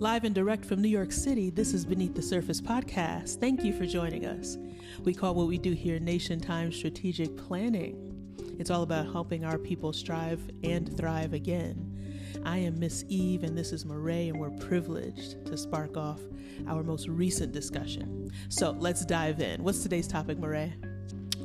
Live 0.00 0.22
and 0.22 0.32
direct 0.32 0.64
from 0.64 0.80
New 0.80 0.88
York 0.88 1.10
City, 1.10 1.50
this 1.50 1.74
is 1.74 1.84
Beneath 1.84 2.14
the 2.14 2.22
Surface 2.22 2.60
podcast. 2.60 3.40
Thank 3.40 3.64
you 3.64 3.72
for 3.72 3.84
joining 3.84 4.26
us. 4.26 4.56
We 5.02 5.12
call 5.12 5.34
what 5.34 5.48
we 5.48 5.58
do 5.58 5.72
here 5.72 5.98
Nation 5.98 6.38
Time 6.38 6.70
Strategic 6.70 7.36
Planning. 7.36 8.14
It's 8.60 8.70
all 8.70 8.84
about 8.84 9.06
helping 9.10 9.44
our 9.44 9.58
people 9.58 9.92
strive 9.92 10.40
and 10.62 10.96
thrive 10.96 11.32
again. 11.32 12.40
I 12.44 12.58
am 12.58 12.78
Miss 12.78 13.04
Eve, 13.08 13.42
and 13.42 13.58
this 13.58 13.72
is 13.72 13.84
Marae, 13.84 14.28
and 14.28 14.38
we're 14.38 14.50
privileged 14.50 15.44
to 15.46 15.56
spark 15.56 15.96
off 15.96 16.20
our 16.68 16.84
most 16.84 17.08
recent 17.08 17.50
discussion. 17.50 18.30
So 18.50 18.76
let's 18.78 19.04
dive 19.04 19.40
in. 19.40 19.64
What's 19.64 19.82
today's 19.82 20.06
topic, 20.06 20.38
Marae? 20.38 20.72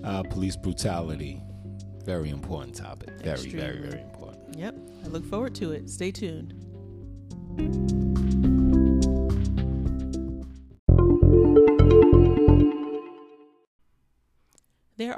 Uh, 0.03 0.21
police 0.21 0.55
brutality. 0.55 1.41
Very 2.05 2.29
important 2.29 2.75
topic. 2.75 3.09
Very, 3.17 3.31
Extremely. 3.31 3.61
very, 3.61 3.79
very 3.79 4.01
important. 4.03 4.55
Yep, 4.59 4.75
I 5.05 5.07
look 5.07 5.25
forward 5.25 5.55
to 5.55 5.71
it. 5.71 5.89
Stay 5.89 6.11
tuned. 6.11 6.53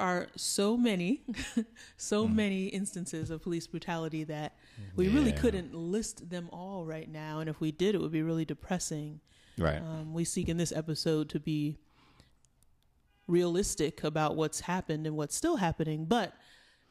Are 0.06 0.28
so 0.36 0.76
many, 0.76 1.22
so 1.96 2.28
many 2.28 2.66
instances 2.66 3.30
of 3.30 3.42
police 3.42 3.66
brutality 3.66 4.22
that 4.24 4.56
we 4.94 5.08
really 5.08 5.32
couldn't 5.32 5.74
list 5.74 6.30
them 6.30 6.48
all 6.52 6.84
right 6.84 7.10
now. 7.10 7.40
And 7.40 7.50
if 7.50 7.60
we 7.60 7.72
did, 7.72 7.94
it 7.96 8.00
would 8.00 8.12
be 8.12 8.22
really 8.22 8.44
depressing. 8.44 9.20
Right. 9.58 9.78
Um, 9.78 10.14
we 10.14 10.24
seek 10.24 10.48
in 10.48 10.58
this 10.58 10.70
episode 10.70 11.28
to 11.30 11.40
be 11.40 11.78
realistic 13.26 14.04
about 14.04 14.36
what's 14.36 14.60
happened 14.60 15.06
and 15.06 15.16
what's 15.16 15.34
still 15.34 15.56
happening, 15.56 16.04
but 16.04 16.34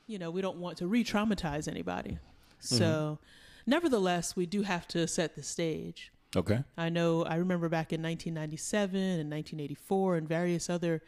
you 0.08 0.20
know, 0.20 0.30
we 0.30 0.42
don't 0.42 0.58
want 0.58 0.78
to 0.78 0.88
re-traumatize 0.88 1.68
anybody. 1.68 2.20
So, 2.60 3.20
nevertheless, 3.66 4.36
we 4.36 4.46
do 4.46 4.62
have 4.62 4.88
to 4.90 5.08
set 5.08 5.36
the 5.36 5.42
stage. 5.44 6.12
okay. 6.36 6.64
I 6.78 6.90
know 6.90 7.24
I 7.24 7.36
remember 7.36 7.70
back 7.70 7.94
in 7.94 8.02
1997 8.04 8.96
and 8.96 9.32
1984 9.32 10.18
and 10.18 10.28
various 10.28 10.70
other 10.70 11.02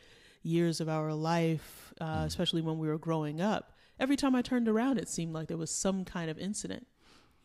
years 0.48 0.80
of 0.82 0.88
our 0.90 1.14
life, 1.14 1.94
uh, 2.00 2.24
especially 2.26 2.62
when 2.62 2.78
we 2.80 2.88
were 2.88 2.98
growing 2.98 3.42
up. 3.42 3.74
Every 4.00 4.16
time 4.16 4.36
I 4.36 4.42
turned 4.42 4.68
around, 4.68 4.98
it 5.00 5.10
seemed 5.10 5.34
like 5.34 5.48
there 5.48 5.58
was 5.58 5.72
some 5.72 6.06
kind 6.06 6.30
of 6.30 6.38
incident. 6.38 6.88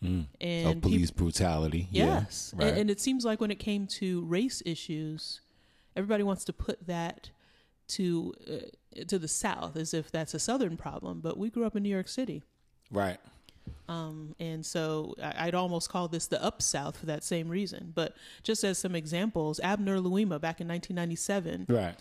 Mm. 0.02 0.26
And 0.40 0.74
peop- 0.74 0.82
police 0.82 1.10
brutality. 1.10 1.88
Yes. 1.90 2.52
Yeah. 2.58 2.62
And, 2.64 2.70
Right. 2.72 2.80
and 2.80 2.90
it 2.90 3.00
seems 3.00 3.24
like 3.24 3.40
when 3.40 3.50
it 3.50 3.58
came 3.58 3.86
to 4.00 4.22
race 4.24 4.62
issues, 4.66 5.40
everybody 5.96 6.22
wants 6.24 6.44
to 6.46 6.52
put 6.52 6.86
that 6.86 7.30
to 7.88 8.34
uh, 8.50 9.04
to 9.08 9.18
the 9.18 9.28
South 9.28 9.76
as 9.76 9.94
if 9.94 10.10
that's 10.10 10.34
a 10.34 10.38
Southern 10.38 10.76
problem. 10.76 11.20
But 11.20 11.38
we 11.38 11.50
grew 11.50 11.64
up 11.64 11.76
in 11.76 11.82
New 11.82 11.88
York 11.88 12.08
City. 12.08 12.42
right. 12.90 13.18
Um, 13.88 14.34
and 14.40 14.66
so 14.66 15.14
I'd 15.22 15.54
almost 15.54 15.88
call 15.88 16.08
this 16.08 16.26
the 16.26 16.42
up 16.42 16.60
South 16.60 16.96
for 16.96 17.06
that 17.06 17.22
same 17.22 17.48
reason. 17.48 17.92
But 17.94 18.16
just 18.42 18.64
as 18.64 18.76
some 18.78 18.94
examples, 18.96 19.60
Abner 19.60 19.98
Louima 19.98 20.40
back 20.40 20.60
in 20.60 20.66
1997, 20.66 21.66
Right. 21.68 21.94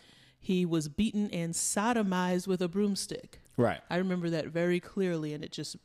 He 0.44 0.66
was 0.66 0.88
beaten 0.90 1.30
and 1.32 1.54
sodomized 1.54 2.48
with 2.48 2.62
a 2.62 2.68
broomstick. 2.68 3.40
Right. 3.58 3.80
I 3.90 3.98
remember 3.98 4.30
that 4.32 4.48
very 4.48 4.80
clearly, 4.80 5.34
and 5.34 5.44
it 5.44 5.52
just 5.52 5.76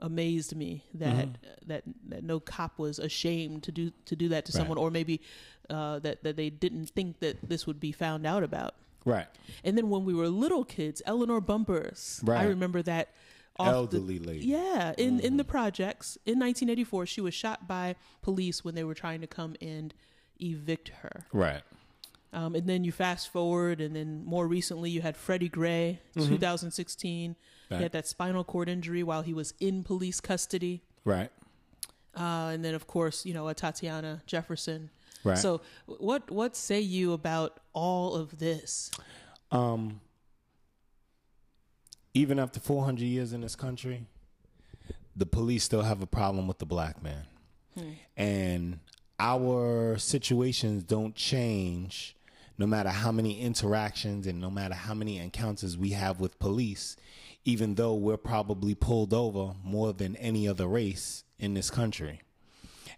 amazed 0.00 0.56
me 0.56 0.84
that 0.94 1.14
Mm-hmm. 1.28 1.68
that 1.68 1.82
that 2.08 2.24
no 2.24 2.40
cop 2.40 2.78
was 2.78 2.98
ashamed 2.98 3.62
to 3.64 3.72
do 3.72 3.92
to 4.06 4.16
do 4.16 4.28
that 4.30 4.44
to 4.46 4.52
Right. 4.52 4.56
someone, 4.58 4.78
or 4.78 4.90
maybe 4.90 5.20
uh, 5.70 5.98
that 6.00 6.22
that 6.24 6.36
they 6.36 6.50
didn't 6.50 6.86
think 6.90 7.20
that 7.20 7.46
this 7.48 7.66
would 7.66 7.78
be 7.78 7.92
found 7.92 8.26
out 8.26 8.42
about. 8.42 8.74
Right. 9.04 9.26
And 9.62 9.76
then 9.76 9.90
when 9.90 10.04
we 10.06 10.14
were 10.14 10.28
little 10.28 10.64
kids, 10.64 11.02
Eleanor 11.04 11.40
Bumpurs, 11.42 12.20
Right. 12.26 12.40
I 12.40 12.44
remember 12.46 12.80
that. 12.82 13.10
off 13.58 13.66
the- 13.68 13.72
Elderly 13.98 14.18
lady. 14.18 14.46
yeah, 14.46 14.94
in 14.98 15.20
in 15.20 15.36
the 15.36 15.44
projects 15.44 16.16
in 16.26 16.38
1984, 16.38 17.06
she 17.06 17.20
was 17.20 17.34
shot 17.34 17.68
by 17.68 17.94
police 18.22 18.64
when 18.64 18.74
they 18.74 18.82
were 18.84 18.94
trying 18.94 19.20
to 19.20 19.26
come 19.28 19.54
and 19.60 19.92
evict 20.40 20.88
her. 21.02 21.26
Right. 21.32 21.62
Um, 22.34 22.56
and 22.56 22.66
then 22.66 22.82
you 22.82 22.90
fast 22.90 23.32
forward, 23.32 23.80
and 23.80 23.94
then 23.94 24.24
more 24.24 24.48
recently, 24.48 24.90
you 24.90 25.00
had 25.02 25.16
Freddie 25.16 25.48
Gray, 25.48 26.00
2016. 26.14 27.36
Right. 27.70 27.76
He 27.76 27.82
had 27.82 27.92
that 27.92 28.08
spinal 28.08 28.42
cord 28.42 28.68
injury 28.68 29.04
while 29.04 29.22
he 29.22 29.32
was 29.32 29.54
in 29.60 29.84
police 29.84 30.20
custody. 30.20 30.82
Right. 31.04 31.30
Uh, 32.16 32.50
and 32.52 32.64
then, 32.64 32.74
of 32.74 32.88
course, 32.88 33.24
you 33.24 33.34
know, 33.34 33.44
Atatiana 33.44 34.26
Jefferson. 34.26 34.90
Right. 35.22 35.38
So, 35.38 35.60
what 35.86 36.28
what 36.30 36.56
say 36.56 36.80
you 36.80 37.12
about 37.12 37.60
all 37.72 38.16
of 38.16 38.40
this? 38.40 38.90
Um, 39.52 40.00
even 42.14 42.40
after 42.40 42.58
400 42.58 43.04
years 43.04 43.32
in 43.32 43.42
this 43.42 43.54
country, 43.54 44.06
the 45.14 45.26
police 45.26 45.62
still 45.62 45.82
have 45.82 46.02
a 46.02 46.06
problem 46.06 46.48
with 46.48 46.58
the 46.58 46.66
black 46.66 47.02
man. 47.02 47.26
And 48.16 48.78
our 49.18 49.98
situations 49.98 50.84
don't 50.84 51.14
change 51.14 52.16
no 52.58 52.66
matter 52.66 52.90
how 52.90 53.10
many 53.12 53.40
interactions 53.40 54.26
and 54.26 54.40
no 54.40 54.50
matter 54.50 54.74
how 54.74 54.94
many 54.94 55.18
encounters 55.18 55.76
we 55.76 55.90
have 55.90 56.20
with 56.20 56.38
police, 56.38 56.96
even 57.44 57.74
though 57.74 57.94
we're 57.94 58.16
probably 58.16 58.74
pulled 58.74 59.12
over 59.12 59.54
more 59.62 59.92
than 59.92 60.16
any 60.16 60.46
other 60.48 60.66
race 60.66 61.24
in 61.38 61.54
this 61.54 61.70
country. 61.70 62.20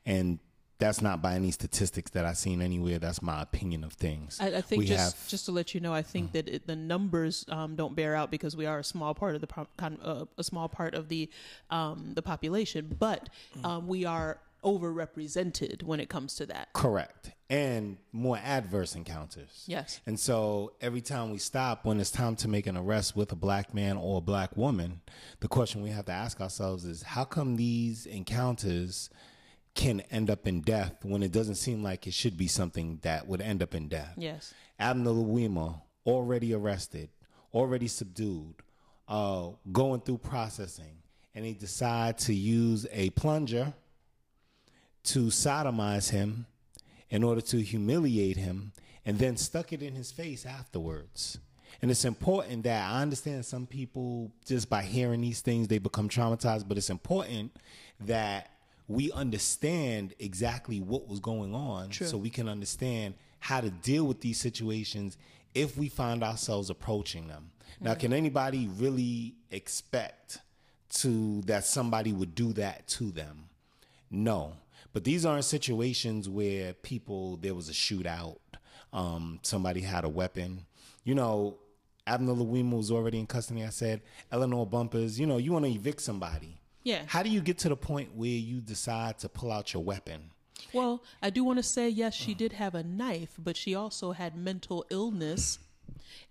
And 0.05 0.39
that's 0.79 1.01
not 1.01 1.23
by 1.23 1.35
any 1.35 1.51
statistics 1.51 2.11
that 2.11 2.27
I've 2.27 2.37
seen 2.37 2.61
anywhere. 2.61 2.99
That's 2.99 3.23
my 3.23 3.41
opinion 3.41 3.83
of 3.83 3.95
things. 3.95 4.39
I, 4.39 4.57
I 4.57 4.61
think 4.61 4.81
We 4.81 4.87
just 4.87 5.17
have- 5.17 5.29
just 5.29 5.47
to 5.47 5.53
let 5.53 5.75
you 5.75 5.81
know, 5.81 5.95
I 5.95 6.03
think 6.03 6.33
that 6.33 6.49
it, 6.49 6.67
the 6.67 6.77
numbers 6.77 7.47
um, 7.49 7.77
don't 7.77 7.97
bear 7.97 8.15
out 8.15 8.31
because 8.31 8.55
we 8.55 8.67
are 8.67 8.79
a 8.81 8.85
small 8.85 9.15
part 9.15 9.35
of 9.35 9.41
the 9.41 9.49
uh, 10.03 10.27
a 10.37 10.45
small 10.45 10.69
part 10.69 10.95
of 10.95 11.09
the 11.09 11.31
um, 11.71 12.13
the 12.15 12.21
population, 12.21 12.95
but 12.99 13.31
um, 13.65 13.89
we 13.89 14.05
are 14.05 14.39
overrepresented 14.65 15.83
when 15.83 16.01
it 16.01 16.09
comes 16.09 16.35
to 16.37 16.47
that. 16.47 16.73
Correct. 16.73 17.33
And 17.49 17.99
more 18.13 18.39
adverse 18.43 18.95
encounters. 18.97 19.65
Yes. 19.67 20.01
And 20.07 20.19
so 20.19 20.73
every 20.81 21.01
time 21.01 21.31
we 21.31 21.39
stop, 21.39 21.85
when 21.85 22.01
it's 22.01 22.11
time 22.11 22.37
to 22.37 22.49
make 22.49 22.67
an 22.67 22.77
arrest 22.77 23.15
with 23.17 23.31
a 23.33 23.37
black 23.37 23.73
man 23.73 23.97
or 23.97 24.19
a 24.19 24.21
black 24.21 24.57
woman, 24.57 25.01
the 25.41 25.49
question 25.49 25.83
we 25.83 25.91
have 25.91 26.07
to 26.07 26.13
ask 26.13 26.41
ourselves 26.41 26.85
is 26.85 27.03
how 27.03 27.25
come 27.25 27.57
these 27.57 28.07
encounters 28.07 29.11
can 29.75 30.01
end 30.11 30.31
up 30.31 30.49
in 30.49 30.63
death 30.63 31.05
when 31.05 31.23
it 31.23 31.31
doesn't 31.31 31.55
seem 31.55 31.83
like 31.83 32.07
it 32.07 32.15
should 32.15 32.37
be 32.37 32.49
something 32.49 32.99
that 33.03 33.29
would 33.29 33.41
end 33.41 33.63
up 33.63 33.75
in 33.75 33.89
death? 33.89 34.15
Yes. 34.17 34.53
Abner 34.79 35.11
Louima, 35.11 35.81
already 36.05 36.55
arrested, 36.55 37.11
already 37.53 37.87
subdued, 37.87 38.55
uh, 39.07 39.51
going 39.71 40.01
through 40.01 40.19
processing, 40.19 41.03
and 41.35 41.45
they 41.45 41.53
decide 41.53 42.19
to 42.19 42.35
use 42.35 42.87
a 42.91 43.11
plunger 43.11 43.75
to 45.07 45.27
sodomize 45.27 46.11
him 46.11 46.47
in 47.11 47.23
order 47.23 47.41
to 47.41 47.63
humiliate 47.63 48.37
him 48.37 48.73
and 49.05 49.19
then 49.19 49.37
stuck 49.37 49.73
it 49.73 49.83
in 49.83 49.95
his 49.95 50.11
face 50.11 50.45
afterwards. 50.45 51.39
And 51.83 51.91
it's 51.91 52.05
important 52.05 52.65
that 52.65 52.91
I 52.91 53.03
understand 53.03 53.45
some 53.45 53.67
people 53.67 54.33
just 54.45 54.69
by 54.69 54.83
hearing 54.83 55.21
these 55.21 55.41
things 55.41 55.69
they 55.69 55.79
become 55.79 56.09
traumatized, 56.09 56.67
but 56.67 56.79
it's 56.79 56.91
important 56.91 57.57
that 58.01 58.51
we 58.89 59.13
understand 59.13 60.15
exactly 60.19 60.81
what 60.81 61.09
was 61.09 61.21
going 61.21 61.55
on 61.55 61.91
True. 61.91 62.07
so 62.07 62.17
we 62.17 62.31
can 62.31 62.49
understand 62.49 63.15
how 63.41 63.61
to 63.61 63.71
deal 63.71 64.05
with 64.05 64.21
these 64.21 64.39
situations 64.39 65.17
if 65.55 65.77
we 65.77 65.89
find 65.89 66.23
ourselves 66.23 66.71
approaching 66.71 67.29
them. 67.29 67.51
Now, 67.81 67.93
mm-hmm. 67.93 68.01
can 68.01 68.13
anybody 68.13 68.69
really 68.77 69.35
expect 69.51 70.39
to 70.95 71.43
that 71.43 71.65
somebody 71.65 72.13
would 72.13 72.35
do 72.35 72.53
that 72.55 72.87
to 72.89 73.11
them? 73.11 73.49
No. 74.11 74.55
But 74.97 75.05
these 75.05 75.27
aren't 75.27 75.45
situations 75.45 76.27
where 76.27 76.73
people 76.73 77.37
there 77.37 77.55
was 77.55 77.69
a 77.69 77.75
shootout, 77.75 78.39
um, 78.95 79.41
somebody 79.43 79.83
had 79.83 80.07
a 80.07 80.09
weapon. 80.09 80.65
You 81.05 81.15
know, 81.15 81.59
Abner 82.07 82.33
Louima 82.33 82.79
was 82.79 82.91
already 82.91 83.19
in 83.19 83.27
custody. 83.27 83.63
I 83.63 83.69
said, 83.69 84.01
Eleanor 84.33 84.67
Bumpurs, 84.67 85.19
you 85.19 85.27
know, 85.27 85.37
you 85.37 85.53
want 85.53 85.67
to 85.67 85.71
evict 85.71 86.01
somebody. 86.01 86.63
Yeah. 86.83 87.03
How 87.07 87.23
do 87.23 87.29
you 87.29 87.43
get 87.43 87.59
to 87.59 87.69
the 87.69 87.77
point 87.77 88.17
where 88.17 88.31
you 88.31 88.63
decide 88.63 89.19
to 89.19 89.29
pull 89.29 89.53
out 89.53 89.75
your 89.75 89.83
weapon? 89.83 90.31
Well, 90.73 91.03
I 91.21 91.29
do 91.29 91.45
want 91.45 91.59
to 91.59 91.63
say 91.63 91.91
yes, 91.91 92.15
she 92.15 92.33
did 92.33 92.55
have 92.55 92.75
a 92.75 92.83
knife, 92.83 93.35
but 93.37 93.59
she 93.59 93.75
also 93.75 94.13
had 94.13 94.35
mental 94.35 94.87
illness. 94.89 95.59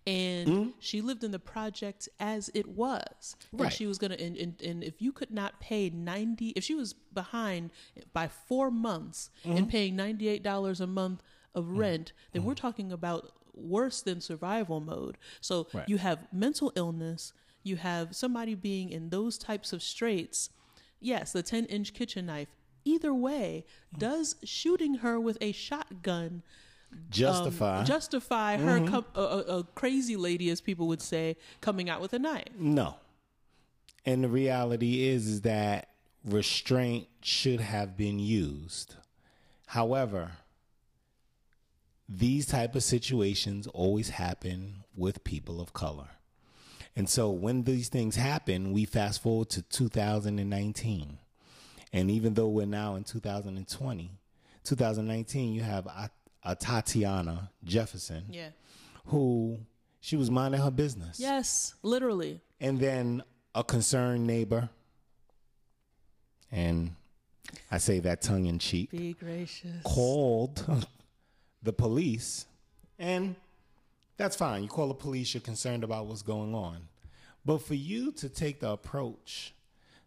And 0.07 0.47
mm-hmm. 0.47 0.69
she 0.79 1.01
lived 1.01 1.23
in 1.23 1.31
the 1.31 1.39
project 1.39 2.07
as 2.19 2.51
it 2.53 2.67
was. 2.67 3.35
And 3.51 3.61
Right. 3.61 3.73
she 3.73 3.87
was 3.87 3.97
going 3.97 4.11
to, 4.11 4.21
and, 4.23 4.37
and, 4.37 4.61
and 4.61 4.83
if 4.83 5.01
you 5.01 5.11
could 5.11 5.31
not 5.31 5.59
pay 5.59 5.89
90, 5.89 6.49
if 6.49 6.63
she 6.63 6.75
was 6.75 6.93
behind 6.93 7.71
by 8.13 8.27
four 8.27 8.69
months 8.69 9.31
and 9.43 9.57
mm-hmm. 9.57 9.67
paying 9.67 9.97
$98 9.97 10.79
a 10.79 10.87
month 10.87 11.23
of 11.55 11.65
mm-hmm. 11.65 11.77
rent, 11.77 12.13
then 12.33 12.43
we're 12.43 12.53
talking 12.53 12.91
about 12.91 13.31
worse 13.55 14.01
than 14.01 14.21
survival 14.21 14.79
mode. 14.79 15.17
So 15.41 15.67
Right. 15.73 15.89
you 15.89 15.97
have 15.97 16.27
mental 16.31 16.71
illness, 16.75 17.33
you 17.63 17.77
have 17.77 18.15
somebody 18.15 18.53
being 18.53 18.91
in 18.91 19.09
those 19.09 19.37
types 19.39 19.73
of 19.73 19.81
straits. 19.81 20.49
Yes, 20.99 21.31
the 21.31 21.41
10 21.41 21.65
inch 21.65 21.93
kitchen 21.93 22.27
knife. 22.27 22.49
Either 22.83 23.13
way, 23.13 23.65
mm. 23.93 23.99
does 23.99 24.35
shooting 24.43 24.95
her 24.95 25.19
with 25.19 25.37
a 25.41 25.51
shotgun 25.51 26.43
Justify. 27.09 27.79
um, 27.79 27.85
justify 27.85 28.57
her 28.57 28.79
com- 28.87 29.05
a, 29.15 29.21
a, 29.21 29.39
a 29.59 29.63
crazy 29.75 30.15
lady, 30.15 30.49
as 30.49 30.61
people 30.61 30.87
would 30.87 31.01
say, 31.01 31.37
coming 31.61 31.89
out 31.89 32.01
with 32.01 32.13
a 32.13 32.19
knife? 32.19 32.49
No. 32.57 32.95
And 34.05 34.23
the 34.23 34.29
reality 34.29 35.07
is 35.07 35.27
is 35.27 35.41
that 35.41 35.89
restraint 36.23 37.07
should 37.21 37.59
have 37.59 37.97
been 37.97 38.19
used. 38.19 38.95
However, 39.67 40.33
these 42.07 42.45
type 42.45 42.75
of 42.75 42.83
situations 42.83 43.67
always 43.67 44.09
happen 44.09 44.83
with 44.95 45.23
people 45.23 45.59
of 45.59 45.73
color. 45.73 46.09
And 46.95 47.09
so 47.09 47.29
when 47.29 47.63
these 47.63 47.89
things 47.89 48.15
happen, 48.15 48.71
we 48.71 48.85
fast 48.85 49.21
forward 49.21 49.49
to 49.49 49.61
2019. 49.63 51.17
And 51.91 52.11
even 52.11 52.35
though 52.35 52.47
we're 52.47 52.65
now 52.65 52.95
in 52.95 53.03
2020, 53.03 54.11
2019, 54.63 55.53
you 55.53 55.61
have 55.61 55.87
a, 56.45 56.55
Atatiana 56.55 57.49
Jefferson, 57.63 58.25
Yeah. 58.29 58.49
who 59.07 59.59
she 59.99 60.15
was 60.15 60.29
minding 60.31 60.61
her 60.61 60.71
business. 60.71 61.19
Yes, 61.19 61.73
literally. 61.83 62.41
And 62.61 62.79
then 62.79 63.23
a 63.53 63.63
concerned 63.63 64.25
neighbor, 64.27 64.69
and 66.51 66.95
I 67.71 67.77
say 67.79 67.99
that 67.99 68.21
tongue 68.21 68.45
in 68.45 68.59
cheek, 68.59 68.91
Be 68.91 69.13
gracious. 69.13 69.81
called 69.83 70.87
the 71.63 71.73
police, 71.73 72.45
and 72.99 73.35
that's 74.17 74.35
fine. 74.35 74.63
You 74.63 74.69
call 74.69 74.87
the 74.87 74.93
police, 74.93 75.33
you're 75.33 75.41
concerned 75.41 75.83
about 75.83 76.05
what's 76.05 76.21
going 76.21 76.53
on. 76.55 76.87
But 77.43 77.59
for 77.61 77.75
you 77.75 78.11
to 78.13 78.29
take 78.29 78.59
the 78.61 78.69
approach 78.71 79.53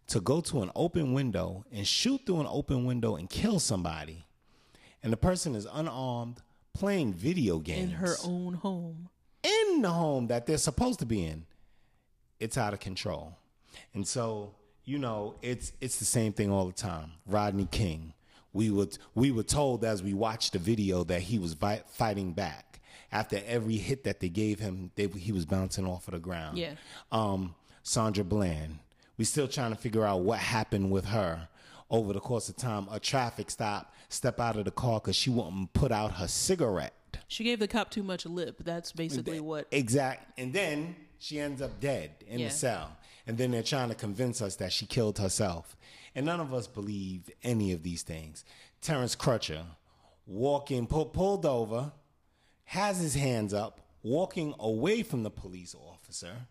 to 0.07 0.19
go 0.19 0.41
to 0.41 0.61
an 0.63 0.71
open 0.75 1.13
window 1.13 1.65
and 1.71 1.87
shoot 1.87 2.21
through 2.25 2.41
an 2.41 2.47
open 2.49 2.85
window 2.85 3.15
and 3.15 3.29
kill 3.29 3.59
somebody, 3.59 4.25
and 5.03 5.11
the 5.13 5.17
person 5.17 5.55
is 5.55 5.67
unarmed 5.71 6.41
playing 6.73 7.13
video 7.13 7.59
games 7.59 7.91
In 7.91 7.97
her 7.97 8.15
own 8.23 8.53
home. 8.55 9.09
in 9.43 9.81
the 9.81 9.89
home 9.91 10.27
that 10.27 10.45
they're 10.45 10.57
supposed 10.57 10.99
to 10.99 11.05
be 11.05 11.25
in, 11.25 11.45
it's 12.39 12.57
out 12.57 12.73
of 12.73 12.79
control. 12.79 13.35
And 13.93 14.07
so, 14.07 14.53
you 14.85 14.97
know, 14.99 15.35
it's 15.41 15.71
it's 15.81 15.97
the 15.97 16.05
same 16.05 16.33
thing 16.33 16.51
all 16.51 16.65
the 16.67 16.73
time. 16.73 17.11
Rodney 17.27 17.67
King, 17.71 18.13
we 18.53 18.69
would 18.69 18.97
we 19.15 19.31
were 19.31 19.43
told 19.43 19.83
as 19.83 20.01
we 20.03 20.13
watched 20.13 20.53
the 20.53 20.59
video 20.59 21.03
that 21.05 21.21
he 21.21 21.39
was 21.39 21.53
vi- 21.53 21.83
fighting 21.87 22.31
back 22.33 22.79
after 23.11 23.41
every 23.47 23.77
hit 23.77 24.03
that 24.05 24.19
they 24.19 24.29
gave 24.29 24.59
him. 24.59 24.91
They, 24.95 25.07
he 25.07 25.31
was 25.31 25.45
bouncing 25.45 25.85
off 25.85 26.07
of 26.07 26.13
the 26.13 26.19
ground. 26.19 26.57
Yeah. 26.57 26.73
Um, 27.11 27.55
Sandra 27.83 28.23
Bland, 28.23 28.79
we 29.17 29.25
still 29.25 29.47
trying 29.47 29.71
to 29.71 29.77
figure 29.77 30.05
out 30.05 30.21
what 30.21 30.39
happened 30.39 30.91
with 30.91 31.05
her 31.05 31.47
over 31.89 32.13
the 32.13 32.19
course 32.19 32.49
of 32.49 32.55
time. 32.55 32.87
A 32.91 32.99
traffic 32.99 33.49
stop, 33.49 33.93
step 34.09 34.39
out 34.39 34.57
of 34.57 34.65
the 34.65 34.71
car 34.71 34.99
because 34.99 35.15
she 35.15 35.29
wouldn't 35.29 35.73
put 35.73 35.91
out 35.91 36.13
her 36.13 36.27
cigarette. 36.27 36.93
She 37.27 37.43
gave 37.43 37.59
the 37.59 37.67
cop 37.67 37.89
too 37.91 38.03
much 38.03 38.25
lip. 38.25 38.61
That's 38.63 38.91
basically 38.91 39.39
what. 39.39 39.67
Exact. 39.71 40.39
And 40.39 40.51
then 40.51 40.95
she 41.19 41.39
ends 41.39 41.61
up 41.61 41.79
dead 41.79 42.11
in 42.27 42.39
Yeah. 42.39 42.47
the 42.47 42.53
cell. 42.53 42.97
And 43.27 43.37
then 43.37 43.51
they're 43.51 43.61
trying 43.63 43.89
to 43.89 43.95
convince 43.95 44.41
us 44.41 44.55
that 44.57 44.71
she 44.73 44.85
killed 44.85 45.19
herself. 45.19 45.75
And 46.15 46.25
none 46.25 46.39
of 46.39 46.53
us 46.53 46.65
believe 46.67 47.29
any 47.43 47.71
of 47.71 47.83
these 47.83 48.01
things. 48.01 48.43
Terrence 48.81 49.15
Crutcher, 49.15 49.65
walking, 50.25 50.87
pull, 50.87 51.05
pulled 51.05 51.45
over, 51.45 51.91
has 52.65 52.99
his 52.99 53.15
hands 53.15 53.53
up, 53.53 53.81
walking 54.01 54.55
away 54.59 55.03
from 55.03 55.23
the 55.23 55.29
police 55.29 55.75
officer. 55.75 56.47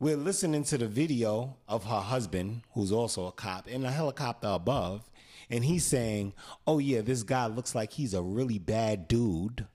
We're 0.00 0.16
listening 0.16 0.64
to 0.64 0.78
the 0.78 0.88
video 0.88 1.58
of 1.68 1.84
her 1.84 2.00
husband, 2.00 2.62
who's 2.74 2.90
also 2.90 3.26
a 3.26 3.32
cop, 3.32 3.68
in 3.68 3.84
a 3.84 3.90
helicopter 3.92 4.48
above. 4.48 5.08
And 5.50 5.64
he's 5.64 5.84
saying, 5.84 6.32
Oh, 6.66 6.78
yeah, 6.78 7.00
this 7.02 7.22
guy 7.22 7.46
looks 7.46 7.74
like 7.74 7.92
he's 7.92 8.14
a 8.14 8.22
really 8.22 8.58
bad 8.58 9.08
dude 9.08 9.66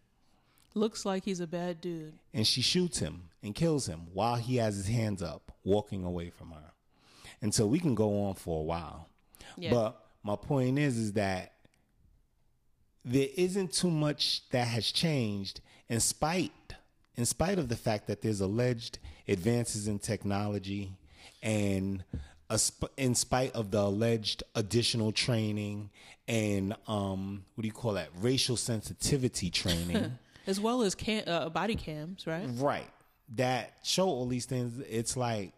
Looks 0.74 1.06
like 1.06 1.26
he's 1.26 1.40
a 1.40 1.48
bad 1.48 1.82
dude. 1.82 2.14
and 2.34 2.46
she 2.46 2.62
shoots 2.62 3.00
him 3.00 3.30
and 3.42 3.56
kills 3.56 3.88
him 3.88 4.08
while 4.14 4.36
he 4.36 4.58
has 4.58 4.76
his 4.76 4.88
hands 4.88 5.24
up, 5.24 5.52
walking 5.64 6.04
away 6.04 6.30
from 6.30 6.52
her. 6.52 6.72
And 7.42 7.54
so 7.54 7.66
we 7.66 7.80
can 7.80 7.96
go 7.96 8.26
on 8.26 8.36
for 8.36 8.60
a 8.60 8.64
while. 8.64 9.10
Yeah. 9.58 9.72
But 9.74 10.00
my 10.24 10.36
point 10.36 10.78
is 10.78 10.98
is 10.98 11.14
that 11.14 11.54
there 13.04 13.30
isn't 13.36 13.74
too 13.74 13.90
much 13.90 14.48
that 14.52 14.68
has 14.68 14.92
changed 14.92 15.62
in 15.90 16.00
spite 16.00 16.52
in 17.16 17.26
spite 17.26 17.58
of 17.58 17.70
the 17.70 17.76
fact 17.76 18.06
that 18.08 18.22
there's 18.22 18.42
alleged 18.42 19.00
advances 19.28 19.88
in 19.88 19.98
technology 19.98 20.92
and 21.42 22.04
in 22.98 23.16
spite 23.16 23.54
of 23.54 23.72
the 23.72 23.80
alleged 23.80 24.44
additional 24.56 25.12
training 25.12 25.90
and 26.28 26.76
um, 26.88 27.46
what 27.56 27.62
do 27.62 27.68
you 27.68 27.74
call 27.74 27.94
that? 27.94 28.10
Racial 28.20 28.58
sensitivity 28.58 29.50
training. 29.62 30.18
As 30.46 30.60
well 30.60 30.82
as 30.82 30.96
cam- 30.96 31.24
uh, 31.28 31.50
body 31.50 31.76
cams, 31.76 32.26
right? 32.28 32.48
right. 32.56 32.90
That 33.36 33.74
show 33.84 34.08
all 34.08 34.28
these 34.28 34.46
things 34.46 34.82
it's 34.90 35.18
like 35.18 35.54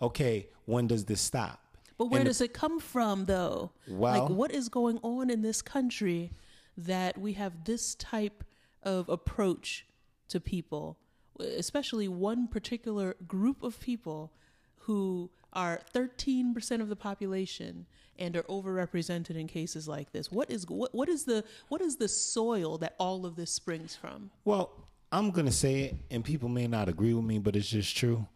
okay 0.00 0.48
when 0.66 0.86
does 0.86 1.04
this 1.04 1.20
stop? 1.20 1.60
But 1.96 2.06
where 2.06 2.20
And- 2.20 2.26
does 2.26 2.40
it 2.40 2.52
come 2.52 2.80
from, 2.80 3.26
though? 3.26 3.70
Well- 3.88 4.22
like, 4.22 4.30
what 4.30 4.50
is 4.50 4.68
going 4.68 4.98
on 5.02 5.30
in 5.30 5.42
this 5.42 5.62
country 5.62 6.32
that 6.76 7.16
we 7.18 7.34
have 7.34 7.64
this 7.64 7.94
type 7.94 8.44
of 8.82 9.08
approach 9.08 9.86
to 10.28 10.40
people, 10.40 10.98
especially 11.38 12.08
one 12.08 12.48
particular 12.48 13.14
group 13.28 13.62
of 13.62 13.78
people 13.80 14.32
who 14.80 15.30
are 15.54 15.80
13% 15.94 16.80
of 16.80 16.88
the 16.88 16.96
population 16.96 17.86
and 18.18 18.36
are 18.36 18.42
overrepresented 18.44 19.36
in 19.36 19.46
cases 19.46 19.88
like 19.88 20.12
this? 20.12 20.30
What 20.30 20.50
is 20.50 20.66
what, 20.68 20.94
what 20.94 21.08
is 21.08 21.24
the 21.24 21.44
what 21.68 21.80
is 21.80 21.96
the 21.96 22.08
soil 22.08 22.78
that 22.78 22.94
all 22.98 23.26
of 23.26 23.36
this 23.36 23.50
springs 23.50 23.96
from? 23.96 24.30
Well, 24.44 24.70
I'm 25.12 25.30
going 25.30 25.46
to 25.46 25.52
say 25.52 25.82
it, 25.82 25.96
and 26.10 26.24
people 26.24 26.48
may 26.48 26.66
not 26.66 26.88
agree 26.88 27.14
with 27.14 27.24
me, 27.24 27.38
but 27.38 27.54
it's 27.54 27.68
just 27.68 27.96
true. 27.96 28.26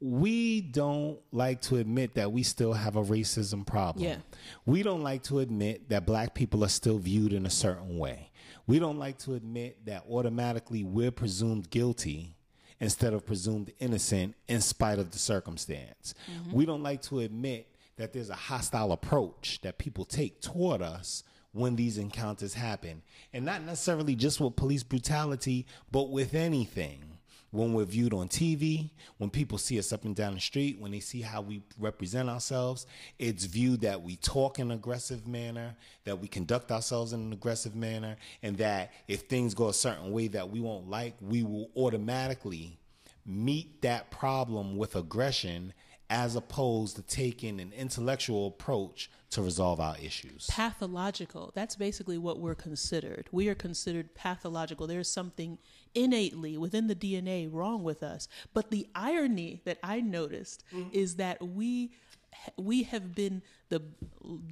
We 0.00 0.62
don't 0.62 1.18
like 1.32 1.60
to 1.62 1.76
admit 1.76 2.14
that 2.14 2.32
we 2.32 2.42
still 2.42 2.72
have 2.72 2.96
a 2.96 3.02
racism 3.02 3.66
problem. 3.66 4.04
Yeah. 4.04 4.16
We 4.64 4.82
don't 4.82 5.02
like 5.02 5.24
to 5.24 5.40
admit 5.40 5.90
that 5.90 6.06
black 6.06 6.34
people 6.34 6.64
are 6.64 6.68
still 6.68 6.98
viewed 6.98 7.32
in 7.32 7.44
a 7.44 7.50
certain 7.50 7.98
way. 7.98 8.30
We 8.66 8.78
don't 8.78 8.98
like 8.98 9.18
to 9.18 9.34
admit 9.34 9.84
that 9.86 10.04
automatically 10.08 10.84
we're 10.84 11.10
presumed 11.10 11.68
guilty 11.70 12.36
instead 12.80 13.12
of 13.12 13.26
presumed 13.26 13.72
innocent 13.78 14.34
in 14.48 14.60
spite 14.60 14.98
of 14.98 15.10
the 15.10 15.18
circumstance. 15.18 16.14
Mm-hmm. 16.30 16.52
We 16.52 16.66
don't 16.66 16.82
like 16.82 17.02
to 17.02 17.20
admit 17.20 17.68
that 17.96 18.12
there's 18.12 18.30
a 18.30 18.34
hostile 18.34 18.92
approach 18.92 19.60
that 19.62 19.78
people 19.78 20.04
take 20.06 20.40
toward 20.40 20.80
us 20.80 21.22
when 21.52 21.76
these 21.76 21.98
encounters 21.98 22.54
happen. 22.54 23.02
And 23.32 23.44
not 23.44 23.62
necessarily 23.62 24.14
just 24.14 24.40
with 24.40 24.56
police 24.56 24.82
brutality, 24.82 25.66
but 25.90 26.10
with 26.10 26.34
anything. 26.34 27.09
When 27.50 27.74
we're 27.74 27.84
viewed 27.84 28.14
on 28.14 28.28
TV, 28.28 28.90
when 29.18 29.28
people 29.28 29.58
see 29.58 29.78
us 29.78 29.92
up 29.92 30.04
and 30.04 30.14
down 30.14 30.34
the 30.34 30.40
street, 30.40 30.78
when 30.78 30.92
they 30.92 31.00
see 31.00 31.20
how 31.20 31.40
we 31.40 31.62
represent 31.78 32.28
ourselves, 32.28 32.86
it's 33.18 33.44
viewed 33.44 33.80
that 33.80 34.02
we 34.02 34.16
talk 34.16 34.58
in 34.60 34.70
an 34.70 34.76
aggressive 34.76 35.26
manner, 35.26 35.74
that 36.04 36.20
we 36.20 36.28
conduct 36.28 36.70
ourselves 36.70 37.12
in 37.12 37.20
an 37.20 37.32
aggressive 37.32 37.74
manner, 37.74 38.16
and 38.42 38.56
that 38.58 38.92
if 39.08 39.22
things 39.22 39.54
go 39.54 39.68
a 39.68 39.74
certain 39.74 40.12
way 40.12 40.28
that 40.28 40.48
we 40.48 40.60
won't 40.60 40.88
like, 40.88 41.14
we 41.20 41.42
will 41.42 41.70
automatically 41.76 42.78
meet 43.26 43.82
that 43.82 44.10
problem 44.10 44.76
with 44.76 44.94
aggression 44.94 45.72
as 46.10 46.34
opposed 46.34 46.96
to 46.96 47.02
taking 47.02 47.60
an 47.60 47.72
intellectual 47.72 48.48
approach 48.48 49.08
to 49.30 49.40
resolve 49.40 49.78
our 49.78 49.96
issues. 50.02 50.48
pathological. 50.50 51.52
That's 51.54 51.76
basically 51.76 52.18
what 52.18 52.40
we're 52.40 52.56
considered. 52.56 53.28
We 53.30 53.48
are 53.48 53.54
considered 53.54 54.12
pathological. 54.14 54.88
There's 54.88 55.08
something 55.08 55.58
innately 55.94 56.56
within 56.56 56.86
the 56.86 56.94
DNA 56.94 57.48
wrong 57.50 57.82
with 57.82 58.02
us. 58.02 58.28
But 58.52 58.70
the 58.70 58.86
irony 58.94 59.60
that 59.64 59.78
I 59.82 60.00
noticed 60.00 60.64
mm-hmm. 60.72 60.90
is 60.92 61.16
that 61.16 61.42
we 61.42 61.90
we 62.56 62.84
have 62.84 63.14
been 63.14 63.42
the 63.68 63.82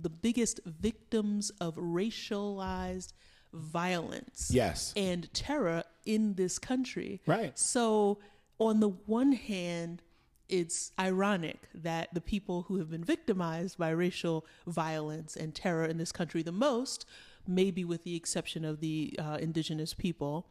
the 0.03 0.11
biggest 0.11 0.61
victims 0.65 1.51
of 1.61 1.77
racialized 1.77 3.13
violence 3.53 4.51
Yes. 4.53 4.93
and 4.97 5.33
terror 5.33 5.85
in 6.05 6.35
this 6.35 6.59
country. 6.59 7.21
Right. 7.27 7.59
So, 7.59 8.19
on 8.59 8.81
the 8.81 8.89
one 8.89 9.33
hand, 9.33 10.03
it's 10.49 10.93
ironic 10.99 11.69
that 11.75 12.13
the 12.15 12.21
people 12.21 12.63
who 12.63 12.79
have 12.79 12.91
been 12.91 13.05
victimized 13.05 13.79
by 13.79 13.91
racial 13.91 14.47
violence 14.67 15.37
and 15.37 15.55
terror 15.55 15.85
in 15.85 15.99
this 15.99 16.13
country 16.13 16.43
the 16.43 16.53
most, 16.53 17.05
maybe 17.49 17.85
with 17.85 18.05
the 18.05 18.15
exception 18.15 18.65
of 18.65 18.81
the 18.81 19.19
uh, 19.19 19.39
indigenous 19.41 19.95
people, 19.95 20.47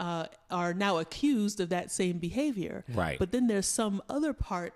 uh, 0.00 0.24
are 0.50 0.72
now 0.72 0.96
accused 0.98 1.60
of 1.60 1.68
that 1.68 1.90
same 1.92 2.16
behavior. 2.18 2.84
Right. 2.88 3.18
But 3.18 3.32
then 3.32 3.46
there's 3.48 3.66
some 3.66 4.02
other 4.08 4.32
part 4.32 4.74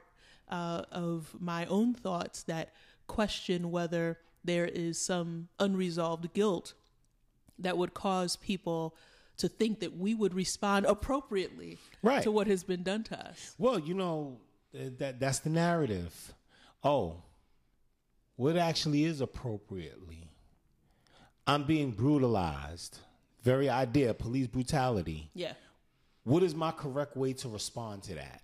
uh, 0.50 0.82
of 0.92 1.34
my 1.40 1.64
own 1.66 1.94
thoughts 1.94 2.42
that 2.44 2.72
question 3.06 3.70
whether 3.70 4.18
there 4.44 4.66
is 4.66 4.98
some 5.00 5.48
unresolved 5.58 6.32
guilt 6.34 6.74
that 7.58 7.78
would 7.78 7.94
cause 7.94 8.36
people 8.36 8.94
to 9.38 9.48
think 9.48 9.80
that 9.80 9.96
we 9.96 10.14
would 10.14 10.34
respond 10.34 10.84
appropriately 10.86 11.78
Right. 12.02 12.22
to 12.22 12.30
what 12.30 12.46
has 12.46 12.62
been 12.62 12.82
done 12.82 13.02
to 13.04 13.18
us. 13.28 13.54
Well, 13.58 13.78
you 13.78 13.94
know, 13.94 14.40
that 14.72 15.18
that's 15.20 15.38
the 15.40 15.50
narrative. 15.50 16.34
Oh, 16.84 17.22
what 18.36 18.56
actually 18.56 19.04
is 19.04 19.20
appropriately? 19.22 20.25
I'm 21.46 21.64
being 21.64 21.90
brutalized. 21.92 22.98
Very 23.42 23.68
idea, 23.68 24.12
police 24.14 24.48
brutality. 24.48 25.30
Yeah. 25.34 25.52
What 26.24 26.42
is 26.42 26.54
my 26.54 26.72
correct 26.72 27.16
way 27.16 27.32
to 27.34 27.48
respond 27.48 28.02
to 28.04 28.14
that? 28.16 28.42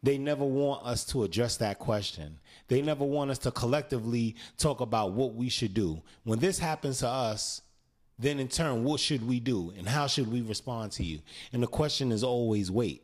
They 0.00 0.16
never 0.16 0.44
want 0.44 0.86
us 0.86 1.04
to 1.06 1.24
address 1.24 1.56
that 1.56 1.80
question. 1.80 2.38
They 2.68 2.82
never 2.82 3.04
want 3.04 3.32
us 3.32 3.38
to 3.38 3.50
collectively 3.50 4.36
talk 4.56 4.80
about 4.80 5.12
what 5.12 5.34
we 5.34 5.48
should 5.48 5.74
do. 5.74 6.00
When 6.22 6.38
this 6.38 6.60
happens 6.60 7.00
to 7.00 7.08
us, 7.08 7.62
then 8.16 8.38
in 8.38 8.46
turn, 8.46 8.84
what 8.84 9.00
should 9.00 9.26
we 9.26 9.40
do 9.40 9.72
and 9.76 9.88
how 9.88 10.06
should 10.06 10.30
we 10.30 10.40
respond 10.42 10.92
to 10.92 11.04
you? 11.04 11.18
And 11.52 11.60
the 11.62 11.66
question 11.66 12.12
is 12.12 12.22
always 12.22 12.70
wait. 12.70 13.02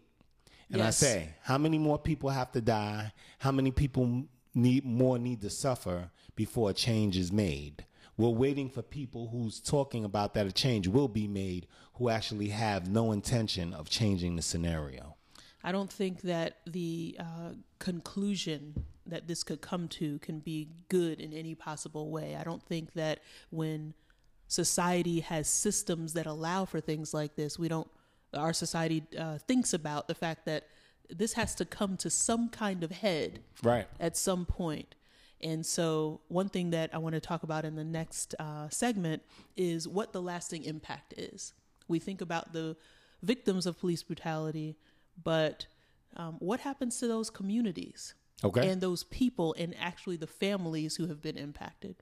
And 0.70 0.78
Yes. 0.78 1.02
I 1.02 1.06
say, 1.06 1.28
how 1.42 1.58
many 1.58 1.78
more 1.78 1.98
people 1.98 2.30
have 2.30 2.52
to 2.52 2.60
die? 2.60 3.12
How 3.38 3.50
many 3.50 3.72
people 3.72 4.24
need 4.54 4.84
more 4.84 5.18
need 5.18 5.40
to 5.40 5.50
suffer 5.50 6.10
before 6.36 6.70
a 6.70 6.74
change 6.74 7.16
is 7.16 7.32
made? 7.32 7.84
We're 8.16 8.28
waiting 8.28 8.68
for 8.71 8.83
people 8.83 9.28
who's 9.28 9.61
talking 9.61 10.04
about 10.04 10.35
that 10.35 10.47
a 10.47 10.52
change 10.52 10.87
will 10.87 11.09
be 11.09 11.26
made 11.26 11.66
who 11.94 12.09
actually 12.09 12.49
have 12.49 12.88
no 12.88 13.12
intention 13.12 13.73
of 13.73 13.88
changing 13.88 14.37
the 14.37 14.42
scenario. 14.42 15.16
I 15.62 15.73
don't 15.73 15.90
think 15.92 16.23
that 16.23 16.59
the 16.66 17.16
uh, 17.18 17.50
conclusion 17.78 18.85
that 19.06 19.26
this 19.26 19.42
could 19.42 19.61
come 19.61 19.88
to 19.88 20.18
can 20.21 20.38
be 20.40 20.68
good 20.88 21.21
in 21.21 21.33
any 21.33 21.54
possible 21.54 22.11
way. 22.11 22.37
I 22.37 22.44
don't 22.44 22.62
think 22.62 22.92
that 22.94 23.21
when 23.50 23.94
society 24.47 25.21
has 25.21 25.49
systems 25.49 26.12
that 26.12 26.26
allow 26.26 26.64
for 26.66 26.80
things 26.80 27.14
like 27.14 27.35
this, 27.35 27.59
we 27.59 27.68
don't, 27.68 27.88
our 28.35 28.52
society 28.52 29.04
uh, 29.18 29.38
thinks 29.38 29.73
about 29.73 30.06
the 30.06 30.14
fact 30.14 30.44
that 30.47 30.68
this 31.11 31.33
has 31.35 31.54
to 31.56 31.64
come 31.64 31.97
to 31.99 32.11
some 32.11 32.49
kind 32.49 32.83
of 32.85 32.90
head 32.90 33.40
Right. 33.62 33.87
at 33.99 34.16
some 34.16 34.47
point. 34.47 34.94
And 35.44 35.64
so, 35.64 36.22
one 36.28 36.48
thing 36.48 36.70
that 36.70 36.88
I 36.94 36.98
want 36.98 37.14
to 37.14 37.20
talk 37.20 37.42
about 37.42 37.66
in 37.66 37.76
the 37.76 37.84
next 37.84 38.34
uh, 38.38 38.70
segment 38.70 39.22
is 39.56 39.86
what 39.86 40.14
the 40.14 40.22
lasting 40.22 40.64
impact 40.64 41.12
is. 41.18 41.52
We 41.86 41.98
think 41.98 42.22
about 42.22 42.54
the 42.54 42.76
victims 43.22 43.66
of 43.66 43.78
police 43.78 44.02
brutality, 44.02 44.76
but 45.22 45.66
um, 46.16 46.36
what 46.38 46.60
happens 46.60 46.98
to 47.00 47.06
those 47.06 47.28
communities 47.28 48.14
Okay. 48.42 48.68
and 48.68 48.80
those 48.80 49.04
people 49.04 49.54
and 49.58 49.74
actually 49.78 50.16
the 50.16 50.26
families 50.26 50.96
who 50.96 51.06
have 51.08 51.20
been 51.20 51.36
impacted? 51.36 51.96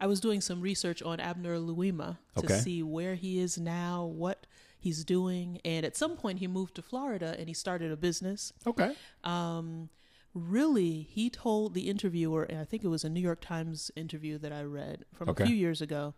I 0.00 0.06
was 0.06 0.20
doing 0.20 0.40
some 0.40 0.60
research 0.60 1.02
on 1.02 1.20
Abner 1.20 1.58
Louima 1.58 2.18
to 2.36 2.46
Okay. 2.46 2.58
see 2.58 2.82
where 2.82 3.14
he 3.16 3.38
is 3.38 3.58
now, 3.58 4.04
what 4.04 4.46
he's 4.78 5.04
doing, 5.04 5.60
and 5.64 5.84
at 5.84 5.96
some 5.96 6.16
point 6.16 6.38
he 6.38 6.46
moved 6.46 6.74
to 6.76 6.82
Florida 6.82 7.36
and 7.38 7.48
he 7.48 7.54
started 7.54 7.92
a 7.92 7.96
business. 7.96 8.52
okay. 8.66 8.94
Um, 9.24 9.90
really, 10.32 11.02
he 11.02 11.28
told 11.28 11.74
the 11.74 11.88
interviewer, 11.90 12.44
and 12.44 12.58
I 12.58 12.64
think 12.64 12.82
it 12.84 12.88
was 12.88 13.04
a 13.04 13.10
New 13.10 13.20
York 13.20 13.40
Times 13.40 13.90
interview 13.96 14.38
that 14.38 14.52
I 14.52 14.62
read 14.62 15.04
from 15.12 15.28
Okay. 15.28 15.44
a 15.44 15.46
few 15.46 15.56
years 15.56 15.82
ago, 15.82 16.14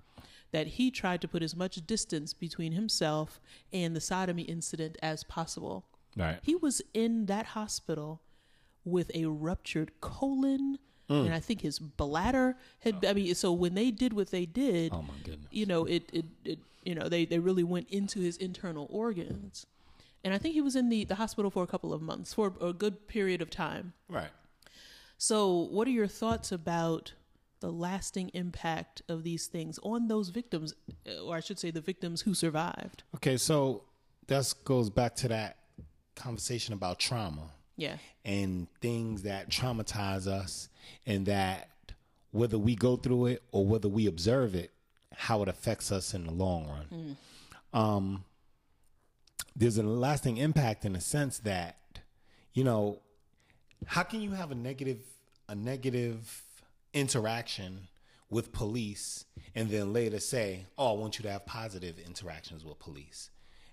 that 0.53 0.67
he 0.69 0.91
tried 0.91 1.21
to 1.23 1.29
put 1.29 1.43
as 1.43 1.57
much 1.57 1.85
distance 1.87 2.35
between 2.35 2.73
himself 2.73 3.41
and 3.73 3.97
the 3.97 4.01
sodomy 4.01 4.43
incident 4.43 4.97
as 5.03 5.25
possible. 5.25 5.87
Right. 6.17 6.39
He 6.43 6.55
was 6.55 6.83
in 6.95 7.27
that 7.27 7.47
hospital 7.47 8.21
with 8.85 9.11
a 9.15 9.25
ruptured 9.27 9.93
colon, 10.01 10.79
Mm. 11.13 11.27
and 11.27 11.35
I 11.35 11.41
think 11.41 11.61
his 11.61 11.79
bladder 11.79 12.57
had. 12.81 13.05
I 13.05 13.13
mean, 13.13 13.35
so 13.35 13.53
when 13.53 13.75
they 13.75 13.91
did 13.91 14.13
what 14.13 14.31
they 14.31 14.47
did, 14.47 14.93
Oh 14.93 15.03
my 15.03 15.15
goodness. 15.25 15.49
you 15.51 15.67
know, 15.67 15.85
it, 15.85 16.09
it, 16.13 16.25
it 16.45 16.59
you 16.85 16.95
know, 16.95 17.09
they, 17.09 17.25
they 17.25 17.39
really 17.39 17.63
went 17.65 17.89
into 17.91 18.21
his 18.21 18.37
internal 18.37 18.87
organs. 18.91 19.67
And 20.25 20.33
I 20.33 20.39
think 20.39 20.55
he 20.55 20.61
was 20.61 20.77
in 20.77 20.89
the, 20.89 21.05
the 21.05 21.17
hospital 21.17 21.51
for 21.51 21.63
a 21.63 21.67
couple 21.67 21.93
of 21.93 22.01
months, 22.01 22.33
for 22.33 22.53
a 22.61 22.73
good 22.73 23.09
period 23.09 23.43
of 23.43 23.51
time. 23.51 23.93
Right. 24.09 24.31
So, 25.19 25.69
what 25.71 25.87
are 25.87 25.91
your 25.93 26.07
thoughts 26.09 26.51
about 26.53 27.13
the 27.61 27.71
lasting 27.71 28.31
impact 28.35 29.03
of 29.09 29.23
these 29.23 29.47
things 29.47 29.79
on 29.83 30.09
those 30.09 30.31
victims, 30.31 30.75
uh, 31.07 31.23
or 31.25 31.37
I 31.37 31.41
should 31.41 31.59
say, 31.59 31.71
the 31.71 31.81
victims 31.81 32.23
who 32.23 32.35
survived? 32.35 33.05
Okay, 33.17 33.37
so 33.37 33.85
that 34.27 34.53
goes 34.65 34.91
back 34.91 35.15
to 35.17 35.29
that 35.29 35.59
conversation 36.15 36.75
about 36.75 36.99
trauma 36.99 37.51
Yeah. 37.77 37.97
and 38.25 38.69
things 38.81 39.23
that 39.23 39.49
traumatize 39.51 40.27
us, 40.27 40.69
and 41.07 41.27
that 41.27 41.69
whether 42.31 42.59
we 42.59 42.75
go 42.77 42.97
through 42.97 43.27
it 43.27 43.43
or 43.53 43.67
whether 43.67 43.89
we 43.89 44.07
observe 44.07 44.55
it, 44.55 44.71
how 45.15 45.43
it 45.43 45.49
affects 45.49 45.93
us 45.93 46.15
in 46.15 46.25
the 46.27 46.33
long 46.33 46.67
run. 46.69 47.17
Um, 47.73 48.25
there's 49.55 49.77
a 49.79 49.83
lasting 49.83 50.39
impact 50.39 50.85
in 50.85 50.95
the 50.95 51.01
sense 51.01 51.39
that, 51.41 51.77
you 52.55 52.65
know, 52.65 53.01
how 53.87 54.03
can 54.03 54.21
you 54.23 54.33
have 54.33 54.51
a 54.51 54.55
negative 54.55 55.01
a 55.49 55.55
negative 55.55 56.43
interaction 56.95 57.89
with 58.31 58.53
police 58.53 59.27
and 59.55 59.69
then 59.69 59.93
later 59.93 60.19
say, 60.21 60.65
"Oh, 60.79 60.95
I 60.95 60.99
want 60.99 61.19
you 61.19 61.23
to 61.25 61.31
have 61.31 61.45
positive 61.45 61.99
interactions 61.99 62.65
with 62.65 62.79
police." 62.79 63.29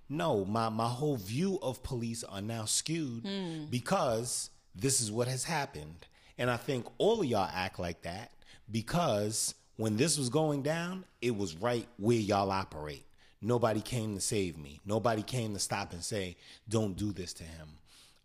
No, 0.10 0.44
my 0.46 0.70
my 0.70 0.88
whole 0.88 1.18
view 1.18 1.60
of 1.62 1.84
police 1.84 2.24
are 2.24 2.42
now 2.42 2.66
skewed 2.66 3.24
because 3.70 4.50
this 4.76 5.00
is 5.02 5.12
what 5.12 5.28
has 5.28 5.44
happened. 5.44 6.08
And 6.38 6.50
I 6.50 6.58
think 6.58 6.86
all 6.98 7.20
of 7.22 7.26
y'all 7.26 7.50
act 7.54 7.80
like 7.80 8.02
that 8.04 8.32
because 8.72 9.54
when 9.78 9.98
this 9.98 10.18
was 10.18 10.30
going 10.30 10.62
down, 10.64 11.06
it 11.22 11.36
was 11.36 11.56
right 11.56 11.88
where 11.98 12.18
y'all 12.18 12.52
operate. 12.52 13.06
Nobody 13.42 13.82
came 13.82 14.16
to 14.16 14.22
save 14.22 14.58
me. 14.58 14.82
Nobody 14.86 15.22
came 15.22 15.54
to 15.54 15.60
stop 15.60 15.94
and 15.94 16.04
say, 16.04 16.36
"Don't 16.68 16.96
do 16.98 17.12
this 17.14 17.34
to 17.34 17.44
him." 17.44 17.78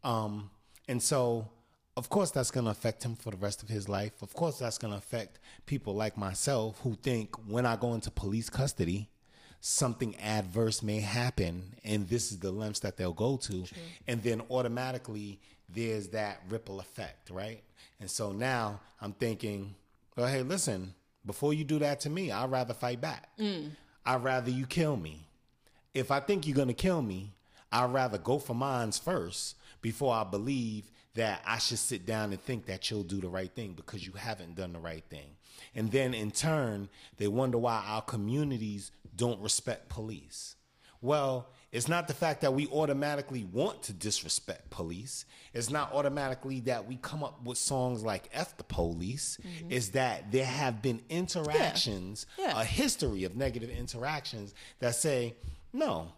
Um, 0.03 0.51
and 0.89 1.03
so, 1.03 1.49
of 1.97 2.09
course, 2.09 2.31
that's 2.31 2.51
going 2.51 2.65
to 2.65 2.71
affect 2.73 3.05
him 3.05 3.15
for 3.15 3.31
the 3.31 3.37
rest 3.37 3.63
of 3.63 3.69
his 3.69 3.89
life. 3.89 4.23
Of 4.23 4.35
course, 4.35 4.59
that's 4.59 4.79
going 4.79 4.93
to 4.93 4.99
affect 4.99 5.39
people 5.67 5.95
like 5.95 6.17
myself 6.17 6.81
who 6.83 6.97
think 6.97 7.37
when 7.49 7.65
I 7.67 7.77
go 7.77 7.95
into 7.95 8.11
police 8.11 8.51
custody, 8.51 9.09
something 9.67 10.15
adverse 10.17 10.83
may 10.83 11.01
happen, 11.01 11.75
and 11.85 12.09
this 12.09 12.31
is 12.31 12.39
the 12.39 12.51
lengths 12.51 12.81
that 12.81 12.97
they'll 12.97 13.13
go 13.13 13.37
to. 13.39 13.65
And 14.07 14.23
then 14.23 14.43
automatically, 14.51 15.41
there's 15.75 16.09
that 16.09 16.41
ripple 16.49 16.81
effect, 16.81 17.31
right? 17.31 17.63
And 18.01 18.11
so 18.11 18.33
now 18.33 18.81
I'm 19.01 19.13
thinking, 19.13 19.75
well, 20.17 20.27
hey, 20.27 20.43
listen, 20.43 20.93
before 21.25 21.55
you 21.55 21.65
do 21.65 21.79
that 21.79 22.01
to 22.01 22.11
me, 22.11 22.31
I'd 22.31 22.51
rather 22.51 22.75
fight 22.75 23.01
back. 23.01 23.29
Mm. 23.39 23.71
I'd 24.05 24.23
rather 24.23 24.51
you 24.51 24.67
kill 24.67 24.97
me 24.97 25.25
if 25.95 26.11
I 26.11 26.21
think 26.21 26.47
you're 26.47 26.57
gonna 26.57 26.75
kill 26.75 27.01
me, 27.01 27.33
I'd 27.73 27.93
rather 27.93 28.19
go 28.19 28.39
for 28.39 28.55
mines 28.55 28.99
first 28.99 29.57
before 29.81 30.13
I 30.13 30.25
believe 30.25 30.91
that 31.15 31.41
I 31.47 31.59
should 31.59 31.79
sit 31.79 32.05
down 32.05 32.33
and 32.33 32.43
think 32.43 32.67
that 32.67 32.91
you'll 32.91 33.05
do 33.05 33.21
the 33.21 33.29
right 33.29 33.53
thing 33.53 33.73
because 33.75 34.05
you 34.05 34.13
haven't 34.13 34.57
done 34.57 34.73
the 34.73 34.81
right 34.81 35.05
thing. 35.09 35.37
And 35.77 35.91
then 35.93 36.13
in 36.13 36.33
turn, 36.33 36.89
they 37.17 37.29
wonder 37.29 37.59
why 37.59 37.85
our 37.87 38.03
communities 38.03 38.91
don't 39.17 39.41
respect 39.41 39.89
police. 39.89 40.57
Well, 41.01 41.51
it's 41.71 41.89
not 41.89 42.09
the 42.09 42.15
fact 42.15 42.41
that 42.43 42.55
we 42.55 42.67
automatically 42.69 43.45
want 43.45 43.83
to 43.85 43.93
disrespect 43.93 44.71
police. 44.71 45.27
It's 45.53 45.71
not 45.71 45.93
automatically 45.93 46.61
that 46.61 46.87
we 46.87 46.97
come 46.97 47.23
up 47.23 47.45
with 47.45 47.59
songs 47.59 48.03
like 48.03 48.31
F 48.33 48.57
the 48.57 48.65
police. 48.65 49.39
Mm-hmm. 49.43 49.73
It's 49.73 49.89
that 49.91 50.33
there 50.33 50.47
have 50.47 50.81
been 50.81 51.03
interactions, 51.11 52.27
Yeah. 52.39 52.59
a 52.61 52.65
history 52.65 53.25
of 53.25 53.37
negative 53.37 53.71
interactions 53.71 54.55
that 54.79 54.95
say, 54.95 55.35
no, 55.73 56.13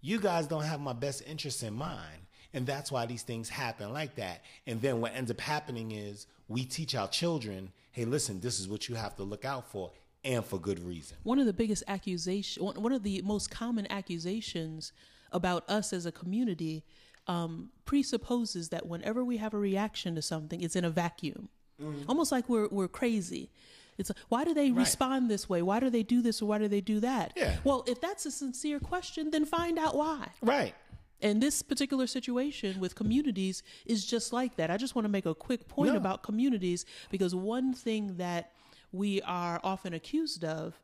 you 0.00 0.20
guys 0.20 0.46
don't 0.46 0.64
have 0.64 0.80
my 0.80 0.92
best 0.92 1.22
interests 1.26 1.62
in 1.62 1.74
mind. 1.74 2.20
And 2.52 2.66
that's 2.66 2.92
why 2.92 3.04
these 3.04 3.22
things 3.22 3.48
happen 3.48 3.92
like 3.92 4.14
that. 4.14 4.42
And 4.66 4.80
then 4.80 5.00
what 5.00 5.14
ends 5.14 5.30
up 5.30 5.40
happening 5.40 5.90
is 5.90 6.28
we 6.46 6.64
teach 6.64 6.94
our 6.94 7.08
children, 7.08 7.72
hey, 7.90 8.04
listen, 8.04 8.38
this 8.40 8.60
is 8.60 8.68
what 8.68 8.88
you 8.88 8.94
have 8.94 9.16
to 9.16 9.24
look 9.24 9.44
out 9.44 9.70
for, 9.70 9.90
and 10.24 10.44
for 10.44 10.58
good 10.58 10.78
reason. 10.84 11.16
one 11.22 11.38
of 11.38 11.46
the 11.46 11.52
biggest 11.52 11.82
accusation 11.88 12.64
one 12.64 12.80
one 12.82 12.92
of 12.92 13.02
the 13.02 13.20
most 13.22 13.50
common 13.50 13.86
accusations 13.90 14.92
about 15.32 15.68
us 15.68 15.92
as 15.92 16.06
a 16.06 16.12
community 16.12 16.84
um, 17.26 17.70
presupposes 17.84 18.68
that 18.68 18.86
whenever 18.86 19.24
we 19.24 19.36
have 19.38 19.54
a 19.54 19.58
reaction 19.58 20.14
to 20.14 20.22
something 20.22 20.60
it's 20.62 20.76
in 20.76 20.84
a 20.84 20.90
vacuum 20.90 21.48
almost 22.08 22.30
like 22.30 22.48
we're, 22.48 22.68
we're 22.68 22.86
crazy 22.88 23.50
it's 23.98 24.08
like, 24.10 24.18
why 24.28 24.44
do 24.44 24.54
they 24.54 24.70
respond 24.70 25.28
this 25.30 25.48
way 25.48 25.60
why 25.62 25.80
do 25.80 25.90
they 25.90 26.02
do 26.04 26.22
this 26.22 26.40
or 26.40 26.46
why 26.46 26.58
do 26.58 26.68
they 26.68 26.80
do 26.80 27.00
that 27.00 27.32
Yeah. 27.36 27.56
well 27.64 27.84
if 27.86 28.00
that's 28.00 28.24
a 28.26 28.30
sincere 28.30 28.78
question 28.78 29.30
then 29.30 29.44
find 29.44 29.78
out 29.78 29.96
why 29.96 30.28
Right. 30.40 30.74
and 31.20 31.42
this 31.42 31.62
particular 31.62 32.06
situation 32.06 32.78
with 32.78 32.94
communities 32.94 33.62
is 33.86 34.04
just 34.04 34.32
like 34.32 34.56
that. 34.56 34.70
I 34.70 34.76
just 34.76 34.94
want 34.94 35.04
to 35.04 35.08
make 35.08 35.26
a 35.26 35.34
quick 35.34 35.66
point 35.68 35.92
No. 35.92 35.96
about 35.96 36.22
communities 36.22 36.84
because 37.10 37.34
one 37.34 37.72
thing 37.72 38.16
that 38.18 38.52
we 38.94 39.20
are 39.22 39.60
often 39.64 39.92
accused 39.94 40.44
of 40.44 40.80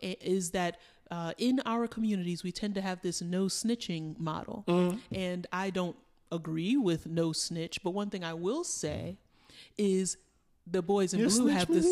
is 0.00 0.50
that 0.52 0.78
uh, 1.10 1.32
in 1.36 1.60
our 1.66 1.86
communities 1.86 2.42
we 2.42 2.52
tend 2.52 2.74
to 2.74 2.80
have 2.80 3.02
this 3.02 3.20
no 3.20 3.44
snitching 3.46 4.18
model, 4.18 4.64
Mm-hmm. 4.66 5.14
and 5.14 5.46
I 5.52 5.70
don't 5.70 5.96
agree 6.32 6.76
with 6.76 7.06
no 7.06 7.32
snitch. 7.32 7.82
But 7.82 7.90
one 7.90 8.08
thing 8.10 8.24
I 8.24 8.34
will 8.34 8.64
say 8.64 9.18
is 9.76 10.16
the 10.66 10.80
boys 10.82 11.12
in 11.12 11.20
You're 11.20 11.28
blue 11.28 11.48
have 11.48 11.68
this. 11.68 11.84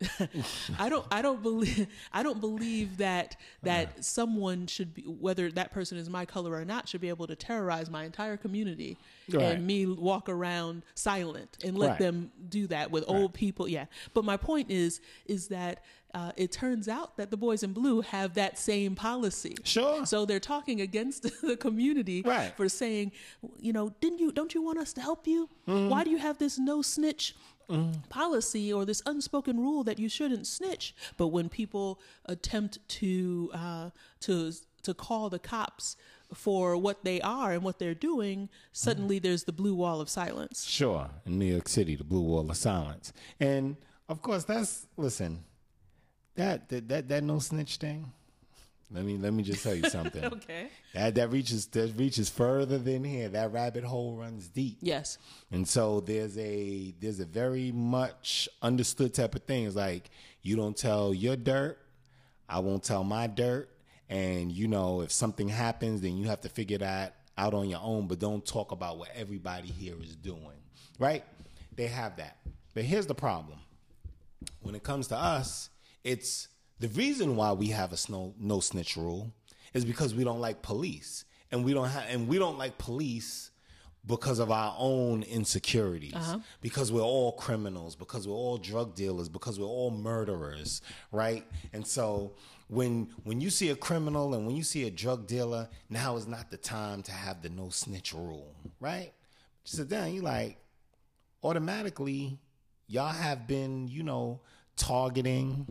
I 0.78 0.88
don't 0.88 1.04
I 1.10 1.20
don't 1.22 1.42
believe 1.42 1.86
I 2.12 2.22
don't 2.22 2.40
believe 2.40 2.96
that 2.98 3.36
that 3.62 4.02
someone 4.04 4.66
should 4.66 4.94
be 4.94 5.02
whether 5.02 5.50
that 5.52 5.72
person 5.72 5.98
is 5.98 6.08
my 6.08 6.24
color 6.24 6.52
or 6.52 6.64
not 6.64 6.88
should 6.88 7.00
be 7.02 7.08
able 7.10 7.26
to 7.26 7.36
terrorize 7.36 7.90
my 7.90 8.04
entire 8.04 8.36
community 8.36 8.96
Right. 9.30 9.42
and 9.42 9.66
me 9.66 9.86
walk 9.86 10.28
around 10.28 10.82
silent 10.94 11.58
and 11.64 11.76
let 11.78 11.90
Right. 11.90 11.98
them 12.00 12.32
do 12.48 12.66
that 12.68 12.90
with 12.90 13.04
old 13.06 13.32
people. 13.34 13.68
Yeah. 13.68 13.84
But 14.14 14.24
my 14.24 14.36
point 14.36 14.70
is 14.70 15.00
is 15.26 15.48
that 15.48 15.84
uh, 16.12 16.32
it 16.36 16.50
turns 16.50 16.88
out 16.88 17.16
that 17.18 17.30
the 17.30 17.36
boys 17.36 17.62
in 17.62 17.72
blue 17.72 18.00
have 18.00 18.34
that 18.34 18.58
same 18.58 18.96
policy. 18.96 19.54
Sure. 19.62 20.04
So 20.04 20.24
they're 20.26 20.40
talking 20.40 20.80
against 20.80 21.22
the 21.42 21.56
community 21.56 22.22
Right. 22.22 22.52
for 22.56 22.68
saying, 22.68 23.12
you 23.60 23.72
know, 23.72 23.90
didn't 24.00 24.18
you 24.18 24.32
don't 24.32 24.52
you 24.52 24.60
want 24.62 24.78
us 24.78 24.92
to 24.94 25.00
help 25.00 25.28
you? 25.28 25.48
Why 25.66 26.02
do 26.02 26.10
you 26.10 26.18
have 26.18 26.38
this 26.38 26.58
no 26.58 26.82
snitch 26.82 27.36
policy 28.08 28.72
or 28.72 28.84
this 28.84 29.02
unspoken 29.06 29.58
rule 29.60 29.84
that 29.84 29.98
you 29.98 30.08
shouldn't 30.08 30.46
snitch? 30.46 30.94
But 31.16 31.28
when 31.28 31.48
people 31.48 32.00
attempt 32.26 32.78
to 33.00 33.50
uh, 33.52 33.90
to 34.20 34.52
to 34.82 34.94
call 34.94 35.28
the 35.28 35.38
cops 35.38 35.96
for 36.32 36.76
what 36.76 37.04
they 37.04 37.20
are 37.20 37.52
and 37.52 37.62
what 37.62 37.78
they're 37.78 37.94
doing, 37.94 38.48
suddenly 38.72 39.18
there's 39.18 39.44
the 39.44 39.52
blue 39.52 39.74
wall 39.74 40.00
of 40.00 40.08
silence. 40.08 40.64
Sure, 40.64 41.10
in 41.26 41.38
New 41.38 41.46
York 41.46 41.68
City, 41.68 41.96
the 41.96 42.04
blue 42.04 42.22
wall 42.22 42.48
of 42.48 42.56
silence, 42.56 43.12
and 43.38 43.76
of 44.08 44.22
course, 44.22 44.44
that's 44.44 44.86
listen. 44.96 45.44
That 46.36 46.68
that 46.68 46.88
that, 46.88 47.08
that 47.08 47.24
no 47.24 47.38
snitch 47.38 47.76
thing. 47.76 48.12
Let 48.92 49.04
me 49.04 49.16
let 49.18 49.32
me 49.32 49.42
just 49.42 49.62
tell 49.62 49.74
you 49.74 49.88
something. 49.88 50.24
Okay. 50.32 50.68
That 50.94 51.14
that 51.14 51.30
reaches 51.30 51.66
that 51.68 51.92
reaches 51.96 52.28
further 52.28 52.78
than 52.78 53.04
here. 53.04 53.28
That 53.28 53.52
rabbit 53.52 53.84
hole 53.84 54.16
runs 54.16 54.48
deep. 54.48 54.78
Yes. 54.80 55.18
And 55.52 55.66
so 55.66 56.00
there's 56.00 56.36
a 56.38 56.94
there's 57.00 57.20
a 57.20 57.24
very 57.24 57.70
much 57.72 58.48
understood 58.62 59.14
type 59.14 59.34
of 59.34 59.44
thing. 59.44 59.66
It's 59.66 59.76
like 59.76 60.10
you 60.42 60.56
don't 60.56 60.76
tell 60.76 61.14
your 61.14 61.36
dirt, 61.36 61.78
I 62.48 62.58
won't 62.58 62.82
tell 62.82 63.04
my 63.04 63.26
dirt. 63.26 63.68
And 64.08 64.50
you 64.50 64.66
know, 64.66 65.02
if 65.02 65.12
something 65.12 65.48
happens, 65.48 66.00
then 66.00 66.16
you 66.16 66.26
have 66.26 66.40
to 66.40 66.48
figure 66.48 66.78
that 66.78 67.14
out 67.38 67.54
on 67.54 67.68
your 67.68 67.80
own, 67.82 68.08
but 68.08 68.18
don't 68.18 68.44
talk 68.44 68.72
about 68.72 68.98
what 68.98 69.08
everybody 69.14 69.68
here 69.68 69.94
is 70.02 70.16
doing. 70.16 70.58
Right? 70.98 71.24
They 71.76 71.86
have 71.86 72.16
that. 72.16 72.36
But 72.74 72.84
here's 72.84 73.06
the 73.06 73.14
problem. 73.14 73.58
When 74.62 74.74
it 74.74 74.82
comes 74.82 75.06
to 75.08 75.16
us, 75.16 75.70
it's 76.02 76.48
the 76.80 76.88
reason 76.88 77.36
why 77.36 77.52
we 77.52 77.68
have 77.68 77.92
a 77.92 77.96
snow, 77.96 78.34
no 78.38 78.60
snitch 78.60 78.96
rule 78.96 79.32
is 79.74 79.84
because 79.84 80.14
we 80.14 80.24
don't 80.24 80.40
like 80.40 80.62
police. 80.62 81.24
And 81.52 81.64
we 81.64 81.74
don't 81.74 81.88
have 81.88 82.04
and 82.08 82.28
we 82.28 82.38
don't 82.38 82.58
like 82.58 82.78
police 82.78 83.50
because 84.06 84.38
of 84.38 84.50
our 84.50 84.74
own 84.78 85.22
insecurities. 85.24 86.14
Uh-huh. 86.14 86.38
Because 86.60 86.90
we're 86.90 87.02
all 87.02 87.32
criminals 87.32 87.96
because 87.96 88.26
we're 88.26 88.34
all 88.34 88.56
drug 88.56 88.94
dealers 88.94 89.28
because 89.28 89.58
we're 89.58 89.66
all 89.66 89.90
murderers 89.90 90.80
right? 91.12 91.44
And 91.72 91.86
so 91.86 92.32
when 92.68 93.10
when 93.24 93.40
you 93.40 93.50
see 93.50 93.70
a 93.70 93.76
criminal 93.76 94.32
and 94.34 94.46
when 94.46 94.56
you 94.56 94.62
see 94.62 94.86
a 94.86 94.90
drug 94.90 95.26
dealer 95.26 95.68
now 95.88 96.16
is 96.16 96.26
not 96.26 96.50
the 96.50 96.56
time 96.56 97.02
to 97.02 97.12
have 97.12 97.42
the 97.42 97.48
no 97.50 97.68
snitch 97.68 98.14
rule 98.14 98.54
right? 98.78 99.12
So 99.64 99.84
then 99.84 100.14
you 100.14 100.22
like 100.22 100.56
automatically 101.42 102.38
y'all 102.86 103.12
have 103.12 103.46
been 103.48 103.88
you 103.88 104.04
know 104.04 104.40
targeting 104.76 105.66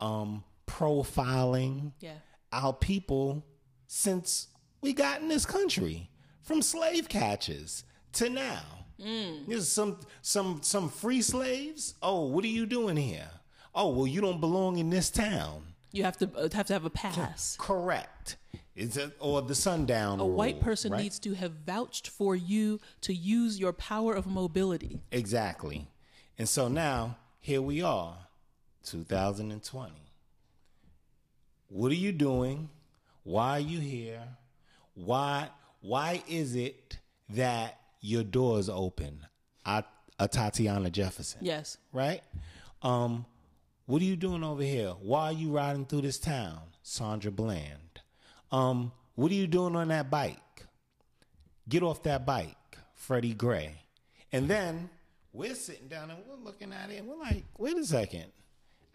um 0.00 0.44
profiling 0.66 1.92
Yeah. 2.00 2.16
our 2.52 2.72
people 2.72 3.44
since 3.86 4.48
we 4.80 4.92
got 4.92 5.20
in 5.20 5.28
this 5.28 5.46
country 5.46 6.10
from 6.42 6.62
slave 6.62 7.08
catchers 7.08 7.84
to 8.14 8.28
now. 8.30 8.62
Mm. 9.00 9.46
There's 9.46 9.68
some 9.68 9.98
some 10.22 10.60
some 10.62 10.88
free 10.88 11.22
slaves. 11.22 11.94
Oh, 12.02 12.26
what 12.26 12.44
are 12.44 12.48
you 12.48 12.66
doing 12.66 12.96
here? 12.96 13.28
Oh, 13.74 13.90
well, 13.90 14.06
you 14.06 14.20
don't 14.22 14.40
belong 14.40 14.78
in 14.78 14.88
this 14.90 15.10
town. 15.10 15.74
You 15.92 16.04
have 16.04 16.16
to 16.18 16.30
uh, 16.36 16.48
have 16.52 16.66
to 16.68 16.72
have 16.72 16.84
a 16.84 16.90
pass. 16.90 17.56
Correct. 17.58 18.36
Is 18.74 18.96
it 18.96 19.12
or 19.20 19.40
the 19.42 19.54
sundown? 19.54 20.20
A 20.20 20.26
white 20.26 20.60
person 20.60 20.92
needs 20.92 21.18
to 21.20 21.34
have 21.34 21.52
vouched 21.66 22.08
for 22.08 22.34
you 22.36 22.78
to 23.02 23.14
use 23.14 23.58
your 23.58 23.72
power 23.72 24.14
of 24.14 24.26
mobility. 24.26 25.00
exactly. 25.10 25.88
And 26.38 26.46
so 26.48 26.68
now 26.68 27.16
here 27.40 27.62
we 27.62 27.80
are, 27.82 28.25
2020. 28.86 29.92
What 31.68 31.90
are 31.90 31.94
you 31.96 32.12
doing? 32.12 32.70
Why 33.24 33.56
are 33.56 33.60
you 33.60 33.80
here? 33.80 34.22
Why 34.94 35.48
why 35.80 36.22
is 36.28 36.54
it 36.54 36.98
that 37.30 37.78
your 38.00 38.22
door 38.22 38.58
is 38.58 38.68
open? 38.68 39.26
A, 39.64 39.84
Atatiana 40.18 40.90
Jefferson. 40.90 41.40
Yes. 41.42 41.76
right? 41.92 42.22
Um, 42.82 43.26
what 43.86 44.00
are 44.00 44.04
you 44.04 44.16
doing 44.16 44.42
over 44.42 44.62
here? 44.62 44.90
Why 45.00 45.26
are 45.26 45.32
you 45.32 45.50
riding 45.50 45.84
through 45.84 46.02
this 46.02 46.18
town? 46.18 46.60
Sandra 46.82 47.30
Bland. 47.30 48.00
Um, 48.50 48.92
what 49.16 49.30
are 49.30 49.34
you 49.34 49.46
doing 49.46 49.76
on 49.76 49.88
that 49.88 50.10
bike? 50.10 50.38
Get 51.68 51.82
off 51.82 52.02
that 52.04 52.24
bike, 52.24 52.56
Freddie 52.94 53.34
Gray. 53.34 53.74
And 54.32 54.48
then 54.48 54.88
we're 55.32 55.54
sitting 55.54 55.88
down 55.88 56.10
and 56.10 56.20
we're 56.28 56.42
looking 56.44 56.72
at 56.72 56.90
it 56.90 56.98
and 56.98 57.08
we're 57.08 57.18
like, 57.18 57.44
wait 57.58 57.76
a 57.76 57.84
second. 57.84 58.26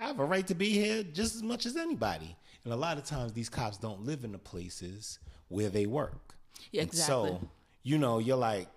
I 0.01 0.07
have 0.07 0.19
a 0.19 0.25
right 0.25 0.45
to 0.47 0.55
be 0.55 0.69
here 0.71 1.03
just 1.03 1.35
as 1.35 1.43
much 1.43 1.67
as 1.67 1.77
anybody. 1.77 2.35
And 2.63 2.73
a 2.73 2.75
lot 2.75 2.97
of 2.97 3.05
times 3.05 3.33
these 3.33 3.49
cops 3.49 3.77
don't 3.77 4.03
live 4.03 4.23
in 4.23 4.31
the 4.31 4.39
places 4.39 5.19
where 5.47 5.69
they 5.69 5.85
work. 5.85 6.35
Yeah, 6.71 6.81
exactly. 6.83 7.29
And 7.29 7.39
so, 7.39 7.49
you 7.83 7.99
know, 7.99 8.17
you're 8.17 8.35
like, 8.37 8.67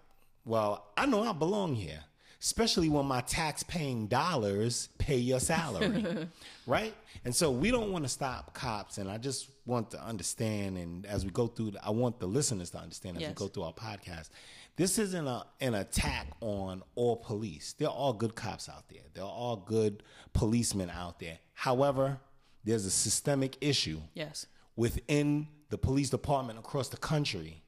well, 0.45 0.87
I 0.97 1.07
know 1.07 1.23
I 1.23 1.33
belong 1.33 1.75
here, 1.75 2.01
especially 2.43 2.91
when 2.91 3.07
my 3.07 3.23
tax 3.23 3.63
paying 3.63 4.07
dollars 4.07 4.91
pay 4.99 5.17
your 5.17 5.41
salary, 5.41 6.29
right? 6.67 6.95
And 7.25 7.35
so 7.35 7.51
we 7.51 7.71
don't 7.71 7.91
want 7.91 8.05
to 8.05 8.11
stop 8.11 8.53
cops. 8.53 8.99
And 8.99 9.11
I 9.11 9.17
just 9.17 9.49
want 9.65 9.91
to 9.93 10.05
understand, 10.05 10.77
and 10.77 11.07
as 11.07 11.25
we 11.25 11.31
go 11.31 11.47
through, 11.47 11.73
I 11.83 11.91
want 11.91 12.21
the 12.21 12.27
listeners 12.27 12.69
to 12.71 12.79
understand 12.79 13.17
as 13.17 13.29
we 13.29 13.35
go 13.35 13.49
through 13.49 13.63
our 13.63 13.73
podcast, 13.73 14.29
this 14.77 14.99
isn't 14.99 15.27
a, 15.27 15.45
an 15.61 15.75
attack 15.75 16.29
on 16.41 16.83
all 16.95 17.17
police. 17.17 17.75
They're 17.79 17.89
all 17.89 18.13
good 18.13 18.35
cops 18.35 18.69
out 18.69 18.89
there, 18.89 19.03
they're 19.15 19.25
all 19.25 19.57
good 19.57 20.03
policemen 20.33 20.91
out 20.91 21.19
there. 21.21 21.39
However, 21.53 22.19
there's 22.65 22.85
a 22.87 22.91
systemic 22.91 23.57
issue 23.61 24.01
Yes. 24.15 24.47
within 24.77 25.49
the 25.71 25.79
police 25.79 26.11
department 26.11 26.59
across 26.59 26.89
the 26.89 26.97
country 26.97 27.63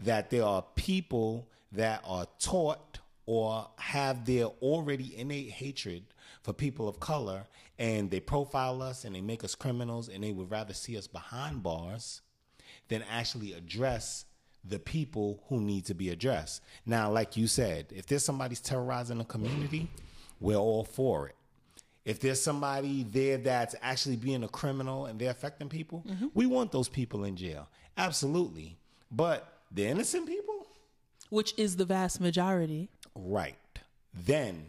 that 0.00 0.30
there 0.30 0.44
are 0.44 0.62
people 0.76 1.48
that 1.72 2.02
are 2.06 2.26
taught 2.38 2.98
or 3.26 3.68
have 3.78 4.24
their 4.24 4.46
already 4.46 5.16
innate 5.16 5.50
hatred 5.50 6.02
for 6.42 6.52
people 6.52 6.88
of 6.88 6.98
color 7.00 7.44
and 7.78 8.10
they 8.10 8.18
profile 8.18 8.82
us 8.82 9.04
and 9.04 9.14
they 9.14 9.20
make 9.20 9.44
us 9.44 9.54
criminals 9.54 10.08
and 10.08 10.24
they 10.24 10.32
would 10.32 10.50
rather 10.50 10.72
see 10.74 10.96
us 10.96 11.06
behind 11.06 11.62
bars 11.62 12.22
than 12.88 13.04
actually 13.10 13.52
address 13.52 14.24
the 14.64 14.78
people 14.78 15.42
who 15.48 15.60
need 15.60 15.86
to 15.86 15.94
be 15.94 16.10
addressed. 16.10 16.62
Now, 16.84 17.10
like 17.10 17.36
you 17.36 17.46
said, 17.46 17.86
if 17.90 18.06
there's 18.06 18.24
somebody's 18.24 18.60
terrorizing 18.60 19.20
a 19.20 19.24
community, 19.24 19.88
we're 20.40 20.56
all 20.56 20.84
for 20.84 21.28
it. 21.28 21.36
If 22.04 22.20
there's 22.20 22.40
somebody 22.40 23.04
there 23.04 23.38
that's 23.38 23.74
actually 23.82 24.16
being 24.16 24.42
a 24.42 24.48
criminal 24.48 25.06
and 25.06 25.18
they're 25.20 25.30
affecting 25.30 25.68
people, 25.68 26.04
mm-hmm. 26.08 26.28
we 26.34 26.46
want 26.46 26.72
those 26.72 26.88
people 26.88 27.24
in 27.24 27.36
jail. 27.36 27.68
Absolutely. 27.96 28.78
But 29.10 29.52
the 29.70 29.86
innocent 29.86 30.26
people, 30.26 30.66
Which 31.28 31.54
is 31.56 31.76
the 31.76 31.84
vast 31.84 32.20
majority. 32.20 32.90
right. 33.14 33.56
Then 34.12 34.64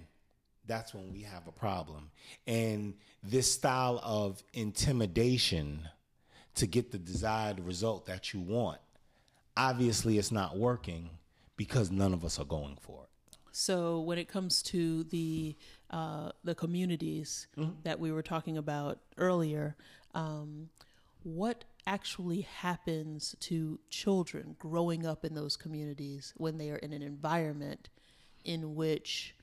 that's 0.68 0.94
when 0.94 1.12
we 1.12 1.22
have 1.24 1.48
a 1.48 1.52
problem. 1.52 2.12
And 2.46 2.94
this 3.24 3.52
style 3.52 4.00
of 4.04 4.44
intimidation 4.54 5.88
to 6.56 6.68
get 6.68 6.92
the 6.92 7.00
desired 7.00 7.60
result 7.60 8.06
that 8.06 8.34
you 8.34 8.40
want, 8.40 8.80
obviously 9.58 10.18
it's 10.18 10.32
not 10.32 10.58
working 10.58 11.10
because 11.58 11.92
none 11.92 12.14
of 12.14 12.26
us 12.26 12.40
are 12.40 12.46
going 12.46 12.78
for 12.82 13.04
it. 13.04 13.38
So 13.52 14.00
when 14.00 14.18
it 14.18 14.28
comes 14.28 14.62
to 14.64 15.04
the 15.06 15.56
uh, 15.90 16.32
the 16.44 16.56
communities 16.56 17.48
that 17.84 18.00
we 18.00 18.12
were 18.12 18.24
talking 18.24 18.58
about 18.58 19.00
earlier, 19.18 19.76
um, 20.16 20.70
what 21.24 21.66
actually 21.86 22.42
happens 22.42 23.36
to 23.40 23.80
children 23.90 24.56
growing 24.58 25.06
up 25.06 25.26
in 25.26 25.34
those 25.34 25.58
communities 25.58 26.34
when 26.38 26.58
they 26.58 26.70
are 26.70 26.78
in 26.78 26.94
an 26.94 27.02
environment 27.02 27.90
in 28.46 28.76
which 28.76 29.36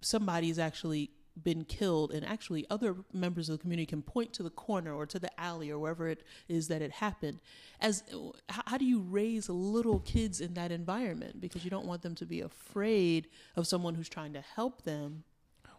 somebody 0.00 0.48
is 0.48 0.58
actually 0.58 1.10
been 1.42 1.64
killed 1.64 2.12
and 2.12 2.24
actually 2.24 2.66
other 2.70 2.96
members 3.12 3.48
of 3.48 3.58
the 3.58 3.62
community 3.62 3.86
can 3.86 4.02
point 4.02 4.32
to 4.32 4.42
the 4.42 4.50
corner 4.50 4.94
or 4.94 5.06
to 5.06 5.18
the 5.18 5.40
alley 5.40 5.70
or 5.70 5.78
wherever 5.78 6.08
it 6.08 6.24
is 6.48 6.68
that 6.68 6.82
it 6.82 6.92
happened 6.92 7.38
as 7.80 8.02
how, 8.48 8.62
how 8.66 8.78
do 8.78 8.84
you 8.84 9.00
raise 9.00 9.48
little 9.48 10.00
kids 10.00 10.40
in 10.40 10.54
that 10.54 10.70
environment 10.72 11.40
because 11.40 11.64
you 11.64 11.70
don't 11.70 11.86
want 11.86 12.02
them 12.02 12.14
to 12.14 12.26
be 12.26 12.40
afraid 12.40 13.28
of 13.56 13.66
someone 13.66 13.94
who's 13.94 14.08
trying 14.08 14.32
to 14.32 14.40
help 14.40 14.82
them 14.82 15.24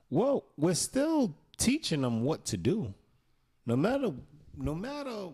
Well, 0.10 0.46
we're 0.58 0.76
still 0.76 1.36
teaching 1.58 2.02
them 2.02 2.24
what 2.24 2.46
to 2.46 2.58
do. 2.58 2.94
No 3.66 3.76
matter 3.76 4.12
no 4.58 4.74
matter 4.76 5.30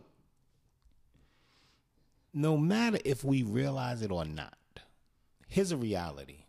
no 2.34 2.58
matter 2.58 2.98
if 3.06 3.24
we 3.24 3.44
realize 3.44 4.02
it 4.02 4.12
or 4.12 4.26
not. 4.26 4.58
Here's 5.48 5.72
a 5.72 5.78
reality. 5.78 6.44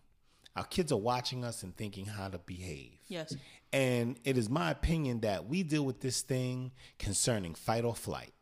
Our 0.57 0.65
kids 0.65 0.91
are 0.91 0.99
watching 0.99 1.45
us 1.45 1.63
and 1.63 1.77
thinking 1.77 2.07
how 2.07 2.29
to 2.29 2.39
behave. 2.39 2.93
yes 3.09 3.37
And 3.73 4.19
it 4.25 4.39
is 4.39 4.49
my 4.49 4.71
opinion 4.71 5.21
that 5.21 5.47
we 5.47 5.63
deal 5.63 5.85
with 5.85 6.01
this 6.01 6.23
thing 6.23 6.73
concerning 6.99 7.55
fight 7.55 7.85
or 7.85 7.95
flight. 7.95 8.33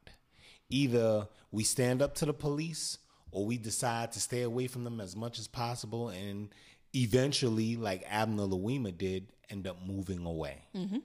Either 0.68 1.28
we 1.50 1.64
stand 1.64 2.02
up 2.02 2.14
to 2.16 2.26
the 2.26 2.34
police 2.34 2.98
or 3.30 3.44
we 3.44 3.58
decide 3.58 4.12
to 4.12 4.20
stay 4.20 4.42
away 4.42 4.66
from 4.66 4.84
them 4.84 5.00
as 5.00 5.16
much 5.16 5.38
as 5.38 5.48
possible 5.48 6.08
and 6.10 6.50
eventually, 6.94 7.76
like 7.76 8.04
Abner 8.08 8.44
Louima 8.44 8.96
did, 8.96 9.26
end 9.50 9.66
up 9.66 9.76
moving 9.84 10.24
away. 10.24 10.62
Mm-hmm. 10.74 10.98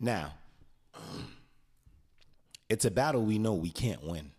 Now, 0.00 0.34
it's 2.68 2.84
a 2.84 2.90
battle 2.90 3.22
we 3.22 3.38
know 3.38 3.54
we 3.54 3.70
can't 3.70 4.02
win. 4.02 4.30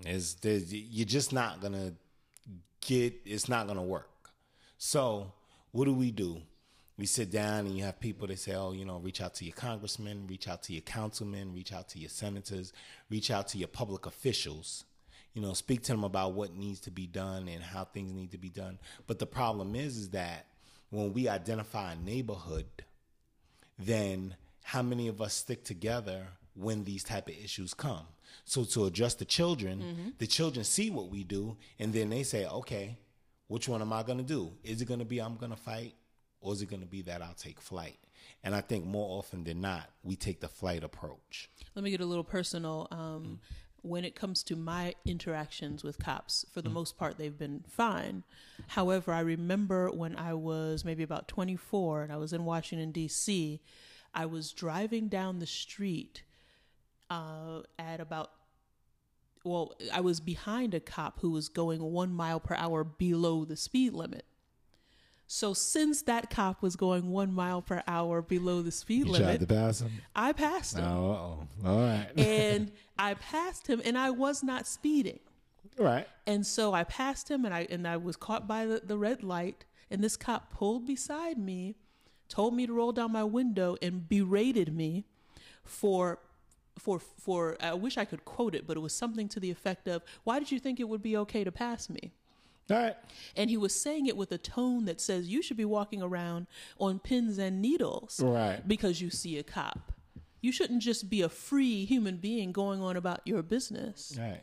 It's, 0.00 0.34
there's, 0.34 0.72
you're 0.72 1.06
just 1.06 1.32
not 1.32 1.60
gonna 1.60 1.94
get. 2.80 3.14
It's 3.24 3.48
not 3.48 3.66
gonna 3.66 3.82
work. 3.82 4.10
So, 4.76 5.32
what 5.70 5.84
do 5.84 5.94
we 5.94 6.10
do? 6.10 6.42
We 6.96 7.06
sit 7.06 7.30
down 7.30 7.66
and 7.66 7.76
you 7.76 7.84
have 7.84 7.98
people 7.98 8.28
that 8.28 8.38
say, 8.38 8.54
"Oh, 8.54 8.72
you 8.72 8.84
know, 8.84 8.98
reach 8.98 9.20
out 9.20 9.34
to 9.36 9.44
your 9.44 9.54
congressmen, 9.54 10.26
reach 10.28 10.46
out 10.46 10.62
to 10.64 10.72
your 10.72 10.82
councilmen, 10.82 11.52
reach 11.52 11.72
out 11.72 11.88
to 11.90 11.98
your 11.98 12.10
senators, 12.10 12.72
reach 13.10 13.30
out 13.30 13.48
to 13.48 13.58
your 13.58 13.68
public 13.68 14.06
officials." 14.06 14.84
You 15.32 15.42
know, 15.42 15.52
speak 15.52 15.82
to 15.84 15.92
them 15.92 16.04
about 16.04 16.34
what 16.34 16.54
needs 16.54 16.78
to 16.80 16.92
be 16.92 17.08
done 17.08 17.48
and 17.48 17.62
how 17.62 17.84
things 17.84 18.12
need 18.12 18.30
to 18.30 18.38
be 18.38 18.50
done. 18.50 18.78
But 19.08 19.18
the 19.18 19.26
problem 19.26 19.74
is, 19.74 19.96
is 19.96 20.10
that 20.10 20.46
when 20.90 21.12
we 21.12 21.28
identify 21.28 21.92
a 21.92 21.96
neighborhood 21.96 22.66
then 23.78 24.36
how 24.62 24.82
many 24.82 25.08
of 25.08 25.20
us 25.20 25.34
stick 25.34 25.64
together 25.64 26.28
when 26.54 26.84
these 26.84 27.02
type 27.02 27.28
of 27.28 27.34
issues 27.34 27.74
come 27.74 28.06
so 28.44 28.64
to 28.64 28.84
address 28.84 29.14
the 29.14 29.24
children 29.24 29.80
mm-hmm. 29.80 30.08
the 30.18 30.26
children 30.26 30.64
see 30.64 30.90
what 30.90 31.10
we 31.10 31.24
do 31.24 31.56
and 31.78 31.92
then 31.92 32.10
they 32.10 32.22
say 32.22 32.46
okay 32.46 32.96
which 33.48 33.68
one 33.68 33.82
am 33.82 33.92
i 33.92 34.02
going 34.02 34.18
to 34.18 34.24
do 34.24 34.52
is 34.62 34.80
it 34.80 34.86
going 34.86 35.00
to 35.00 35.04
be 35.04 35.18
i'm 35.18 35.36
going 35.36 35.50
to 35.50 35.56
fight 35.56 35.94
or 36.44 36.52
is 36.52 36.62
it 36.62 36.70
going 36.70 36.80
to 36.80 36.86
be 36.86 37.02
that 37.02 37.22
i'll 37.22 37.34
take 37.34 37.60
flight 37.60 37.98
and 38.44 38.54
i 38.54 38.60
think 38.60 38.84
more 38.84 39.18
often 39.18 39.42
than 39.44 39.60
not 39.60 39.90
we 40.02 40.14
take 40.14 40.40
the 40.40 40.48
flight 40.48 40.84
approach 40.84 41.48
Let 41.74 41.82
me 41.82 41.90
get 41.90 42.00
a 42.00 42.06
little 42.06 42.24
personal. 42.24 42.86
Um, 42.90 43.40
when 43.82 44.04
it 44.04 44.14
comes 44.14 44.42
to 44.44 44.56
my 44.56 44.94
interactions 45.04 45.84
with 45.84 45.98
cops, 45.98 46.46
for 46.50 46.62
the 46.62 46.70
most 46.70 46.96
part, 46.96 47.18
they've 47.18 47.36
been 47.38 47.64
fine. 47.68 48.22
However, 48.68 49.12
I 49.12 49.20
remember 49.20 49.90
when 49.90 50.16
I 50.16 50.32
was 50.32 50.86
maybe 50.86 51.02
about 51.02 51.28
24 51.28 52.04
and 52.04 52.12
I 52.12 52.16
was 52.16 52.32
in 52.32 52.46
Washington, 52.46 52.92
D.C., 52.92 53.60
I 54.14 54.24
was 54.24 54.52
driving 54.52 55.08
down 55.08 55.38
the 55.38 55.46
street 55.46 56.22
uh, 57.10 57.60
at 57.78 58.00
about 58.00 58.30
well, 59.44 59.74
I 59.92 60.00
was 60.00 60.20
behind 60.20 60.72
a 60.72 60.80
cop 60.80 61.20
who 61.20 61.30
was 61.30 61.50
going 61.50 61.82
one 61.82 62.14
mile 62.14 62.40
per 62.40 62.54
hour 62.54 62.82
below 62.82 63.44
the 63.44 63.56
speed 63.56 63.92
limit. 63.92 64.24
So 65.26 65.54
since 65.54 66.02
that 66.02 66.30
cop 66.30 66.62
was 66.62 66.76
going 66.76 67.10
one 67.10 67.32
mile 67.32 67.62
per 67.62 67.82
hour 67.86 68.22
below 68.22 68.62
the 68.62 68.70
speed 68.70 69.06
limit, 69.06 69.48
pass 69.48 69.80
him 69.80 69.90
I 70.14 70.32
passed 70.32 70.76
him. 70.76 70.84
oh 70.84 71.46
all 71.64 71.80
right 71.80 72.08
and 72.16 72.70
I 72.98 73.14
passed 73.14 73.66
him 73.66 73.80
and 73.84 73.96
I 73.98 74.10
was 74.10 74.42
not 74.42 74.66
speeding. 74.66 75.20
Right. 75.78 76.06
And 76.26 76.46
so 76.46 76.72
I 76.72 76.84
passed 76.84 77.30
him 77.30 77.44
and 77.44 77.54
I 77.54 77.66
and 77.70 77.88
I 77.88 77.96
was 77.96 78.16
caught 78.16 78.46
by 78.46 78.66
the, 78.66 78.82
the 78.84 78.96
red 78.98 79.22
light 79.22 79.64
and 79.90 80.02
this 80.02 80.16
cop 80.16 80.50
pulled 80.50 80.86
beside 80.86 81.38
me, 81.38 81.74
told 82.28 82.54
me 82.54 82.66
to 82.66 82.72
roll 82.72 82.92
down 82.92 83.12
my 83.12 83.24
window 83.24 83.76
and 83.82 84.08
berated 84.08 84.74
me 84.74 85.04
for 85.64 86.18
for 86.78 86.98
for 86.98 87.56
I 87.60 87.74
wish 87.74 87.96
I 87.96 88.04
could 88.04 88.24
quote 88.24 88.54
it, 88.54 88.66
but 88.66 88.76
it 88.76 88.80
was 88.80 88.92
something 88.92 89.28
to 89.30 89.40
the 89.40 89.50
effect 89.50 89.88
of, 89.88 90.02
"Why 90.24 90.38
did 90.38 90.52
you 90.52 90.60
think 90.60 90.80
it 90.80 90.88
would 90.88 91.02
be 91.02 91.16
okay 91.16 91.44
to 91.44 91.52
pass 91.52 91.88
me?" 91.88 92.12
All 92.70 92.76
right 92.78 92.96
And 93.36 93.50
he 93.50 93.56
was 93.56 93.74
saying 93.74 94.06
it 94.06 94.16
with 94.16 94.32
a 94.32 94.38
tone 94.38 94.84
that 94.86 95.00
says 95.00 95.28
you 95.28 95.42
should 95.42 95.56
be 95.56 95.64
walking 95.64 96.02
around 96.02 96.46
on 96.78 96.98
pins 96.98 97.38
and 97.38 97.60
needles 97.60 98.20
Right. 98.22 98.66
because 98.66 99.00
you 99.00 99.10
see 99.10 99.38
a 99.38 99.42
cop. 99.42 99.92
You 100.40 100.52
shouldn't 100.52 100.82
just 100.82 101.08
be 101.08 101.22
a 101.22 101.30
free 101.30 101.86
human 101.86 102.18
being 102.18 102.52
going 102.52 102.82
on 102.82 102.96
about 102.98 103.22
your 103.24 103.42
business. 103.42 104.14
all 104.18 104.24
right 104.24 104.42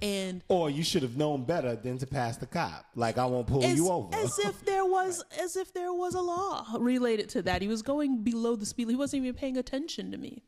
And 0.00 0.44
or 0.48 0.70
you 0.70 0.84
should 0.84 1.02
have 1.02 1.16
known 1.16 1.44
better 1.44 1.74
than 1.76 1.98
to 1.98 2.06
pass 2.06 2.36
the 2.36 2.46
cop 2.46 2.86
like 2.94 3.18
i 3.18 3.24
won't 3.26 3.48
pull 3.48 3.64
as, 3.64 3.76
you 3.76 3.88
over 3.88 4.14
as 4.14 4.38
if 4.38 4.64
there 4.70 4.84
was 4.84 5.24
as 5.40 5.56
if 5.56 5.72
there 5.74 5.92
was 5.92 6.14
a 6.14 6.20
law 6.20 6.66
related 6.78 7.28
to 7.30 7.42
that. 7.42 7.62
He 7.62 7.68
was 7.68 7.82
going 7.82 8.22
below 8.22 8.54
the 8.56 8.66
speed. 8.66 8.88
He 8.88 8.96
wasn't 8.96 9.24
even 9.24 9.34
paying 9.34 9.56
attention 9.56 10.12
to 10.12 10.18
me. 10.18 10.42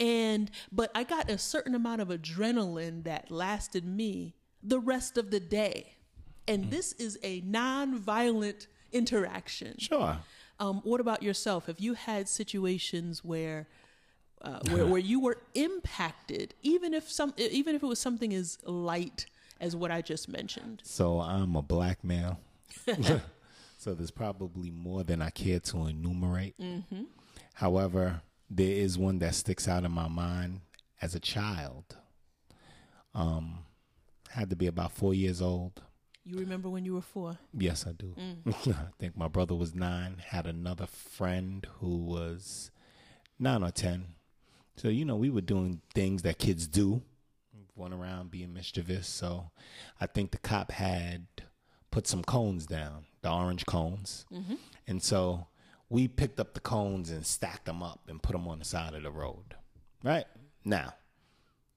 And 0.00 0.50
but 0.70 0.90
I 0.94 1.04
got 1.04 1.30
a 1.30 1.38
certain 1.38 1.74
amount 1.74 2.00
of 2.02 2.08
adrenaline 2.08 3.04
that 3.04 3.30
lasted 3.30 3.84
me 3.84 4.34
the 4.62 4.78
rest 4.78 5.16
of 5.18 5.30
the 5.30 5.40
day. 5.40 5.94
And 6.48 6.70
this 6.70 6.92
is 6.94 7.18
a 7.22 7.40
non-violent 7.42 8.66
interaction. 8.92 9.74
sure 9.78 10.18
Um, 10.60 10.80
what 10.82 11.00
about 11.00 11.22
yourself? 11.22 11.66
Have 11.66 11.78
you 11.78 11.94
had 11.94 12.28
situations 12.28 13.24
where, 13.24 13.68
uh, 14.42 14.60
where 14.70 14.86
where 14.86 15.00
you 15.00 15.20
were 15.20 15.38
impacted, 15.54 16.54
even 16.62 16.94
if 16.94 17.10
some, 17.10 17.32
even 17.36 17.74
if 17.76 17.82
it 17.82 17.86
was 17.86 17.98
something 18.00 18.34
as 18.34 18.58
light 18.64 19.26
as 19.60 19.76
what 19.76 19.90
I 19.90 20.02
just 20.02 20.28
mentioned? 20.28 20.82
So 20.84 21.20
I'm 21.20 21.54
a 21.54 21.62
black 21.62 22.02
male. 22.02 22.40
so 23.78 23.94
there's 23.94 24.10
probably 24.10 24.70
more 24.70 25.04
than 25.04 25.22
I 25.22 25.30
care 25.30 25.60
to 25.60 25.86
enumerate. 25.86 26.56
However, 27.54 28.22
there 28.50 28.72
is 28.72 28.96
one 28.98 29.18
that 29.20 29.34
sticks 29.34 29.68
out 29.68 29.84
in 29.84 29.92
my 29.92 30.08
mind 30.08 30.60
as 31.00 31.14
a 31.14 31.20
child. 31.20 31.96
Um, 33.14 33.60
had 34.30 34.50
to 34.50 34.56
be 34.56 34.66
about 34.66 34.92
four 34.92 35.14
years 35.14 35.40
old. 35.42 35.82
You 36.28 36.36
remember 36.40 36.68
when 36.68 36.84
you 36.84 36.92
were 36.92 37.00
four? 37.00 37.38
Yes, 37.54 37.86
I 37.86 37.92
do. 37.92 38.14
Mm. 38.14 38.74
I 38.74 38.92
think 38.98 39.16
my 39.16 39.28
brother 39.28 39.54
was 39.54 39.74
nine. 39.74 40.18
Had 40.26 40.46
another 40.46 40.86
friend 40.86 41.66
who 41.80 41.96
was 41.96 42.70
nine 43.38 43.62
or 43.62 43.70
ten. 43.70 44.08
So 44.76 44.88
you 44.88 45.06
know, 45.06 45.16
we 45.16 45.30
were 45.30 45.40
doing 45.40 45.80
things 45.94 46.20
that 46.22 46.38
kids 46.38 46.66
do, 46.66 47.00
went 47.74 47.94
around 47.94 48.30
being 48.30 48.52
mischievous. 48.52 49.08
So 49.08 49.50
I 50.02 50.06
think 50.06 50.32
the 50.32 50.38
cop 50.38 50.70
had 50.70 51.26
put 51.90 52.06
some 52.06 52.22
cones 52.22 52.66
down, 52.66 53.06
the 53.22 53.32
orange 53.32 53.64
cones, 53.64 54.26
mm-hmm. 54.30 54.56
and 54.86 55.02
so 55.02 55.46
we 55.88 56.08
picked 56.08 56.38
up 56.38 56.52
the 56.52 56.60
cones 56.60 57.08
and 57.10 57.24
stacked 57.24 57.64
them 57.64 57.82
up 57.82 58.00
and 58.06 58.22
put 58.22 58.32
them 58.32 58.46
on 58.46 58.58
the 58.58 58.66
side 58.66 58.92
of 58.92 59.02
the 59.02 59.10
road. 59.10 59.54
Right 60.04 60.26
now, 60.62 60.92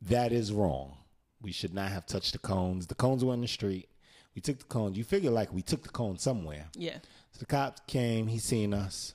that 0.01 0.33
is 0.33 0.51
wrong. 0.51 0.97
We 1.41 1.53
should 1.53 1.73
not 1.73 1.89
have 1.89 2.05
touched 2.05 2.33
the 2.33 2.39
cones. 2.39 2.87
The 2.87 2.95
cones 2.95 3.23
were 3.23 3.33
in 3.33 3.39
the 3.39 3.47
street. 3.47 3.87
We 4.35 4.41
took 4.41 4.59
the 4.59 4.65
cones. 4.65 4.97
You 4.97 5.03
figure 5.03 5.31
like 5.31 5.53
we 5.53 5.61
took 5.61 5.83
the 5.83 5.89
cone 5.89 6.17
somewhere. 6.17 6.67
Yeah. 6.73 6.97
So 7.31 7.39
the 7.39 7.45
cops 7.45 7.81
came, 7.87 8.27
he 8.27 8.39
seen 8.39 8.73
us. 8.73 9.13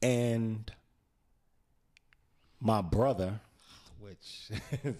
And 0.00 0.70
my 2.60 2.82
brother, 2.82 3.40
which 4.00 4.50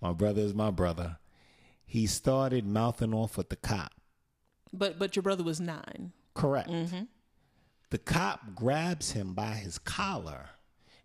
my 0.00 0.12
brother 0.12 0.42
is 0.42 0.54
my 0.54 0.70
brother, 0.70 1.18
he 1.86 2.06
started 2.06 2.66
mouthing 2.66 3.14
off 3.14 3.36
with 3.36 3.48
the 3.48 3.56
cop. 3.56 3.92
But 4.72 4.98
but 4.98 5.16
your 5.16 5.22
brother 5.22 5.42
was 5.42 5.60
nine. 5.60 6.12
Correct. 6.34 6.68
Mm-hmm. 6.68 7.04
The 7.90 7.98
cop 7.98 8.54
grabs 8.54 9.12
him 9.12 9.32
by 9.32 9.52
his 9.52 9.78
collar 9.78 10.50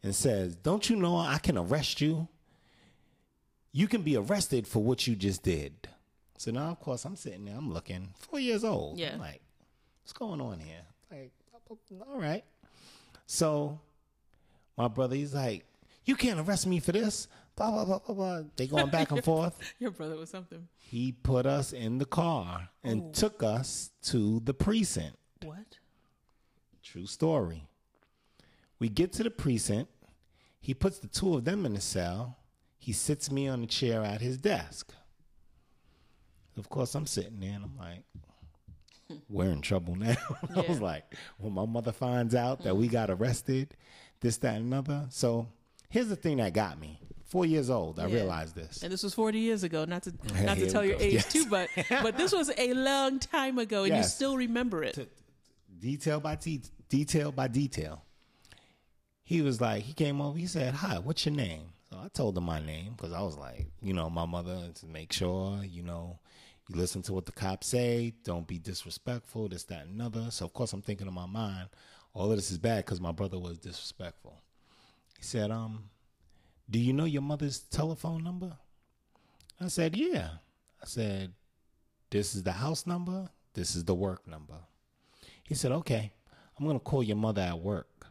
and 0.04 0.14
says, 0.14 0.56
Don't 0.56 0.90
you 0.90 0.98
know 0.98 1.18
I 1.18 1.38
can 1.38 1.58
arrest 1.58 2.02
you? 2.02 2.28
You 3.72 3.88
can 3.88 4.02
be 4.02 4.18
arrested 4.18 4.68
for 4.68 4.84
what 4.84 5.08
you 5.08 5.16
just 5.16 5.42
did. 5.44 5.88
So 6.38 6.52
now, 6.52 6.72
of 6.72 6.80
course, 6.80 7.06
I'm 7.06 7.16
sitting 7.16 7.46
there, 7.46 7.56
I'm 7.56 7.72
looking, 7.72 8.14
four 8.18 8.40
years 8.40 8.64
old. 8.64 8.98
Yeah. 8.98 9.14
I'm 9.14 9.20
like, 9.20 9.42
what's 10.02 10.14
going 10.14 10.42
on 10.42 10.60
here? 10.60 10.82
Like, 11.12 11.32
all 12.08 12.20
right. 12.20 12.44
So 13.26 13.80
my 14.78 14.88
brother, 14.88 15.16
he's 15.16 15.34
like, 15.34 15.66
You 16.06 16.16
can't 16.16 16.40
arrest 16.40 16.68
me 16.68 16.80
for 16.80 16.92
this. 16.92 17.28
Blah, 17.56 17.72
blah, 17.72 17.86
blah, 17.86 18.00
blah, 18.00 18.16
blah. 18.16 18.42
They 18.56 18.68
going 18.68 18.90
back 18.90 19.12
and 19.12 19.24
forth. 19.32 19.58
Your 19.80 19.92
brother 19.92 20.16
was 20.16 20.30
something. 20.30 20.68
He 20.78 21.12
put 21.12 21.46
us 21.46 21.72
in 21.72 22.00
the 22.00 22.06
car 22.06 22.70
and 22.84 23.14
took 23.14 23.44
us 23.44 23.92
to 24.04 24.42
the 24.44 24.54
precinct. 24.54 25.18
What? 25.44 25.78
True 26.84 27.06
story. 27.06 27.68
We 28.80 28.90
get 28.90 29.14
to 29.14 29.24
the 29.24 29.30
precinct. 29.30 29.90
He 30.60 30.74
puts 30.74 30.98
the 31.00 31.08
two 31.08 31.36
of 31.36 31.46
them 31.46 31.66
in 31.66 31.74
the 31.74 31.82
cell. 31.82 32.38
He 32.78 32.92
sits 32.92 33.32
me 33.32 33.48
on 33.48 33.64
a 33.64 33.68
chair 33.68 34.04
at 34.04 34.20
his 34.22 34.38
desk. 34.38 34.94
Of 36.58 36.70
course, 36.70 36.94
I'm 36.96 37.06
sitting 37.08 37.40
there 37.40 37.54
and 37.54 37.64
I'm 37.66 37.78
like, 37.78 38.04
we're 39.30 39.50
in 39.50 39.62
trouble 39.62 39.96
now. 39.96 40.16
I 40.56 40.62
was 40.62 40.80
like, 40.82 41.04
when 41.38 41.54
my 41.54 41.66
mother 41.66 41.92
finds 41.92 42.36
out 42.36 42.64
that 42.64 42.76
we 42.78 42.88
got 42.88 43.10
arrested, 43.10 43.76
this, 44.22 44.38
that, 44.38 44.56
and 44.56 44.66
another. 44.68 45.06
So 45.10 45.48
here's 45.90 46.08
the 46.10 46.16
thing 46.16 46.38
that 46.38 46.54
got 46.54 46.80
me. 46.80 47.00
Four 47.26 47.46
years 47.48 47.70
old, 47.72 48.00
I 48.00 48.06
Yeah. 48.08 48.16
realized 48.16 48.56
this. 48.56 48.84
And 48.84 48.92
this 48.94 49.02
was 49.04 49.14
40 49.16 49.40
years 49.40 49.64
ago. 49.64 49.86
Not 49.86 50.04
to 50.04 50.14
not 50.44 50.58
to 50.58 50.70
tell 50.70 50.86
your 50.86 50.98
go. 50.98 51.04
age 51.04 51.14
Yes. 51.14 51.32
too, 51.34 51.46
but 51.48 51.70
but 51.90 52.16
this 52.18 52.32
was 52.32 52.52
a 52.58 52.74
long 52.74 53.18
time 53.20 53.58
ago, 53.58 53.84
and 53.86 53.96
you 53.96 54.04
still 54.04 54.38
remember 54.38 54.84
it. 54.84 54.94
T- 54.96 55.08
detail 55.80 56.20
by 56.20 56.36
de- 56.36 56.62
detail 56.90 57.32
by 57.32 57.48
detail. 57.48 58.04
He 59.24 59.42
was 59.42 59.60
like, 59.60 59.84
he 59.84 59.94
came 59.94 60.22
over. 60.22 60.38
He 60.38 60.46
said, 60.48 60.76
"Hi, 60.76 61.00
what's 61.00 61.26
your 61.26 61.34
name?" 61.34 61.74
So 61.94 62.00
I 62.04 62.08
told 62.08 62.36
him 62.36 62.46
my 62.46 62.60
name 62.60 62.94
because 62.98 63.14
I 63.14 63.22
was 63.22 63.38
like, 63.38 63.68
you 63.80 63.94
know, 63.94 64.10
my 64.10 64.26
mother 64.26 64.72
to 64.74 64.88
make 64.88 65.14
sure, 65.14 65.64
you 65.64 65.84
know, 65.84 66.18
you 66.68 66.76
listen 66.76 67.04
to 67.04 67.14
what 67.14 67.28
the 67.28 67.32
cops 67.32 67.68
say. 67.68 68.16
Don't 68.24 68.48
be 68.48 68.58
disrespectful. 68.58 69.48
This, 69.48 69.66
that, 69.66 69.86
and 69.86 69.94
another. 69.94 70.32
So 70.32 70.46
of 70.46 70.54
course 70.54 70.74
I'm 70.74 70.82
thinking 70.82 71.06
in 71.06 71.14
my 71.14 71.28
mind, 71.28 71.70
all 72.16 72.32
of 72.32 72.36
this 72.36 72.50
is 72.50 72.58
bad 72.58 72.84
because 72.84 73.00
my 73.00 73.12
brother 73.12 73.38
was 73.38 73.60
disrespectful. 73.60 74.42
He 75.20 75.24
said, 75.24 75.52
um, 75.52 75.84
do 76.68 76.80
you 76.80 76.94
know 76.94 77.06
your 77.06 77.22
mother's 77.22 77.60
telephone 77.60 78.24
number? 78.24 78.58
I 79.62 79.68
said, 79.68 79.96
yeah. 79.96 80.30
I 80.82 80.86
said, 80.88 81.34
this 82.10 82.34
is 82.34 82.42
the 82.42 82.54
house 82.54 82.88
number. 82.88 83.30
This 83.54 83.76
is 83.76 83.86
the 83.86 83.94
work 83.94 84.28
number. 84.28 84.58
He 85.44 85.54
said, 85.54 85.72
okay, 85.72 86.12
I'm 86.58 86.66
going 86.66 86.80
to 86.80 86.84
call 86.84 87.04
your 87.04 87.18
mother 87.18 87.44
at 87.44 87.60
work. 87.60 88.08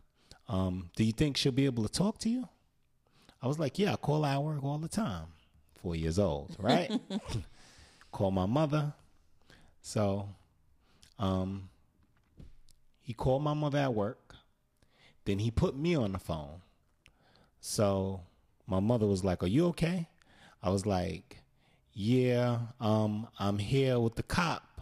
Um, 0.48 0.90
do 0.94 1.02
you 1.02 1.12
think 1.12 1.36
she'll 1.36 1.50
be 1.50 1.64
able 1.64 1.82
to 1.82 1.92
talk 1.92 2.18
to 2.18 2.28
you? 2.28 2.48
I 3.42 3.48
was 3.48 3.58
like, 3.58 3.78
yeah, 3.78 3.92
I 3.92 3.96
call 3.96 4.24
at 4.24 4.42
work 4.42 4.62
all 4.62 4.78
the 4.78 4.88
time. 4.88 5.26
Four 5.82 5.96
years 5.96 6.18
old, 6.18 6.56
right? 6.58 6.90
call 8.12 8.30
my 8.30 8.46
mother. 8.46 8.92
So, 9.82 10.28
um, 11.18 11.68
he 13.02 13.12
called 13.12 13.42
my 13.42 13.54
mother 13.54 13.78
at 13.78 13.92
work. 13.94 14.36
Then 15.24 15.38
he 15.38 15.50
put 15.50 15.76
me 15.76 15.94
on 15.94 16.12
the 16.12 16.18
phone. 16.18 16.62
So 17.60 18.20
my 18.66 18.80
mother 18.80 19.06
was 19.06 19.24
like, 19.24 19.42
Are 19.42 19.48
you 19.48 19.66
okay? 19.68 20.08
I 20.62 20.70
was 20.70 20.86
like, 20.86 21.38
Yeah, 21.92 22.58
um, 22.80 23.28
I'm 23.38 23.58
here 23.58 23.98
with 23.98 24.14
the 24.14 24.22
cop, 24.22 24.80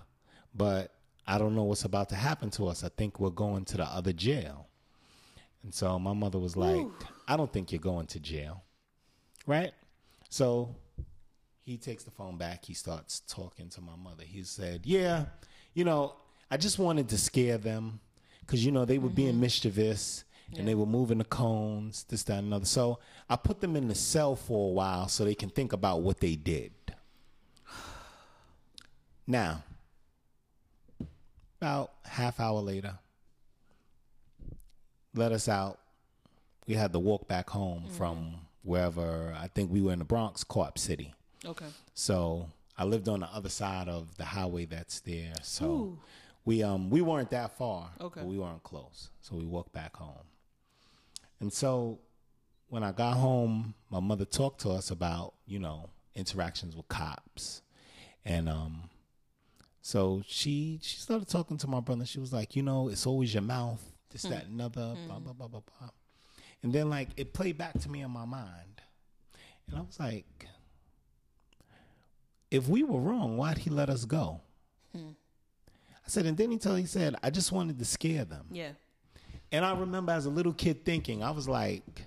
but 0.54 0.92
I 1.26 1.38
don't 1.38 1.54
know 1.54 1.64
what's 1.64 1.84
about 1.84 2.08
to 2.10 2.14
happen 2.14 2.50
to 2.50 2.68
us. 2.68 2.84
I 2.84 2.88
think 2.88 3.20
we're 3.20 3.30
going 3.30 3.64
to 3.66 3.76
the 3.78 3.84
other 3.84 4.12
jail. 4.12 4.66
And 5.62 5.74
so 5.74 5.98
my 5.98 6.12
mother 6.12 6.38
was 6.38 6.56
like, 6.56 6.76
Ooh. 6.76 6.94
I 7.30 7.36
don't 7.36 7.52
think 7.52 7.70
you're 7.70 7.78
going 7.78 8.06
to 8.08 8.18
jail. 8.18 8.64
Right? 9.46 9.72
So 10.30 10.74
he 11.62 11.76
takes 11.76 12.02
the 12.02 12.10
phone 12.10 12.36
back. 12.36 12.64
He 12.64 12.74
starts 12.74 13.20
talking 13.20 13.68
to 13.68 13.80
my 13.80 13.94
mother. 13.94 14.24
He 14.24 14.42
said, 14.42 14.80
Yeah, 14.84 15.26
you 15.72 15.84
know, 15.84 16.16
I 16.50 16.56
just 16.56 16.80
wanted 16.80 17.08
to 17.10 17.18
scare 17.18 17.56
them 17.56 18.00
because, 18.40 18.66
you 18.66 18.72
know, 18.72 18.84
they 18.84 18.98
were 18.98 19.06
mm-hmm. 19.06 19.14
being 19.14 19.40
mischievous 19.40 20.24
and 20.58 20.66
they 20.66 20.74
were 20.74 20.86
moving 20.86 21.18
the 21.18 21.24
cones, 21.24 22.04
this, 22.08 22.24
that, 22.24 22.38
and 22.38 22.48
another. 22.48 22.64
So 22.64 22.98
I 23.28 23.36
put 23.36 23.60
them 23.60 23.76
in 23.76 23.86
the 23.86 23.94
cell 23.94 24.34
for 24.34 24.68
a 24.68 24.72
while 24.72 25.06
so 25.06 25.24
they 25.24 25.36
can 25.36 25.50
think 25.50 25.72
about 25.72 26.02
what 26.02 26.18
they 26.18 26.34
did. 26.34 26.72
Now, 29.28 29.62
about 31.60 31.92
half 32.04 32.40
hour 32.40 32.58
later, 32.60 32.98
let 35.14 35.30
us 35.30 35.48
out. 35.48 35.79
We 36.70 36.76
had 36.76 36.92
to 36.92 37.00
walk 37.00 37.26
back 37.26 37.50
home 37.50 37.80
mm-hmm. 37.80 37.96
from 37.96 38.34
wherever 38.62 39.34
I 39.36 39.48
think 39.48 39.72
we 39.72 39.80
were 39.80 39.92
in 39.92 39.98
the 39.98 40.04
Bronx, 40.04 40.44
Co-op 40.44 40.78
City. 40.78 41.12
Okay. 41.44 41.66
So 41.94 42.46
I 42.78 42.84
lived 42.84 43.08
on 43.08 43.18
the 43.18 43.26
other 43.26 43.48
side 43.48 43.88
of 43.88 44.16
the 44.18 44.24
highway 44.24 44.66
that's 44.66 45.00
there. 45.00 45.32
So 45.42 45.66
Ooh. 45.66 45.98
we 46.44 46.62
um 46.62 46.88
we 46.88 47.00
weren't 47.00 47.30
that 47.30 47.58
far. 47.58 47.90
Okay. 48.00 48.20
But 48.20 48.28
we 48.28 48.38
weren't 48.38 48.62
close. 48.62 49.10
So 49.20 49.34
we 49.34 49.46
walked 49.46 49.72
back 49.72 49.96
home. 49.96 50.28
And 51.40 51.52
so 51.52 51.98
when 52.68 52.84
I 52.84 52.92
got 52.92 53.16
home, 53.16 53.74
my 53.90 53.98
mother 53.98 54.24
talked 54.24 54.60
to 54.60 54.70
us 54.70 54.92
about, 54.92 55.34
you 55.46 55.58
know, 55.58 55.90
interactions 56.14 56.76
with 56.76 56.86
cops. 56.86 57.62
And 58.24 58.48
um 58.48 58.90
so 59.82 60.22
she 60.24 60.78
she 60.82 60.98
started 60.98 61.26
talking 61.26 61.58
to 61.58 61.66
my 61.66 61.80
brother. 61.80 62.06
She 62.06 62.20
was 62.20 62.32
like, 62.32 62.54
you 62.54 62.62
know, 62.62 62.88
it's 62.90 63.08
always 63.08 63.34
your 63.34 63.42
mouth, 63.42 63.82
this, 64.10 64.24
mm. 64.24 64.30
that, 64.30 64.46
another, 64.46 64.94
mm. 64.96 65.08
blah, 65.08 65.18
blah, 65.18 65.32
blah, 65.32 65.48
blah, 65.48 65.62
blah. 65.80 65.90
And 66.62 66.72
then 66.72 66.90
like 66.90 67.08
it 67.16 67.32
played 67.32 67.58
back 67.58 67.78
to 67.80 67.90
me 67.90 68.02
in 68.02 68.10
my 68.10 68.24
mind. 68.24 68.82
And 69.68 69.78
I 69.78 69.80
was 69.80 69.98
like, 69.98 70.46
if 72.50 72.68
we 72.68 72.82
were 72.82 73.00
wrong, 73.00 73.36
why'd 73.36 73.58
he 73.58 73.70
let 73.70 73.88
us 73.88 74.04
go? 74.04 74.40
Hmm. 74.94 75.10
I 75.88 76.08
said, 76.08 76.26
and 76.26 76.36
then 76.36 76.50
he 76.50 76.58
told 76.58 76.78
he 76.78 76.86
said, 76.86 77.14
I 77.22 77.30
just 77.30 77.52
wanted 77.52 77.78
to 77.78 77.84
scare 77.84 78.24
them. 78.24 78.46
Yeah. 78.50 78.70
And 79.52 79.64
I 79.64 79.78
remember 79.78 80.12
as 80.12 80.26
a 80.26 80.30
little 80.30 80.52
kid 80.52 80.84
thinking, 80.84 81.22
I 81.22 81.30
was 81.30 81.48
like, 81.48 82.06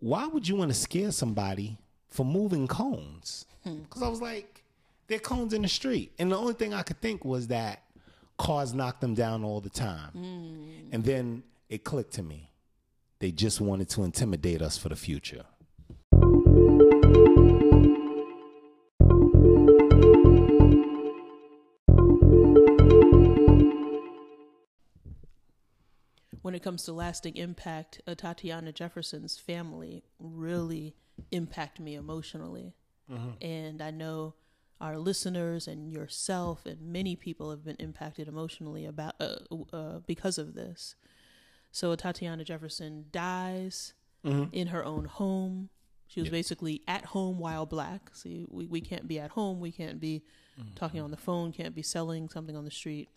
why 0.00 0.26
would 0.26 0.46
you 0.46 0.56
want 0.56 0.70
to 0.70 0.76
scare 0.76 1.10
somebody 1.10 1.78
for 2.08 2.24
moving 2.24 2.66
cones? 2.68 3.46
Because 3.64 4.00
hmm. 4.00 4.04
I 4.04 4.08
was 4.08 4.20
like, 4.20 4.62
they're 5.08 5.18
cones 5.18 5.54
in 5.54 5.62
the 5.62 5.68
street. 5.68 6.12
And 6.18 6.30
the 6.30 6.36
only 6.36 6.54
thing 6.54 6.74
I 6.74 6.82
could 6.82 7.00
think 7.00 7.24
was 7.24 7.48
that 7.48 7.82
cars 8.36 8.72
knock 8.74 9.00
them 9.00 9.14
down 9.14 9.42
all 9.42 9.60
the 9.60 9.70
time. 9.70 10.10
Mm. 10.14 10.92
And 10.92 11.04
then 11.04 11.42
it 11.68 11.82
clicked 11.82 12.14
to 12.14 12.22
me. 12.22 12.50
They 13.20 13.32
just 13.32 13.60
wanted 13.60 13.88
to 13.90 14.04
intimidate 14.04 14.62
us 14.62 14.78
for 14.78 14.88
the 14.88 14.96
future. 14.96 15.44
when 26.48 26.54
it 26.54 26.62
comes 26.62 26.84
to 26.84 26.94
lasting 26.94 27.36
impact, 27.36 28.00
uh, 28.06 28.14
Tatiana 28.14 28.72
Jefferson's 28.72 29.36
family 29.36 30.02
really 30.18 30.96
impact 31.30 31.78
me 31.78 31.94
emotionally. 31.94 32.74
Mm-hmm. 33.12 33.32
And 33.42 33.82
I 33.82 33.90
know 33.90 34.34
our 34.80 34.96
listeners 34.96 35.68
and 35.68 35.92
yourself 35.92 36.64
and 36.64 36.80
many 36.80 37.16
people 37.16 37.50
have 37.50 37.64
been 37.64 37.76
impacted 37.78 38.28
emotionally 38.28 38.86
about 38.86 39.16
uh, 39.20 39.36
uh, 39.74 39.98
because 40.06 40.38
of 40.38 40.54
this. 40.54 40.94
So 41.70 41.94
Tatiana 41.94 42.44
Jefferson 42.44 43.06
dies 43.12 43.94
mm-hmm. 44.24 44.52
in 44.52 44.68
her 44.68 44.84
own 44.84 45.04
home. 45.04 45.70
She 46.06 46.20
was 46.20 46.28
yeah. 46.28 46.32
basically 46.32 46.82
at 46.88 47.04
home 47.04 47.38
while 47.38 47.66
black. 47.66 48.10
See, 48.14 48.46
we, 48.48 48.66
we 48.66 48.80
can't 48.80 49.06
be 49.06 49.18
at 49.18 49.30
home. 49.30 49.60
We 49.60 49.72
can't 49.72 50.00
be 50.00 50.22
mm-hmm. 50.58 50.74
talking 50.74 51.00
on 51.00 51.10
the 51.10 51.16
phone. 51.16 51.52
Can't 51.52 51.74
be 51.74 51.82
selling 51.82 52.28
something 52.28 52.56
on 52.56 52.64
the 52.64 52.70
street. 52.70 53.08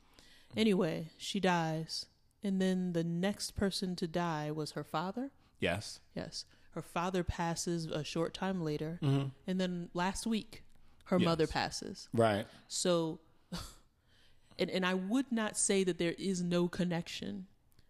Anyway, 0.57 1.09
she 1.17 1.39
dies 1.39 2.07
and 2.43 2.61
then 2.61 2.93
the 2.93 3.03
next 3.03 3.51
person 3.51 3.95
to 3.97 4.07
die 4.07 4.51
was 4.51 4.71
her 4.71 4.83
father. 4.83 5.31
Yes. 5.59 5.99
Yes. 6.15 6.45
Her 6.71 6.81
father 6.81 7.23
passes 7.23 7.85
a 7.85 8.03
short 8.03 8.33
time 8.33 8.63
later. 8.63 8.99
Mm-hmm. 9.01 9.27
And 9.45 9.61
then 9.61 9.89
last 9.93 10.25
week, 10.25 10.63
her 11.05 11.19
yes. 11.19 11.25
mother 11.25 11.47
passes. 11.47 12.09
Right. 12.13 12.47
So, 12.67 13.19
and, 14.59 14.69
and 14.69 14.85
I 14.85 14.93
would 14.93 15.31
not 15.31 15.57
say 15.57 15.83
that 15.83 15.97
there 15.97 16.15
is 16.17 16.41
no 16.41 16.67
connection 16.67 17.47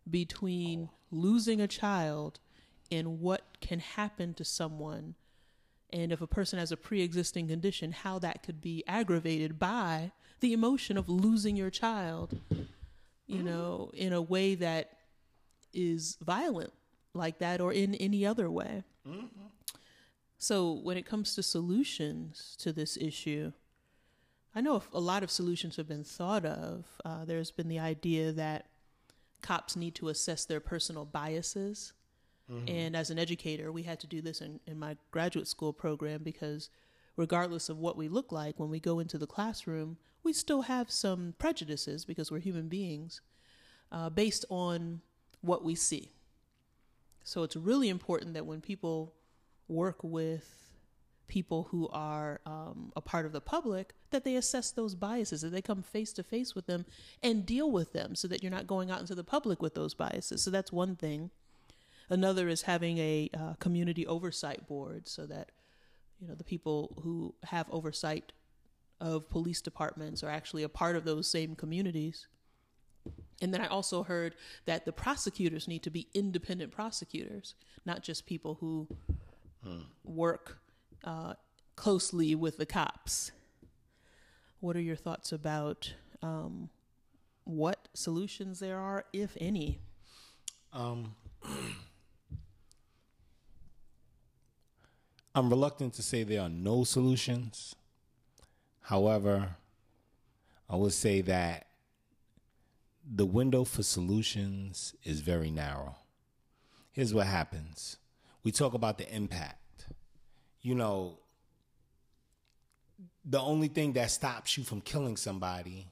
between 0.09 0.89
losing 1.11 1.61
a 1.61 1.67
child 1.67 2.39
and 2.91 3.19
what 3.19 3.59
can 3.61 3.79
happen 3.79 4.33
to 4.35 4.43
someone. 4.43 5.15
And 5.93 6.11
if 6.11 6.21
a 6.21 6.27
person 6.27 6.59
has 6.59 6.71
a 6.71 6.77
pre 6.77 7.01
existing 7.01 7.47
condition, 7.47 7.91
how 7.91 8.19
that 8.19 8.43
could 8.43 8.61
be 8.61 8.83
aggravated 8.87 9.59
by 9.59 10.11
the 10.39 10.53
emotion 10.53 10.97
of 10.97 11.09
losing 11.09 11.55
your 11.55 11.69
child 11.69 12.39
you 13.31 13.37
mm-hmm. 13.37 13.45
know, 13.45 13.91
in 13.93 14.11
a 14.11 14.21
way 14.21 14.55
that 14.55 14.91
is 15.73 16.17
violent 16.21 16.73
like 17.13 17.39
that 17.39 17.61
or 17.61 17.71
in 17.71 17.95
any 17.95 18.25
other 18.25 18.49
way. 18.49 18.83
Mm-hmm. 19.07 19.25
So 20.37 20.73
when 20.73 20.97
it 20.97 21.05
comes 21.05 21.35
to 21.35 21.43
solutions 21.43 22.57
to 22.59 22.73
this 22.73 22.97
issue, 22.97 23.53
I 24.53 24.59
know 24.59 24.83
a 24.91 24.99
lot 24.99 25.23
of 25.23 25.31
solutions 25.31 25.77
have 25.77 25.87
been 25.87 26.03
thought 26.03 26.45
of. 26.45 26.85
Uh, 27.05 27.23
there's 27.23 27.51
been 27.51 27.69
the 27.69 27.79
idea 27.79 28.33
that 28.33 28.65
cops 29.41 29.75
need 29.75 29.95
to 29.95 30.09
assess 30.09 30.45
their 30.45 30.59
personal 30.59 31.05
biases. 31.05 31.93
Mm-hmm. 32.51 32.67
And 32.67 32.95
as 32.95 33.09
an 33.09 33.19
educator, 33.19 33.71
we 33.71 33.83
had 33.83 33.99
to 34.01 34.07
do 34.07 34.21
this 34.21 34.41
in, 34.41 34.59
in 34.67 34.77
my 34.77 34.97
graduate 35.11 35.47
school 35.47 35.73
program 35.73 36.23
because 36.23 36.69
regardless 37.15 37.69
of 37.69 37.77
what 37.77 37.97
we 37.97 38.07
look 38.07 38.31
like, 38.31 38.59
when 38.59 38.69
we 38.69 38.79
go 38.79 38.99
into 38.99 39.17
the 39.17 39.27
classroom, 39.27 39.97
we 40.23 40.33
still 40.33 40.63
have 40.63 40.91
some 40.91 41.33
prejudices 41.39 42.05
because 42.05 42.31
we're 42.31 42.39
human 42.39 42.67
beings 42.67 43.21
uh, 43.91 44.09
based 44.09 44.45
on 44.49 45.01
what 45.41 45.63
we 45.63 45.75
see. 45.75 46.11
So 47.23 47.43
it's 47.43 47.55
really 47.55 47.89
important 47.89 48.33
that 48.33 48.45
when 48.45 48.61
people 48.61 49.13
work 49.67 49.97
with 50.03 50.70
people 51.31 51.69
who 51.71 51.87
are 51.93 52.41
um, 52.45 52.91
a 52.97 53.01
part 53.01 53.25
of 53.25 53.31
the 53.31 53.39
public 53.39 53.93
that 54.09 54.25
they 54.25 54.35
assess 54.35 54.69
those 54.69 54.95
biases 54.95 55.39
that 55.41 55.51
they 55.51 55.61
come 55.61 55.81
face 55.81 56.11
to 56.11 56.23
face 56.23 56.53
with 56.53 56.67
them 56.67 56.85
and 57.23 57.45
deal 57.45 57.71
with 57.71 57.93
them 57.93 58.15
so 58.15 58.27
that 58.27 58.43
you're 58.43 58.51
not 58.51 58.67
going 58.67 58.91
out 58.91 58.99
into 58.99 59.15
the 59.15 59.23
public 59.23 59.61
with 59.61 59.73
those 59.73 59.93
biases 59.93 60.43
so 60.43 60.51
that's 60.51 60.73
one 60.73 60.93
thing 60.93 61.29
another 62.09 62.49
is 62.49 62.63
having 62.63 62.97
a 62.97 63.29
uh, 63.33 63.53
community 63.59 64.05
oversight 64.05 64.67
board 64.67 65.07
so 65.07 65.25
that 65.25 65.51
you 66.19 66.27
know 66.27 66.35
the 66.35 66.43
people 66.43 66.97
who 67.01 67.33
have 67.43 67.65
oversight 67.71 68.33
of 69.01 69.27
police 69.27 69.61
departments 69.61 70.23
are 70.23 70.29
actually 70.29 70.63
a 70.63 70.69
part 70.69 70.95
of 70.95 71.03
those 71.03 71.27
same 71.27 71.55
communities. 71.55 72.27
And 73.41 73.51
then 73.51 73.59
I 73.59 73.65
also 73.65 74.03
heard 74.03 74.35
that 74.65 74.85
the 74.85 74.91
prosecutors 74.91 75.67
need 75.67 75.81
to 75.83 75.89
be 75.89 76.07
independent 76.13 76.71
prosecutors, 76.71 77.55
not 77.83 78.03
just 78.03 78.27
people 78.27 78.57
who 78.61 78.87
hmm. 79.63 79.81
work 80.03 80.59
uh, 81.03 81.33
closely 81.75 82.35
with 82.35 82.57
the 82.57 82.65
cops. 82.65 83.31
What 84.59 84.75
are 84.75 84.81
your 84.81 84.95
thoughts 84.95 85.31
about 85.31 85.93
um, 86.21 86.69
what 87.43 87.87
solutions 87.93 88.59
there 88.59 88.77
are, 88.77 89.05
if 89.11 89.35
any? 89.39 89.79
Um, 90.73 91.15
I'm 95.33 95.49
reluctant 95.49 95.93
to 95.95 96.03
say 96.03 96.23
there 96.23 96.41
are 96.41 96.49
no 96.49 96.83
solutions. 96.83 97.75
However, 98.81 99.55
I 100.69 100.75
would 100.75 100.93
say 100.93 101.21
that 101.21 101.67
the 103.09 103.25
window 103.25 103.63
for 103.63 103.83
solutions 103.83 104.93
is 105.03 105.21
very 105.21 105.49
narrow. 105.49 105.95
Here's 106.91 107.13
what 107.13 107.27
happens 107.27 107.97
we 108.43 108.51
talk 108.51 108.73
about 108.73 108.97
the 108.97 109.13
impact. 109.13 109.60
You 110.61 110.75
know, 110.75 111.17
the 113.25 113.39
only 113.39 113.67
thing 113.67 113.93
that 113.93 114.11
stops 114.11 114.57
you 114.57 114.63
from 114.63 114.81
killing 114.81 115.17
somebody 115.17 115.87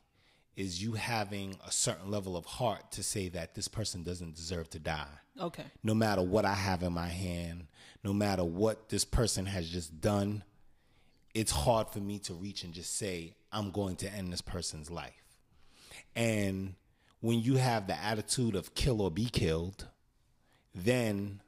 is 0.56 0.84
you 0.84 0.94
having 0.94 1.58
a 1.66 1.72
certain 1.72 2.12
level 2.12 2.36
of 2.36 2.46
heart 2.46 2.92
to 2.92 3.02
say 3.02 3.30
that 3.30 3.56
this 3.56 3.68
person 3.68 4.04
doesn't 4.04 4.36
deserve 4.36 4.70
to 4.70 4.80
die. 4.80 5.08
Okay. 5.40 5.64
No 5.84 5.94
matter 5.94 6.22
what 6.22 6.44
I 6.44 6.54
have 6.54 6.84
in 6.84 6.92
my 6.92 7.08
hand, 7.08 7.68
no 8.04 8.12
matter 8.14 8.44
what 8.44 8.90
this 8.90 9.06
person 9.06 9.46
has 9.46 9.70
just 9.70 10.02
done, 10.02 10.44
it's 11.34 11.52
hard 11.52 11.90
for 11.90 12.00
me 12.00 12.20
to 12.20 12.34
reach 12.34 12.64
and 12.64 12.74
just 12.74 12.98
say, 12.98 13.36
I'm 13.54 13.72
going 13.72 13.96
to 13.98 14.12
end 14.12 14.34
this 14.34 14.42
person's 14.42 14.92
life. 14.92 15.14
And 16.16 16.76
when 17.22 17.40
you 17.40 17.56
have 17.56 17.88
the 17.88 17.98
attitude 17.98 18.56
of 18.56 18.76
kill 18.76 19.02
or 19.02 19.12
be 19.12 19.26
killed, 19.26 19.88
then 20.76 21.42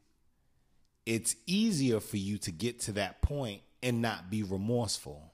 it's 1.05 1.35
easier 1.45 1.99
for 1.99 2.17
you 2.17 2.37
to 2.39 2.51
get 2.51 2.79
to 2.81 2.93
that 2.93 3.21
point 3.21 3.61
and 3.81 4.01
not 4.01 4.29
be 4.29 4.43
remorseful. 4.43 5.31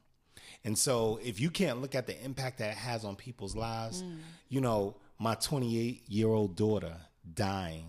And 0.64 0.78
so 0.78 1.20
if 1.24 1.40
you 1.40 1.50
can't 1.50 1.82
look 1.82 1.96
at 1.96 2.08
the 2.08 2.24
impact 2.24 2.60
that 2.60 2.72
it 2.72 2.78
has 2.78 3.06
on 3.06 3.16
people's 3.16 3.56
lives, 3.56 4.04
mm. 4.04 4.18
you 4.50 4.62
know, 4.62 4.96
my 5.20 5.36
28 5.36 6.04
year 6.08 6.28
old 6.28 6.56
daughter 6.56 6.96
dying 7.34 7.86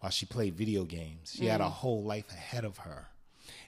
while 0.00 0.10
she 0.10 0.26
played 0.26 0.54
video 0.54 0.84
games, 0.84 1.32
she 1.36 1.44
mm. 1.44 1.50
had 1.50 1.60
a 1.60 1.64
mm. 1.64 1.70
whole 1.70 2.02
life 2.02 2.28
ahead 2.30 2.64
of 2.64 2.78
her. 2.78 3.06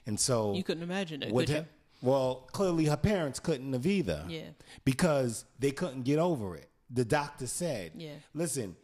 And 0.05 0.19
so 0.19 0.53
you 0.53 0.63
couldn't 0.63 0.83
imagine 0.83 1.23
it. 1.23 1.33
Could 1.33 1.65
well, 2.01 2.47
clearly 2.51 2.85
her 2.85 2.97
parents 2.97 3.39
couldn't 3.39 3.73
have 3.73 3.85
either. 3.85 4.23
Yeah. 4.27 4.49
Because 4.85 5.45
they 5.59 5.71
couldn't 5.71 6.03
get 6.03 6.19
over 6.19 6.55
it. 6.55 6.69
The 6.89 7.05
doctor 7.05 7.45
said, 7.45 7.91
yeah. 7.95 8.13
listen, 8.33 8.75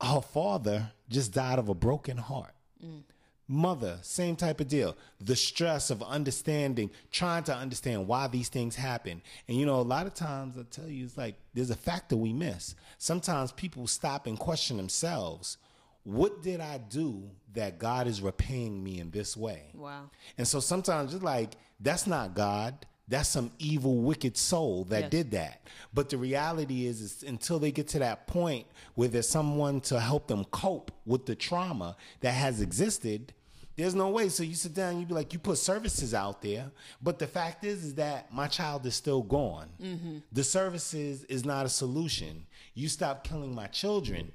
her 0.00 0.20
father 0.20 0.92
just 1.08 1.32
died 1.32 1.58
of 1.58 1.68
a 1.68 1.74
broken 1.74 2.16
heart. 2.16 2.54
Mm. 2.84 3.02
Mother, 3.52 3.98
same 4.02 4.36
type 4.36 4.60
of 4.60 4.68
deal. 4.68 4.96
The 5.20 5.34
stress 5.34 5.90
of 5.90 6.04
understanding, 6.04 6.88
trying 7.10 7.42
to 7.44 7.54
understand 7.54 8.06
why 8.06 8.28
these 8.28 8.48
things 8.48 8.76
happen. 8.76 9.20
And 9.48 9.56
you 9.58 9.66
know, 9.66 9.80
a 9.80 9.82
lot 9.82 10.06
of 10.06 10.14
times 10.14 10.56
I 10.56 10.62
tell 10.70 10.88
you, 10.88 11.04
it's 11.04 11.18
like 11.18 11.34
there's 11.52 11.70
a 11.70 11.76
factor 11.76 12.16
we 12.16 12.32
miss. 12.32 12.76
Sometimes 12.98 13.50
people 13.50 13.88
stop 13.88 14.28
and 14.28 14.38
question 14.38 14.76
themselves 14.76 15.58
what 16.04 16.42
did 16.42 16.60
I 16.60 16.78
do 16.78 17.28
that 17.54 17.78
God 17.78 18.06
is 18.06 18.22
repaying 18.22 18.82
me 18.82 19.00
in 19.00 19.10
this 19.10 19.36
way? 19.36 19.64
Wow. 19.74 20.10
And 20.38 20.46
so 20.46 20.60
sometimes 20.60 21.12
it's 21.12 21.22
like, 21.22 21.56
that's 21.80 22.06
not 22.06 22.34
God. 22.34 22.86
That's 23.08 23.28
some 23.28 23.50
evil, 23.58 23.96
wicked 23.98 24.36
soul 24.36 24.84
that 24.84 25.02
yes. 25.02 25.10
did 25.10 25.30
that. 25.32 25.66
But 25.92 26.08
the 26.08 26.16
reality 26.16 26.86
is, 26.86 27.00
is 27.00 27.24
until 27.24 27.58
they 27.58 27.72
get 27.72 27.88
to 27.88 27.98
that 27.98 28.28
point 28.28 28.66
where 28.94 29.08
there's 29.08 29.28
someone 29.28 29.80
to 29.82 29.98
help 29.98 30.28
them 30.28 30.44
cope 30.44 30.92
with 31.04 31.26
the 31.26 31.34
trauma 31.34 31.96
that 32.20 32.32
has 32.32 32.60
existed, 32.60 33.34
there's 33.80 33.94
no 33.94 34.10
way. 34.10 34.28
So 34.28 34.42
you 34.42 34.54
sit 34.54 34.74
down, 34.74 35.00
you 35.00 35.06
be 35.06 35.14
like, 35.14 35.32
you 35.32 35.38
put 35.38 35.58
services 35.58 36.12
out 36.12 36.42
there, 36.42 36.70
but 37.00 37.18
the 37.18 37.26
fact 37.26 37.64
is, 37.64 37.84
is 37.84 37.94
that 37.94 38.32
my 38.32 38.46
child 38.46 38.84
is 38.84 38.94
still 38.94 39.22
gone. 39.22 39.70
Mm-hmm. 39.82 40.18
The 40.32 40.44
services 40.44 41.24
is 41.24 41.44
not 41.44 41.64
a 41.64 41.68
solution. 41.70 42.46
You 42.74 42.88
stop 42.88 43.24
killing 43.24 43.54
my 43.54 43.68
children 43.68 44.32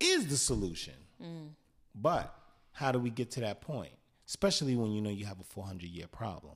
is 0.00 0.28
the 0.28 0.36
solution. 0.36 0.94
Mm. 1.22 1.48
But 1.94 2.34
how 2.72 2.92
do 2.92 2.98
we 2.98 3.10
get 3.10 3.30
to 3.32 3.40
that 3.40 3.60
point? 3.60 3.92
Especially 4.26 4.76
when 4.76 4.92
you 4.92 5.00
know 5.00 5.10
you 5.10 5.26
have 5.26 5.40
a 5.40 5.44
400 5.44 5.86
year 5.88 6.06
problem. 6.06 6.54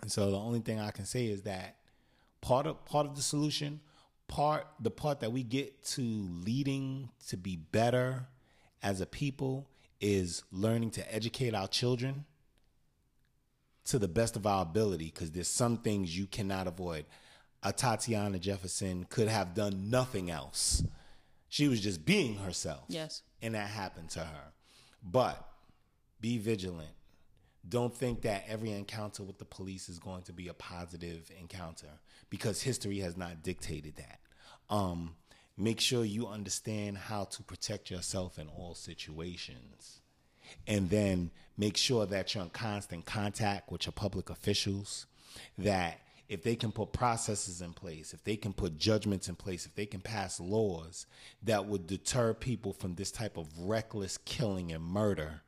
And 0.00 0.10
so 0.10 0.30
the 0.30 0.36
only 0.36 0.60
thing 0.60 0.80
I 0.80 0.90
can 0.90 1.04
say 1.04 1.26
is 1.26 1.42
that 1.42 1.76
part 2.40 2.66
of 2.66 2.84
part 2.84 3.06
of 3.06 3.16
the 3.16 3.22
solution, 3.22 3.80
part 4.28 4.66
the 4.80 4.90
part 4.90 5.20
that 5.20 5.32
we 5.32 5.42
get 5.42 5.82
to 5.84 6.02
leading 6.02 7.10
to 7.28 7.36
be 7.36 7.56
better 7.56 8.26
as 8.82 9.00
a 9.00 9.06
people 9.06 9.68
is 10.00 10.42
learning 10.52 10.90
to 10.92 11.14
educate 11.14 11.54
our 11.54 11.68
children 11.68 12.24
to 13.86 13.98
the 13.98 14.08
best 14.08 14.36
of 14.36 14.46
our 14.46 14.62
ability 14.62 15.06
because 15.06 15.30
there's 15.30 15.48
some 15.48 15.78
things 15.78 16.16
you 16.16 16.26
cannot 16.26 16.66
avoid. 16.66 17.06
Atatiana 17.64 18.38
Jefferson 18.38 19.06
could 19.08 19.28
have 19.28 19.54
done 19.54 19.90
nothing 19.90 20.30
else. 20.30 20.82
She 21.48 21.66
was 21.66 21.80
just 21.80 22.04
being 22.04 22.36
herself. 22.36 22.84
Yes 22.88 23.22
and 23.42 23.54
that 23.54 23.68
happened 23.68 24.10
to 24.10 24.20
her. 24.20 24.52
But 25.02 25.46
be 26.20 26.38
vigilant. 26.38 26.90
Don't 27.68 27.94
think 27.94 28.22
that 28.22 28.44
every 28.48 28.72
encounter 28.72 29.22
with 29.22 29.38
the 29.38 29.44
police 29.44 29.88
is 29.88 29.98
going 29.98 30.22
to 30.22 30.32
be 30.32 30.48
a 30.48 30.54
positive 30.54 31.30
encounter 31.38 31.88
because 32.30 32.62
history 32.62 32.98
has 33.00 33.16
not 33.16 33.42
dictated 33.42 33.96
that. 33.96 34.20
Um, 34.70 35.16
make 35.58 35.80
sure 35.80 36.04
you 36.04 36.26
understand 36.26 36.96
how 36.96 37.24
to 37.24 37.42
protect 37.42 37.90
yourself 37.90 38.38
in 38.38 38.48
all 38.48 38.74
situations. 38.74 40.00
And 40.66 40.88
then 40.88 41.30
make 41.58 41.76
sure 41.76 42.06
that 42.06 42.34
you're 42.34 42.44
in 42.44 42.50
constant 42.50 43.04
contact 43.04 43.70
with 43.70 43.84
your 43.84 43.92
public 43.92 44.30
officials, 44.30 45.06
that 45.58 46.00
if 46.28 46.42
they 46.42 46.54
can 46.54 46.72
put 46.72 46.92
processes 46.92 47.60
in 47.60 47.72
place, 47.72 48.12
if 48.12 48.22
they 48.24 48.36
can 48.36 48.52
put 48.52 48.78
judgments 48.78 49.28
in 49.28 49.34
place, 49.34 49.66
if 49.66 49.74
they 49.74 49.86
can 49.86 50.00
pass 50.00 50.38
laws 50.38 51.06
that 51.42 51.66
would 51.66 51.86
deter 51.86 52.34
people 52.34 52.72
from 52.72 52.94
this 52.94 53.10
type 53.10 53.36
of 53.36 53.46
reckless 53.58 54.18
killing 54.18 54.72
and 54.72 54.84
murder, 54.84 55.42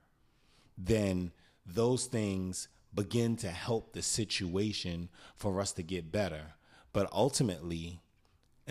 then 0.77 1.33
those 1.67 2.07
things 2.07 2.69
begin 2.95 3.37
to 3.37 3.49
help 3.49 3.93
the 3.93 4.03
situation 4.03 5.09
for 5.37 5.61
us 5.61 5.73
to 5.73 5.83
get 5.83 6.11
better. 6.11 6.55
But 6.93 7.09
ultimately, 7.13 8.01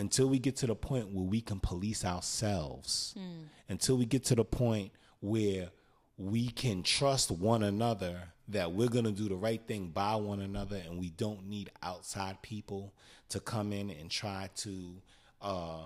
until 0.00 0.28
we 0.28 0.38
get 0.38 0.56
to 0.56 0.66
the 0.66 0.74
point 0.74 1.12
where 1.12 1.24
we 1.24 1.42
can 1.42 1.60
police 1.60 2.06
ourselves, 2.06 3.14
mm. 3.18 3.44
until 3.68 3.98
we 3.98 4.06
get 4.06 4.24
to 4.24 4.34
the 4.34 4.44
point 4.44 4.92
where 5.20 5.68
we 6.16 6.48
can 6.48 6.82
trust 6.82 7.30
one 7.30 7.62
another 7.62 8.22
that 8.48 8.72
we're 8.72 8.88
going 8.88 9.04
to 9.04 9.12
do 9.12 9.28
the 9.28 9.36
right 9.36 9.60
thing 9.66 9.88
by 9.88 10.14
one 10.14 10.40
another 10.40 10.76
and 10.86 10.98
we 10.98 11.10
don't 11.10 11.46
need 11.46 11.70
outside 11.82 12.40
people 12.42 12.94
to 13.28 13.38
come 13.40 13.72
in 13.72 13.90
and 13.90 14.10
try 14.10 14.48
to 14.56 14.94
uh, 15.42 15.84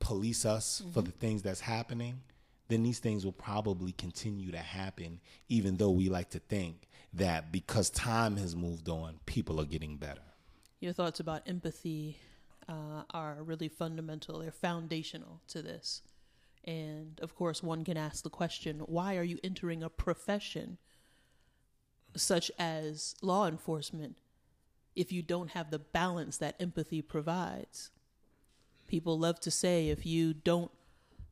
police 0.00 0.44
us 0.44 0.80
mm-hmm. 0.82 0.92
for 0.92 1.02
the 1.02 1.10
things 1.10 1.42
that's 1.42 1.60
happening 1.60 2.20
then 2.68 2.82
these 2.82 2.98
things 3.00 3.24
will 3.24 3.32
probably 3.32 3.92
continue 3.92 4.50
to 4.50 4.58
happen 4.58 5.20
even 5.48 5.76
though 5.76 5.90
we 5.90 6.08
like 6.08 6.30
to 6.30 6.38
think 6.38 6.88
that 7.12 7.52
because 7.52 7.88
time 7.90 8.36
has 8.36 8.56
moved 8.56 8.88
on 8.88 9.18
people 9.26 9.60
are 9.60 9.66
getting 9.66 9.96
better 9.96 10.22
your 10.80 10.92
thoughts 10.92 11.20
about 11.20 11.42
empathy 11.46 12.16
uh, 12.68 13.02
are 13.10 13.42
really 13.42 13.68
fundamental 13.68 14.38
they're 14.38 14.50
foundational 14.50 15.40
to 15.48 15.62
this 15.62 16.02
and 16.64 17.18
of 17.20 17.34
course, 17.34 17.62
one 17.62 17.84
can 17.84 17.96
ask 17.96 18.22
the 18.22 18.30
question 18.30 18.80
why 18.80 19.16
are 19.16 19.24
you 19.24 19.38
entering 19.42 19.82
a 19.82 19.90
profession 19.90 20.78
such 22.14 22.50
as 22.58 23.14
law 23.22 23.48
enforcement 23.48 24.18
if 24.94 25.10
you 25.10 25.22
don't 25.22 25.52
have 25.52 25.70
the 25.70 25.78
balance 25.78 26.36
that 26.38 26.56
empathy 26.60 27.02
provides? 27.02 27.90
People 28.86 29.18
love 29.18 29.40
to 29.40 29.50
say 29.50 29.88
if 29.88 30.06
you 30.06 30.34
don't 30.34 30.70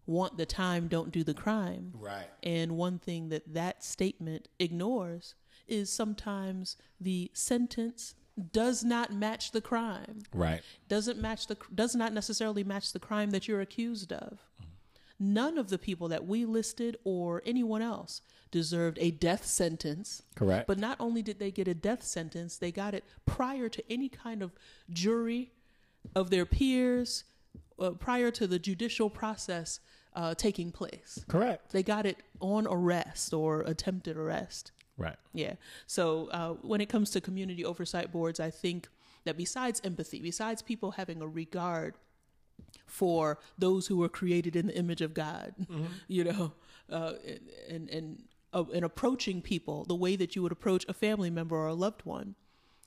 want 0.06 0.36
the 0.36 0.46
time, 0.46 0.88
don't 0.88 1.12
do 1.12 1.22
the 1.22 1.34
crime. 1.34 1.92
Right. 1.94 2.26
And 2.42 2.76
one 2.76 2.98
thing 2.98 3.28
that 3.28 3.54
that 3.54 3.84
statement 3.84 4.48
ignores 4.58 5.34
is 5.68 5.92
sometimes 5.92 6.76
the 7.00 7.30
sentence 7.34 8.16
does 8.52 8.84
not 8.84 9.12
match 9.12 9.52
the 9.52 9.60
crime. 9.60 10.22
Right. 10.32 10.62
Doesn't 10.88 11.20
match 11.20 11.46
the 11.46 11.56
does 11.74 11.94
not 11.94 12.12
necessarily 12.12 12.64
match 12.64 12.92
the 12.92 12.98
crime 12.98 13.30
that 13.30 13.48
you're 13.48 13.60
accused 13.60 14.12
of. 14.12 14.38
None 15.18 15.58
of 15.58 15.68
the 15.68 15.78
people 15.78 16.08
that 16.08 16.26
we 16.26 16.46
listed 16.46 16.96
or 17.04 17.42
anyone 17.44 17.82
else 17.82 18.22
deserved 18.50 18.98
a 19.00 19.10
death 19.10 19.44
sentence. 19.44 20.22
Correct. 20.34 20.66
But 20.66 20.78
not 20.78 20.96
only 20.98 21.22
did 21.22 21.38
they 21.38 21.50
get 21.50 21.68
a 21.68 21.74
death 21.74 22.02
sentence, 22.02 22.56
they 22.56 22.72
got 22.72 22.94
it 22.94 23.04
prior 23.26 23.68
to 23.68 23.92
any 23.92 24.08
kind 24.08 24.42
of 24.42 24.52
jury 24.90 25.52
of 26.14 26.30
their 26.30 26.46
peers, 26.46 27.24
uh, 27.78 27.90
prior 27.90 28.30
to 28.30 28.46
the 28.46 28.58
judicial 28.58 29.10
process 29.10 29.80
uh, 30.14 30.34
taking 30.34 30.72
place. 30.72 31.24
Correct. 31.28 31.70
They 31.70 31.82
got 31.82 32.06
it 32.06 32.18
on 32.40 32.66
arrest 32.66 33.32
or 33.34 33.60
attempted 33.60 34.16
arrest. 34.16 34.72
Right. 35.00 35.16
Yeah. 35.32 35.54
So 35.86 36.28
uh, 36.30 36.50
when 36.62 36.80
it 36.80 36.88
comes 36.88 37.10
to 37.10 37.20
community 37.20 37.64
oversight 37.64 38.12
boards, 38.12 38.38
I 38.38 38.50
think 38.50 38.88
that 39.24 39.36
besides 39.36 39.80
empathy, 39.84 40.20
besides 40.20 40.62
people 40.62 40.92
having 40.92 41.22
a 41.22 41.26
regard 41.26 41.94
for 42.86 43.38
those 43.59 43.86
who 43.86 43.96
were 43.96 44.09
created 44.09 44.57
in 44.57 44.66
the 44.66 44.76
image 44.76 45.01
of 45.01 45.14
God, 45.14 45.55
mm-hmm. 45.61 45.84
you 46.09 46.24
know, 46.24 46.53
uh, 46.90 47.14
and 47.68 47.88
and 47.88 48.22
uh, 48.53 48.64
and 48.74 48.84
approaching 48.84 49.40
people 49.40 49.84
the 49.84 49.94
way 49.94 50.16
that 50.16 50.36
you 50.36 50.42
would 50.42 50.53
approach 50.53 50.84
a 50.88 50.92
family 50.92 51.30
member 51.30 51.57
or 51.57 51.68
a 51.68 51.74
loved 51.74 52.05
one 52.05 52.34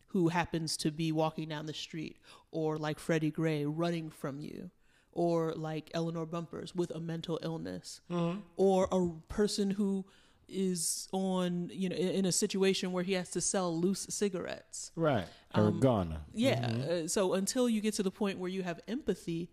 who 0.08 0.28
happens 0.28 0.78
to 0.78 0.92
be 0.92 1.12
walking 1.12 1.50
down 1.50 1.66
the 1.66 1.74
street, 1.74 2.18
or 2.52 2.78
like 2.78 3.00
Freddie 3.00 3.32
Gray 3.32 3.66
running 3.66 4.12
from 4.12 4.40
you, 4.40 4.70
or 5.12 5.54
like 5.54 5.90
Eleanor 5.94 6.28
Bumpurs 6.28 6.76
with 6.76 6.92
a 6.92 7.00
mental 7.00 7.40
illness, 7.42 8.02
mm-hmm. 8.12 8.40
or 8.56 8.88
a 8.92 9.10
person 9.28 9.72
who 9.72 10.06
is 10.54 11.08
on 11.12 11.70
you 11.74 11.90
know 11.90 11.96
in 11.96 12.26
a 12.26 12.32
situation 12.32 12.92
where 12.92 13.04
he 13.04 13.14
has 13.14 13.30
to 13.30 13.42
sell 13.42 13.78
loose 13.78 14.06
cigarettes 14.10 14.92
right 14.96 15.26
or 15.56 15.66
um, 15.66 15.80
Garner. 15.80 16.22
yeah 16.34 16.70
mm-hmm. 16.70 17.06
uh, 17.06 17.08
so 17.08 17.34
until 17.34 17.68
you 17.68 17.82
get 17.82 17.94
to 17.96 18.04
the 18.04 18.12
point 18.12 18.40
where 18.40 18.50
you 18.50 18.64
have 18.64 18.80
empathy 18.88 19.50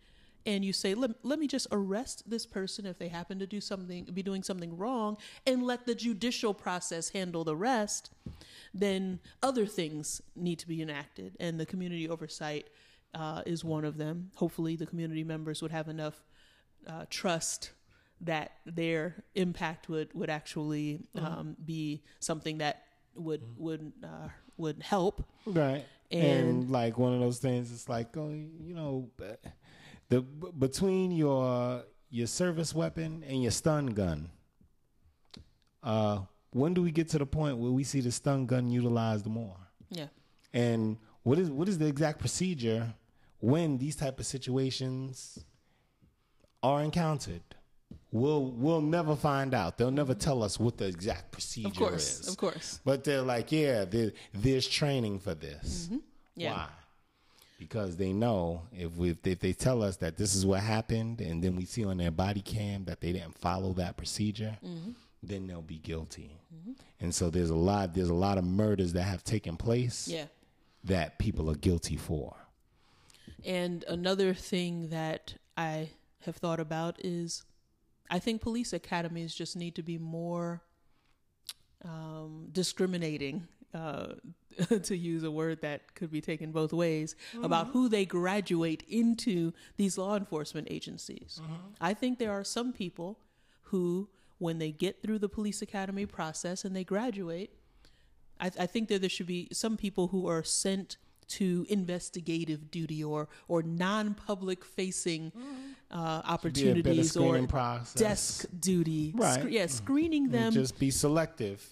and 0.47 0.65
you 0.65 0.73
say, 0.73 0.95
let, 0.95 1.11
let 1.23 1.39
me 1.39 1.47
just 1.47 1.67
arrest 1.71 2.29
this 2.29 2.47
person 2.47 2.87
if 2.87 2.99
they 2.99 3.09
happen 3.09 3.39
to 3.39 3.47
do 3.47 3.61
something, 3.61 4.05
be 4.05 4.23
doing 4.23 4.43
something 4.43 4.77
wrong, 4.77 5.17
and 5.47 5.63
let 5.63 5.87
the 5.87 5.95
judicial 5.95 6.55
process 6.55 7.11
handle 7.11 7.45
the 7.45 7.57
rest, 7.57 8.11
then 8.73 9.21
other 9.43 9.67
things 9.67 10.23
need 10.35 10.59
to 10.59 10.69
be 10.69 10.81
enacted. 10.81 11.37
And 11.41 11.61
the 11.61 11.67
community 11.67 12.09
oversight 12.09 12.69
uh, 13.15 13.43
is 13.45 13.65
one 13.65 13.85
of 13.85 13.97
them. 13.99 14.31
Hopefully, 14.37 14.77
the 14.77 14.87
community 14.87 15.25
members 15.25 15.61
would 15.63 15.73
have 15.73 15.89
enough 15.89 16.25
uh, 16.87 17.05
trust 17.11 17.73
that 18.23 18.53
their 18.67 19.25
impact 19.35 19.89
would, 19.89 20.13
would 20.15 20.31
actually 20.31 21.01
um, 21.17 21.57
be 21.65 22.03
something 22.19 22.59
that 22.59 22.83
would 23.15 23.43
would 23.57 23.93
uh, 24.05 24.29
would 24.57 24.83
help. 24.83 25.25
Right. 25.47 25.85
And, 26.11 26.49
And- 26.49 26.71
like 26.71 26.99
one 26.99 27.15
of 27.15 27.21
those 27.21 27.39
things, 27.39 27.73
it's 27.73 27.89
like, 27.89 28.17
oh, 28.17 28.31
you 28.31 28.75
know, 28.75 29.11
the 30.09 30.21
between 30.21 31.13
your 31.13 31.85
your 32.11 32.27
service 32.27 32.75
weapon 32.75 33.25
and 33.27 33.43
your 33.43 33.53
stun 33.53 33.87
gun. 33.87 34.31
Uh, 35.83 36.21
when 36.53 36.75
do 36.75 36.83
we 36.83 36.91
get 36.91 37.09
to 37.09 37.19
the 37.19 37.27
point 37.27 37.57
where 37.57 37.71
we 37.71 37.85
see 37.85 38.01
the 38.01 38.11
stun 38.11 38.45
gun 38.47 38.69
utilized 38.71 39.27
more? 39.27 39.57
Yeah. 39.89 40.09
And 40.53 40.99
what 41.23 41.39
is 41.39 41.51
what 41.51 41.69
is 41.69 41.79
the 41.79 41.87
exact 41.87 42.19
procedure 42.19 42.93
when 43.39 43.79
these 43.79 43.97
type 43.97 44.19
of 44.19 44.27
situations 44.27 45.39
are 46.63 46.83
encountered? 46.83 47.43
We'll 48.13 48.47
we'll 48.47 48.81
never 48.81 49.15
find 49.15 49.55
out. 49.55 49.79
They'll 49.79 49.91
never 49.93 50.15
tell 50.15 50.43
us 50.43 50.59
what 50.59 50.77
the 50.79 50.87
exact 50.87 51.31
procedure 51.31 51.69
Of 51.69 51.77
course. 51.77 52.21
is. 52.21 52.29
Of 52.29 52.37
course. 52.37 52.81
But 52.85 53.05
they're 53.05 53.23
like, 53.23 53.53
yeah, 53.53 53.85
there, 53.85 54.13
there's 54.35 54.67
training 54.69 55.21
for 55.21 55.35
this. 55.35 55.87
Mm-hmm. 55.87 55.99
Yeah. 56.35 56.53
Why? 56.55 56.67
Because 57.59 57.97
they 57.97 58.13
know 58.13 58.63
if 58.73 58.97
we, 58.97 59.17
if 59.25 59.39
they 59.39 59.53
tell 59.53 59.83
us 59.83 59.97
that 59.99 60.17
this 60.17 60.35
is 60.35 60.45
what 60.47 60.61
happened, 60.61 61.21
and 61.21 61.45
then 61.45 61.55
we 61.57 61.67
see 61.67 61.85
on 61.85 61.99
their 61.99 62.11
body 62.11 62.41
cam 62.41 62.85
that 62.87 63.01
they 63.01 63.13
didn't 63.13 63.37
follow 63.39 63.73
that 63.75 63.97
procedure, 63.97 64.57
Mm-hmm. 64.65 64.91
then 65.23 65.47
they'll 65.47 65.61
be 65.63 65.79
guilty. 65.79 66.37
And 67.01 67.15
so 67.15 67.31
there's 67.31 67.51
a 67.51 67.55
lot 67.55 67.95
there's 67.95 68.09
a 68.09 68.15
lot 68.15 68.39
of 68.39 68.45
murders 68.45 68.93
that 68.95 69.03
have 69.05 69.23
taken 69.23 69.57
place 69.57 70.09
Yeah. 70.09 70.25
that 70.85 71.19
people 71.19 71.49
are 71.51 71.55
guilty 71.55 71.97
for. 71.97 72.35
And 73.45 73.85
another 73.89 74.35
thing 74.35 74.89
that 74.89 75.35
I 75.57 75.91
have 76.25 76.37
thought 76.37 76.61
about 76.61 76.97
is 77.05 77.45
I 78.11 78.19
think 78.19 78.41
police 78.41 78.73
academies 78.73 79.35
just 79.35 79.57
need 79.57 79.75
to 79.77 79.83
be 79.83 79.97
more 79.99 80.63
um, 81.85 82.49
discriminating, 82.53 83.47
uh, 83.73 84.09
to 84.83 84.97
use 84.97 85.23
a 85.23 85.31
word 85.31 85.61
that 85.63 85.95
could 85.95 86.11
be 86.11 86.21
taken 86.21 86.51
both 86.53 86.73
ways, 86.73 87.15
about 87.43 87.69
who 87.69 87.89
they 87.89 88.05
graduate 88.05 88.83
into 88.89 89.53
these 89.77 89.97
law 89.97 90.17
enforcement 90.17 90.67
agencies. 90.71 91.41
I 91.81 91.95
think 91.95 92.19
there 92.19 92.33
are 92.33 92.45
some 92.45 92.73
people 92.73 93.19
who, 93.65 94.09
when 94.39 94.59
they 94.59 94.73
get 94.73 95.03
through 95.03 95.21
the 95.21 95.29
police 95.29 95.63
academy 95.63 96.05
process 96.05 96.65
and 96.65 96.75
they 96.75 96.85
graduate, 96.85 97.51
I, 98.41 98.47
I 98.59 98.67
think 98.67 98.89
that 98.89 99.01
there 99.01 99.11
should 99.11 99.27
be 99.29 99.49
some 99.53 99.77
people 99.77 100.09
who 100.09 100.27
are 100.27 100.43
sent 100.43 100.97
to 101.29 101.65
investigative 101.69 102.73
duty 102.73 103.05
or 103.05 103.29
or 103.47 103.63
non-public 103.63 104.65
facing 104.65 105.31
uh, 105.91 106.23
opportunities 106.25 107.17
or 107.17 107.47
process. 107.47 107.95
desk 107.95 108.47
duty. 108.59 109.13
Right. 109.17 109.43
Sc- 109.43 109.51
yeah, 109.51 109.67
screening 109.67 110.25
And 110.27 110.35
them. 110.35 110.53
just 110.53 110.79
be 110.79 110.91
selective 110.91 111.67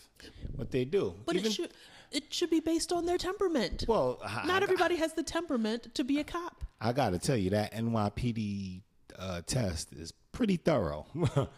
what 0.56 0.70
they 0.70 0.84
do. 0.84 1.14
but 1.26 1.36
Even- 1.36 1.46
it 1.50 1.54
should 1.54 1.70
it 2.10 2.32
should 2.32 2.48
be 2.50 2.60
based 2.60 2.90
on 2.92 3.04
their 3.04 3.18
temperament. 3.18 3.84
well, 3.86 4.18
I- 4.24 4.46
Not 4.46 4.62
I- 4.62 4.64
everybody 4.64 4.96
has 4.96 5.12
the 5.12 5.22
temperament 5.22 5.94
to 5.94 6.04
be 6.04 6.18
a 6.20 6.24
cop. 6.24 6.64
I 6.80 6.92
got 6.92 7.10
to 7.10 7.18
tell 7.18 7.36
you 7.36 7.50
that 7.50 7.72
NYPD 7.74 8.82
uh, 9.18 9.42
test 9.46 9.92
is 9.92 10.12
pretty 10.32 10.56
thorough. 10.56 11.06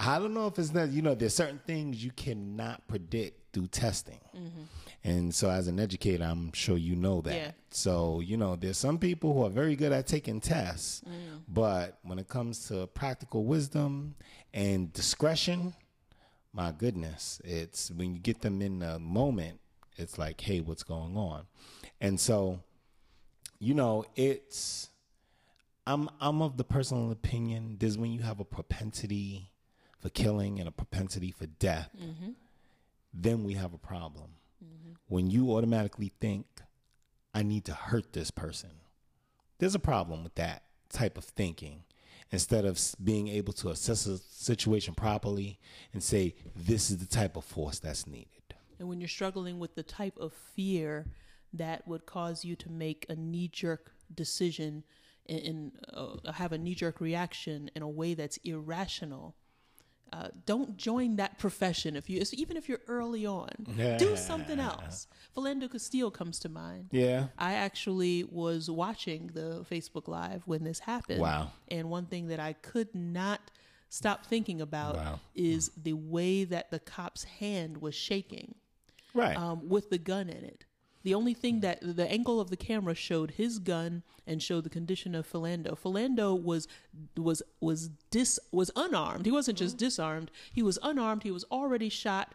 I 0.00 0.18
don't 0.18 0.34
know 0.34 0.46
if 0.46 0.58
it's 0.58 0.70
that 0.70 0.90
you 0.90 1.00
know 1.02 1.14
there's 1.14 1.34
certain 1.34 1.60
things 1.66 2.04
you 2.04 2.10
cannot 2.10 2.86
predict 2.88 3.45
through 3.56 3.68
testing, 3.68 4.20
mm-hmm. 4.36 4.62
and 5.02 5.34
so 5.34 5.48
as 5.48 5.66
an 5.66 5.80
educator, 5.80 6.24
I'm 6.24 6.52
sure 6.52 6.76
you 6.76 6.94
know 6.94 7.22
that. 7.22 7.34
Yeah. 7.34 7.50
So 7.70 8.20
you 8.20 8.36
know 8.36 8.54
there's 8.54 8.76
some 8.76 8.98
people 8.98 9.32
who 9.32 9.46
are 9.46 9.50
very 9.50 9.76
good 9.76 9.92
at 9.92 10.06
taking 10.06 10.40
tests, 10.40 11.00
mm. 11.08 11.40
but 11.48 11.98
when 12.02 12.18
it 12.18 12.28
comes 12.28 12.68
to 12.68 12.86
practical 12.88 13.46
wisdom 13.46 14.14
and 14.52 14.92
discretion, 14.92 15.72
my 16.52 16.70
goodness, 16.70 17.40
it's 17.44 17.90
when 17.90 18.12
you 18.12 18.20
get 18.20 18.42
them 18.42 18.60
in 18.60 18.80
the 18.80 18.98
moment, 18.98 19.58
it's 19.96 20.18
like, 20.18 20.38
hey, 20.42 20.60
what's 20.60 20.82
going 20.82 21.16
on? 21.16 21.46
And 21.98 22.20
so 22.20 22.60
you 23.58 23.72
know, 23.72 24.04
it's 24.16 24.90
I'm 25.86 26.10
I'm 26.20 26.42
of 26.42 26.58
the 26.58 26.64
personal 26.64 27.10
opinion 27.10 27.76
there's 27.78 27.96
when 27.96 28.12
you 28.12 28.20
have 28.20 28.38
a 28.38 28.44
propensity 28.44 29.50
for 29.98 30.10
killing 30.10 30.58
and 30.60 30.68
a 30.68 30.72
propensity 30.72 31.30
for 31.30 31.46
death, 31.46 31.90
mm-hmm. 31.96 32.30
Then 33.16 33.44
we 33.44 33.54
have 33.54 33.72
a 33.72 33.78
problem. 33.78 34.30
When 35.08 35.30
you 35.30 35.52
automatically 35.52 36.12
think, 36.20 36.46
I 37.32 37.42
need 37.42 37.64
to 37.66 37.74
hurt 37.74 38.12
this 38.12 38.30
person, 38.30 38.70
there's 39.58 39.74
a 39.74 39.80
problem 39.80 40.24
with 40.24 40.34
that 40.34 40.64
type 40.90 41.16
of 41.16 41.24
thinking. 41.24 41.84
Instead 42.32 42.64
of 42.64 42.80
being 43.02 43.28
able 43.28 43.52
to 43.52 43.68
assess 43.68 44.04
a 44.06 44.18
situation 44.18 44.94
properly 44.94 45.60
and 45.92 46.02
say, 46.02 46.34
this 46.56 46.90
is 46.90 46.98
the 46.98 47.06
type 47.06 47.36
of 47.36 47.44
force 47.44 47.78
that's 47.78 48.06
needed. 48.06 48.54
And 48.80 48.88
when 48.88 49.00
you're 49.00 49.08
struggling 49.08 49.60
with 49.60 49.76
the 49.76 49.84
type 49.84 50.18
of 50.18 50.32
fear 50.32 51.06
that 51.52 51.86
would 51.86 52.04
cause 52.04 52.44
you 52.44 52.56
to 52.56 52.68
make 52.70 53.06
a 53.08 53.14
knee 53.14 53.48
jerk 53.48 53.92
decision 54.12 54.82
and, 55.26 55.40
and 55.40 55.72
uh, 55.94 56.32
have 56.32 56.52
a 56.52 56.58
knee 56.58 56.74
jerk 56.74 57.00
reaction 57.00 57.70
in 57.76 57.82
a 57.82 57.88
way 57.88 58.14
that's 58.14 58.38
irrational, 58.38 59.36
uh, 60.12 60.28
don't 60.46 60.76
join 60.76 61.16
that 61.16 61.38
profession. 61.38 61.96
If 61.96 62.08
you, 62.08 62.22
even 62.32 62.56
if 62.56 62.68
you're 62.68 62.80
early 62.86 63.26
on, 63.26 63.50
do 63.98 64.16
something 64.16 64.58
else. 64.60 65.06
Philando 65.36 65.70
Castile 65.70 66.10
comes 66.10 66.38
to 66.40 66.48
mind. 66.48 66.88
Yeah. 66.92 67.26
I 67.38 67.54
actually 67.54 68.24
was 68.24 68.70
watching 68.70 69.30
the 69.34 69.64
Facebook 69.70 70.08
Live 70.08 70.42
when 70.46 70.64
this 70.64 70.78
happened. 70.80 71.20
Wow. 71.20 71.50
And 71.68 71.90
one 71.90 72.06
thing 72.06 72.28
that 72.28 72.40
I 72.40 72.52
could 72.54 72.94
not 72.94 73.40
stop 73.88 74.26
thinking 74.26 74.60
about 74.60 74.96
Wow. 74.96 75.20
is 75.34 75.70
the 75.76 75.92
way 75.92 76.44
that 76.44 76.70
the 76.70 76.78
cop's 76.80 77.24
hand 77.24 77.78
was 77.78 77.94
shaking 77.94 78.54
Right. 79.14 79.36
um, 79.36 79.68
with 79.68 79.90
the 79.90 79.98
gun 79.98 80.28
in 80.28 80.44
it. 80.44 80.64
The 81.06 81.14
only 81.14 81.34
thing 81.34 81.56
hmm. 81.56 81.60
that 81.60 81.78
the 81.82 82.10
angle 82.10 82.40
of 82.40 82.50
the 82.50 82.56
camera 82.56 82.96
showed 82.96 83.30
his 83.30 83.60
gun 83.60 84.02
and 84.26 84.42
showed 84.42 84.64
the 84.64 84.70
condition 84.70 85.14
of 85.14 85.30
Philando. 85.30 85.78
Philando 85.78 86.36
was 86.36 86.66
was 87.16 87.44
was 87.60 87.90
dis 88.10 88.40
was 88.50 88.72
unarmed. 88.74 89.24
He 89.24 89.30
wasn't 89.30 89.56
just 89.56 89.74
hmm. 89.74 89.86
disarmed. 89.86 90.32
He 90.52 90.64
was 90.64 90.80
unarmed. 90.82 91.22
He 91.22 91.30
was 91.30 91.44
already 91.44 91.90
shot. 91.90 92.34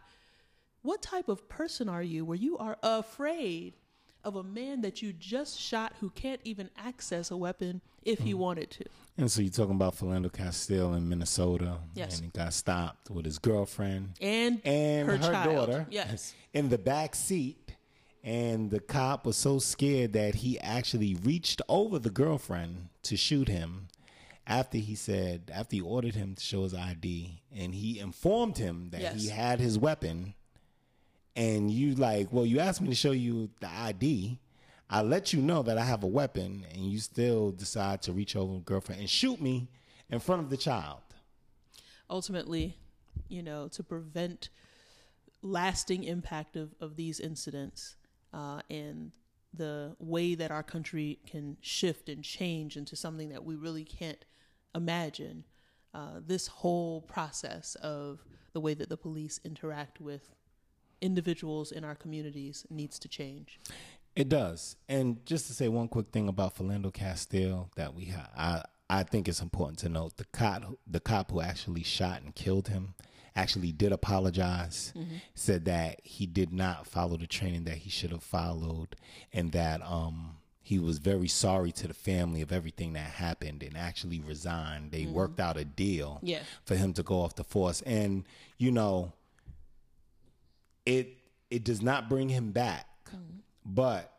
What 0.83 1.01
type 1.01 1.27
of 1.27 1.49
person 1.49 1.89
are 1.89 2.01
you 2.01 2.23
where 2.23 2.37
you 2.37 2.57
are 2.59 2.77
afraid 2.81 3.73
of 4.23 4.37
a 4.37 4.43
man 4.43 4.79
that 4.81 5.01
you 5.01 5.11
just 5.11 5.59
shot 5.59 5.91
who 5.99 6.09
can't 6.09 6.39
even 6.45 6.69
access 6.77 7.29
a 7.29 7.35
weapon 7.35 7.81
if 8.03 8.19
he 8.19 8.31
hmm. 8.31 8.39
wanted 8.39 8.71
to? 8.71 8.85
And 9.17 9.29
so 9.29 9.41
you're 9.41 9.51
talking 9.51 9.75
about 9.75 9.95
Philando 9.97 10.31
Castile 10.31 10.93
in 10.93 11.09
Minnesota. 11.09 11.79
Yes. 11.93 12.15
And 12.15 12.25
he 12.25 12.31
got 12.31 12.53
stopped 12.53 13.09
with 13.09 13.25
his 13.25 13.37
girlfriend 13.37 14.13
And, 14.21 14.61
and 14.65 15.09
her, 15.09 15.17
child. 15.17 15.55
daughter 15.55 15.87
Yes. 15.89 16.33
in 16.53 16.69
the 16.69 16.77
back 16.77 17.15
seat. 17.15 17.57
And 18.23 18.69
the 18.69 18.79
cop 18.79 19.25
was 19.25 19.35
so 19.35 19.57
scared 19.57 20.13
that 20.13 20.35
he 20.35 20.59
actually 20.59 21.15
reached 21.15 21.61
over 21.67 21.97
the 21.97 22.11
girlfriend 22.11 22.89
to 23.03 23.17
shoot 23.17 23.47
him 23.47 23.87
after 24.45 24.77
he 24.77 24.93
said, 24.95 25.51
after 25.53 25.77
he 25.77 25.81
ordered 25.81 26.13
him 26.13 26.35
to 26.35 26.43
show 26.43 26.63
his 26.63 26.73
ID 26.73 27.41
and 27.55 27.73
he 27.73 27.99
informed 27.99 28.57
him 28.57 28.89
that 28.91 29.15
he 29.15 29.29
had 29.29 29.59
his 29.59 29.79
weapon. 29.79 30.35
And 31.35 31.71
you 31.71 31.95
like, 31.95 32.31
well, 32.31 32.45
you 32.45 32.59
asked 32.59 32.81
me 32.81 32.89
to 32.89 32.95
show 32.95 33.11
you 33.11 33.49
the 33.59 33.69
ID. 33.69 34.37
I 34.89 35.01
let 35.01 35.31
you 35.31 35.41
know 35.41 35.63
that 35.63 35.77
I 35.77 35.85
have 35.85 36.03
a 36.03 36.07
weapon, 36.07 36.65
and 36.73 36.83
you 36.83 36.99
still 36.99 37.51
decide 37.51 38.01
to 38.01 38.11
reach 38.11 38.35
over 38.35 38.57
a 38.57 38.59
girlfriend 38.59 38.99
and 38.99 39.09
shoot 39.09 39.39
me 39.39 39.69
in 40.09 40.19
front 40.19 40.41
of 40.41 40.49
the 40.49 40.57
child. 40.57 40.99
ultimately, 42.09 42.77
you 43.29 43.41
know, 43.41 43.69
to 43.69 43.81
prevent 43.83 44.49
lasting 45.41 46.03
impact 46.03 46.57
of, 46.57 46.75
of 46.81 46.97
these 46.97 47.21
incidents 47.21 47.95
uh, 48.33 48.61
and 48.69 49.11
the 49.53 49.95
way 49.99 50.35
that 50.35 50.51
our 50.51 50.63
country 50.63 51.19
can 51.25 51.57
shift 51.61 52.07
and 52.07 52.23
change 52.23 52.77
into 52.77 52.95
something 52.95 53.29
that 53.29 53.43
we 53.43 53.55
really 53.55 53.83
can't 53.83 54.23
imagine. 54.73 55.43
Uh, 55.93 56.21
this 56.25 56.47
whole 56.47 57.01
process 57.01 57.75
of 57.75 58.23
the 58.53 58.61
way 58.61 58.73
that 58.73 58.89
the 58.89 58.95
police 58.97 59.39
interact 59.43 59.99
with 59.99 60.33
individuals 61.01 61.71
in 61.71 61.83
our 61.83 61.95
communities 61.95 62.65
needs 62.69 62.97
to 62.99 63.09
change. 63.09 63.59
It 64.15 64.29
does. 64.29 64.75
And 64.87 65.25
just 65.25 65.47
to 65.47 65.53
say 65.53 65.67
one 65.67 65.87
quick 65.87 66.07
thing 66.11 66.27
about 66.27 66.55
Philando 66.57 66.93
Castile 66.93 67.69
that 67.75 67.93
we 67.93 68.05
ha- 68.05 68.29
I 68.37 68.63
I 68.89 69.03
think 69.03 69.29
it's 69.29 69.41
important 69.41 69.79
to 69.79 69.89
note 69.89 70.17
the 70.17 70.25
cop 70.25 70.63
the 70.85 70.99
cop 70.99 71.31
who 71.31 71.41
actually 71.41 71.83
shot 71.83 72.21
and 72.21 72.35
killed 72.35 72.67
him 72.67 72.93
actually 73.35 73.71
did 73.71 73.91
apologize. 73.91 74.93
Mm-hmm. 74.97 75.15
Said 75.35 75.65
that 75.65 75.99
he 76.03 76.25
did 76.25 76.51
not 76.53 76.87
follow 76.87 77.17
the 77.17 77.27
training 77.27 77.63
that 77.65 77.77
he 77.77 77.89
should 77.89 78.11
have 78.11 78.23
followed 78.23 78.95
and 79.33 79.51
that 79.51 79.81
um 79.83 80.37
he 80.63 80.79
was 80.79 80.99
very 80.99 81.27
sorry 81.27 81.71
to 81.71 81.87
the 81.87 81.93
family 81.93 82.41
of 82.41 82.51
everything 82.51 82.93
that 82.93 82.99
happened 83.01 83.63
and 83.63 83.75
actually 83.75 84.19
resigned. 84.21 84.91
They 84.91 85.03
mm-hmm. 85.03 85.13
worked 85.13 85.39
out 85.39 85.57
a 85.57 85.65
deal 85.65 86.19
Yeah. 86.21 86.43
for 86.63 86.75
him 86.75 86.93
to 86.93 87.03
go 87.03 87.21
off 87.21 87.35
the 87.35 87.43
force. 87.43 87.81
And, 87.81 88.25
you 88.57 88.71
know, 88.71 89.11
it 90.85 91.17
it 91.49 91.63
does 91.65 91.81
not 91.81 92.07
bring 92.07 92.29
him 92.29 92.51
back. 92.51 92.87
Mm-hmm. 93.09 93.39
But 93.65 94.13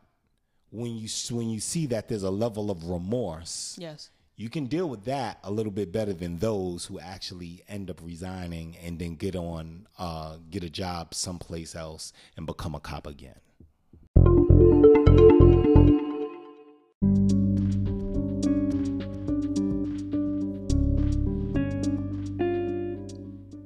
when 0.71 0.97
you 0.97 1.09
when 1.31 1.49
you 1.49 1.61
see 1.61 1.87
that 1.87 2.09
there's 2.09 2.23
a 2.23 2.31
level 2.31 2.71
of 2.71 2.89
remorse, 2.89 3.77
Yes. 3.81 4.11
You 4.37 4.49
can 4.49 4.64
deal 4.66 4.89
with 4.89 5.05
that 5.05 5.39
a 5.45 5.51
little 5.51 5.72
bit 5.72 5.93
better 5.93 6.12
than 6.12 6.39
those 6.39 6.87
who 6.87 6.99
actually 6.99 7.62
end 7.68 7.91
up 7.91 8.01
resigning 8.03 8.76
and 8.83 8.99
then 8.99 9.14
get 9.14 9.37
on 9.37 9.87
uh, 9.99 10.37
get 10.51 10.64
a 10.64 10.70
job 10.70 11.14
someplace 11.14 11.76
else 11.76 12.12
and 12.37 12.47
become 12.47 12.74
a 12.74 12.80
cop 12.80 13.07
again. 13.07 13.37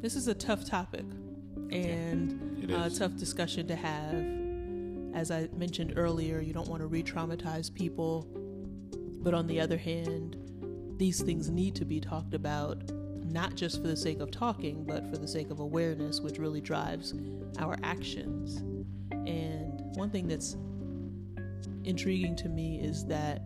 This 0.03 0.15
is 0.17 0.29
a 0.29 0.35
tough 0.35 0.65
topic 0.65 1.05
and 1.71 2.61
It 2.63 2.71
a 2.71 2.91
tough 2.97 3.17
discussion 3.17 3.69
to 3.69 3.77
have. 3.77 4.15
As 5.15 5.31
I 5.31 5.49
mentioned 5.57 5.95
earlier, 5.97 6.41
you 6.41 6.53
don't 6.53 6.69
want 6.69 6.83
to 6.83 6.87
re 6.87 7.03
traumatize 7.03 7.73
people. 7.73 8.27
But 9.23 9.35
on 9.35 9.47
the 9.47 9.61
other 9.61 9.77
hand, 9.77 10.37
these 10.99 11.21
things 11.23 11.51
need 11.51 11.75
to 11.77 11.85
be 11.85 12.01
talked 12.01 12.35
about, 12.35 12.91
not 13.25 13.55
just 13.55 13.81
for 13.83 13.89
the 13.89 13.97
sake 13.97 14.21
of 14.21 14.31
talking, 14.31 14.85
but 14.85 15.09
for 15.11 15.17
the 15.19 15.29
sake 15.29 15.51
of 15.51 15.61
awareness, 15.61 16.21
which 16.21 16.39
really 16.39 16.61
drives 16.61 17.15
our 17.59 17.77
actions. 17.83 18.59
And 19.11 19.81
one 19.97 20.11
thing 20.11 20.29
that's 20.29 20.57
intriguing 21.85 22.37
to 22.37 22.49
me 22.49 22.81
is 22.81 23.05
that 23.07 23.43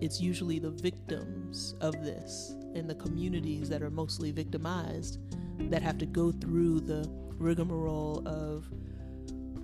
it's 0.00 0.20
usually 0.20 0.58
the 0.58 0.70
victims 0.70 1.74
of 1.80 1.92
this 2.04 2.54
and 2.74 2.88
the 2.88 2.94
communities 2.94 3.68
that 3.68 3.82
are 3.82 3.90
mostly 3.90 4.30
victimized 4.30 5.18
that 5.70 5.82
have 5.82 5.98
to 5.98 6.06
go 6.06 6.30
through 6.30 6.80
the 6.80 7.08
rigmarole 7.38 8.22
of 8.26 8.68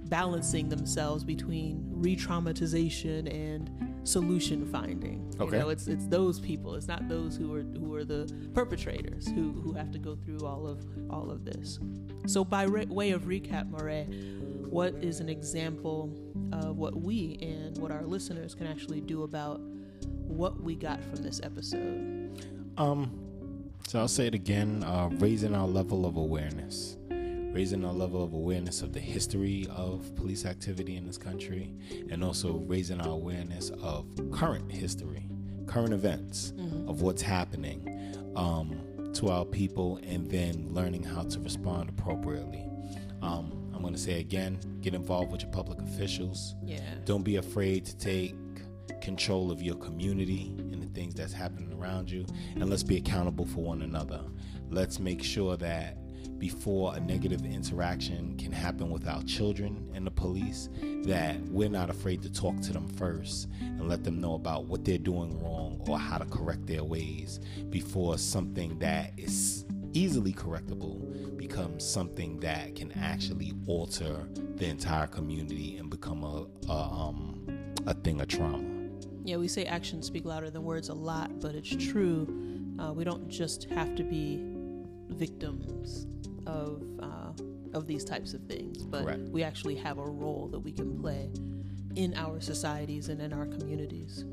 balancing 0.09 0.69
themselves 0.69 1.25
between 1.25 1.83
re-traumatization 1.87 3.33
and 3.33 3.71
solution 4.05 4.67
finding. 4.67 5.35
Okay. 5.41 5.57
You 5.57 5.63
know, 5.63 5.69
it's 5.71 5.89
it's 5.89 6.07
those 6.07 6.39
people. 6.39 6.75
It's 6.75 6.87
not 6.87 7.09
those 7.09 7.37
who 7.37 7.55
are 7.55 7.63
who 7.63 7.95
are 7.95 8.05
the 8.05 8.33
perpetrators 8.55 9.27
who 9.27 9.53
who 9.53 9.73
have 9.73 9.91
to 9.93 9.99
go 9.99 10.15
through 10.15 10.47
all 10.47 10.67
of 10.67 10.85
all 11.11 11.31
of 11.31 11.45
this. 11.45 11.81
So 12.27 12.45
by 12.45 12.65
re- 12.65 12.87
way 12.87 13.11
of 13.11 13.23
recap, 13.23 13.69
Moray, 13.71 14.05
what 14.69 14.95
is 15.03 15.21
an 15.21 15.29
example 15.29 16.11
of 16.53 16.77
what 16.77 16.95
we 16.95 17.39
and 17.41 17.77
what 17.79 17.91
our 17.91 18.05
listeners 18.05 18.55
can 18.55 18.67
actually 18.67 19.01
do 19.01 19.23
about 19.23 19.61
what 20.03 20.61
we 20.61 20.75
got 20.75 21.03
from 21.05 21.23
this 21.23 21.41
episode? 21.43 22.47
Um, 22.77 23.11
so 23.87 23.99
I'll 23.99 24.09
say 24.09 24.27
it 24.27 24.35
again: 24.35 24.85
uh, 24.85 25.09
raising 25.13 25.55
our 25.55 25.67
level 25.67 26.07
of 26.07 26.17
awareness, 26.17 26.97
raising 27.55 27.85
our 27.85 27.93
level 27.93 28.23
of 28.23 28.35
awareness 28.35 28.83
of 28.83 28.93
the 28.93 28.99
history 29.01 29.67
of 29.71 30.13
police 30.17 30.45
activity 30.45 30.97
in 30.97 31.07
this 31.07 31.17
country, 31.17 31.73
and 32.11 32.25
also 32.25 32.59
raising 32.67 33.01
our 33.01 33.13
awareness 33.13 33.71
of 33.81 34.07
current 34.33 34.71
history, 34.71 35.29
current 35.67 35.95
events 35.95 36.53
of 36.89 37.01
what's 37.01 37.23
happening 37.23 38.13
um, 38.35 38.81
to 39.15 39.29
our 39.31 39.45
people, 39.45 40.01
and 40.03 40.29
then 40.29 40.67
learning 40.71 41.05
how 41.05 41.23
to 41.23 41.39
respond 41.39 41.89
appropriately. 41.89 42.69
Um, 43.23 43.71
I'm 43.73 43.83
going 43.83 43.95
to 43.95 44.01
say 44.01 44.19
again: 44.19 44.59
get 44.81 44.93
involved 44.93 45.31
with 45.31 45.43
your 45.43 45.53
public 45.53 45.81
officials. 45.81 46.57
Yeah. 46.65 46.81
Don't 47.05 47.23
be 47.23 47.37
afraid 47.37 47.85
to 47.87 47.97
take 47.97 48.35
control 49.01 49.53
of 49.53 49.63
your 49.63 49.77
community 49.77 50.53
and 50.59 50.83
the 50.83 50.87
things 50.89 51.15
that's 51.15 51.33
happening 51.33 51.73
around 51.79 52.11
you. 52.11 52.27
And 52.55 52.69
let's 52.69 52.83
be 52.83 52.97
accountable 52.97 53.47
for 53.47 53.61
one 53.61 53.83
another. 53.83 54.21
Let's 54.71 54.99
make 54.99 55.23
sure 55.23 55.57
that 55.59 55.99
before 56.39 56.95
a 56.97 57.01
negative 57.01 57.45
interaction 57.45 58.37
can 58.37 58.53
happen 58.53 58.91
with 58.91 59.07
our 59.07 59.23
children 59.23 59.91
and 59.95 60.07
the 60.07 60.11
police, 60.11 60.69
that 61.05 61.41
we're 61.49 61.69
not 61.69 61.91
afraid 61.91 62.23
to 62.23 62.33
talk 62.33 62.61
to 62.61 62.73
them 62.73 62.89
first 62.89 63.49
and 63.61 63.89
let 63.89 64.05
them 64.05 64.21
know 64.21 64.35
about 64.35 64.65
what 64.67 64.85
they're 64.85 64.99
doing 64.99 65.43
wrong 65.43 65.81
or 65.89 65.99
how 65.99 66.19
to 66.19 66.25
correct 66.27 66.67
their 66.67 66.85
ways 66.85 67.41
before 67.71 68.19
something 68.19 68.79
that 68.79 69.13
is 69.17 69.65
easily 69.93 70.33
correctable 70.33 71.37
becomes 71.37 71.85
something 71.85 72.41
that 72.41 72.75
can 72.75 72.91
actually 72.93 73.53
alter 73.67 74.27
the 74.57 74.67
entire 74.67 75.07
community 75.07 75.77
and 75.77 75.89
become 75.89 76.25
a, 76.25 76.47
a 76.69 76.77
um 76.77 77.41
a 77.87 77.95
thing 77.95 78.21
of 78.21 78.29
trauma. 78.29 78.65
Yeah, 79.25 79.37
we 79.37 79.49
say 79.49 79.65
actions 79.65 80.07
speak 80.07 80.25
louder 80.25 80.51
than 80.51 80.65
words 80.65 80.89
a 80.89 80.95
lot, 80.95 81.41
but 81.41 81.55
it's 81.55 81.75
true. 81.77 82.27
Uh, 82.79 82.93
we 82.93 83.05
don't 83.05 83.29
just 83.29 83.65
have 83.65 83.95
to 83.97 84.03
be 84.03 84.54
victims 85.17 86.07
of 86.47 86.83
uh, 87.01 87.33
of 87.77 87.87
these 87.87 88.05
types 88.05 88.35
of 88.35 88.43
things, 88.43 88.85
but 88.85 89.05
Correct. 89.05 89.21
we 89.31 89.43
actually 89.43 89.75
have 89.77 89.99
a 89.99 90.07
role 90.07 90.49
that 90.53 90.61
we 90.61 90.73
can 90.73 90.99
play 91.01 91.31
in 91.97 92.15
our 92.15 92.41
societies 92.41 93.09
and 93.09 93.21
in 93.21 93.33
our 93.33 93.47
communities. 93.47 94.25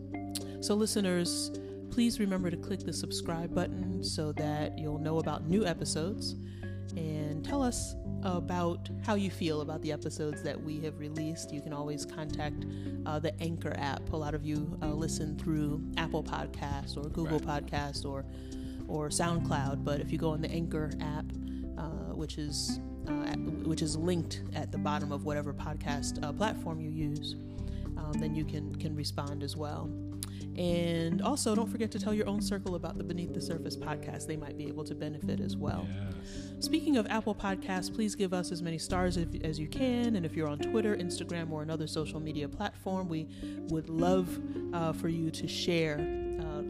So, 0.61 0.75
listeners, 0.75 1.51
please 1.89 2.19
remember 2.19 2.51
to 2.51 2.57
click 2.57 2.81
the 2.81 2.93
subscribe 2.93 3.53
button 3.53 4.03
so 4.03 4.31
that 4.33 4.77
you'll 4.77 4.99
know 4.99 5.19
about 5.19 5.47
new 5.47 5.65
episodes 5.65 6.35
and 6.95 7.43
tell 7.43 7.63
us 7.63 7.95
about 8.23 8.89
how 9.03 9.15
you 9.15 9.31
feel 9.31 9.61
about 9.61 9.81
the 9.81 9.91
episodes 9.91 10.43
that 10.43 10.61
we 10.61 10.79
have 10.81 10.99
released. 10.99 11.51
You 11.51 11.61
can 11.61 11.73
always 11.73 12.05
contact 12.05 12.65
uh, 13.05 13.17
the 13.19 13.33
Anchor 13.41 13.73
app. 13.77 14.11
A 14.13 14.15
lot 14.15 14.35
of 14.35 14.45
you 14.45 14.77
uh, 14.81 14.87
listen 14.87 15.37
through 15.37 15.83
Apple 15.97 16.23
Podcasts 16.23 16.97
or 16.97 17.09
Google 17.09 17.39
Right. 17.39 17.65
Podcasts 17.65 18.05
or 18.05 18.25
or 18.91 19.09
SoundCloud. 19.09 19.83
But 19.83 20.01
if 20.01 20.11
you 20.11 20.17
go 20.17 20.31
on 20.31 20.41
the 20.41 20.51
Anchor 20.51 20.91
app, 20.99 21.25
uh, 21.77 22.13
which 22.13 22.37
is 22.37 22.79
uh, 23.07 23.35
which 23.63 23.81
is 23.81 23.95
linked 23.95 24.43
at 24.53 24.71
the 24.71 24.77
bottom 24.77 25.11
of 25.11 25.23
whatever 25.23 25.53
podcast 25.53 26.23
uh, 26.23 26.31
platform 26.31 26.79
you 26.79 26.89
use, 26.89 27.35
um, 27.97 28.11
then 28.19 28.35
you 28.35 28.45
can 28.45 28.75
can 28.75 28.95
respond 28.95 29.43
as 29.43 29.55
well. 29.55 29.89
And 30.57 31.21
also, 31.21 31.55
don't 31.55 31.69
forget 31.69 31.91
to 31.91 31.99
tell 31.99 32.13
your 32.13 32.27
own 32.27 32.41
circle 32.41 32.75
about 32.75 32.97
the 32.97 33.03
Beneath 33.05 33.33
the 33.33 33.41
Surface 33.41 33.77
podcast. 33.77 34.27
They 34.27 34.35
might 34.35 34.57
be 34.57 34.67
able 34.67 34.83
to 34.83 34.93
benefit 34.93 35.39
as 35.39 35.55
well. 35.55 35.87
Speaking 36.59 36.97
of 36.97 37.07
Apple 37.07 37.33
Podcasts, 37.33 37.93
please 37.93 38.15
give 38.15 38.33
us 38.33 38.51
as 38.51 38.61
many 38.61 38.77
stars 38.77 39.15
if, 39.15 39.29
as 39.43 39.57
you 39.57 39.67
can. 39.67 40.17
And 40.17 40.25
if 40.25 40.35
you're 40.35 40.49
on 40.49 40.59
Twitter, 40.59 40.95
Instagram, 40.97 41.51
or 41.51 41.63
another 41.63 41.87
social 41.87 42.19
media 42.19 42.49
platform, 42.49 43.07
we 43.07 43.27
would 43.69 43.89
love 43.89 44.37
uh, 44.73 44.91
for 44.91 45.07
you 45.07 45.31
to 45.31 45.47
share 45.47 45.97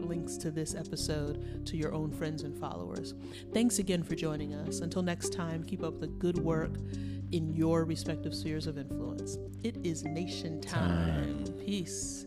links 0.02 0.36
to 0.38 0.50
this 0.50 0.74
episode 0.74 1.66
to 1.66 1.76
your 1.76 1.92
own 1.92 2.12
friends 2.12 2.42
and 2.42 2.58
followers. 2.58 3.14
Thanks 3.52 3.78
again 3.78 4.02
for 4.02 4.14
joining 4.14 4.54
us. 4.54 4.80
Until 4.80 5.02
next 5.02 5.32
time, 5.32 5.64
keep 5.64 5.82
up 5.82 6.00
the 6.00 6.08
good 6.08 6.38
work 6.38 6.76
in 7.32 7.54
your 7.54 7.84
respective 7.84 8.34
spheres 8.34 8.66
of 8.66 8.78
influence. 8.78 9.38
It 9.62 9.76
is 9.84 10.04
nation 10.04 10.60
time. 10.60 11.44
Time. 11.44 11.54
Peace. 11.64 12.26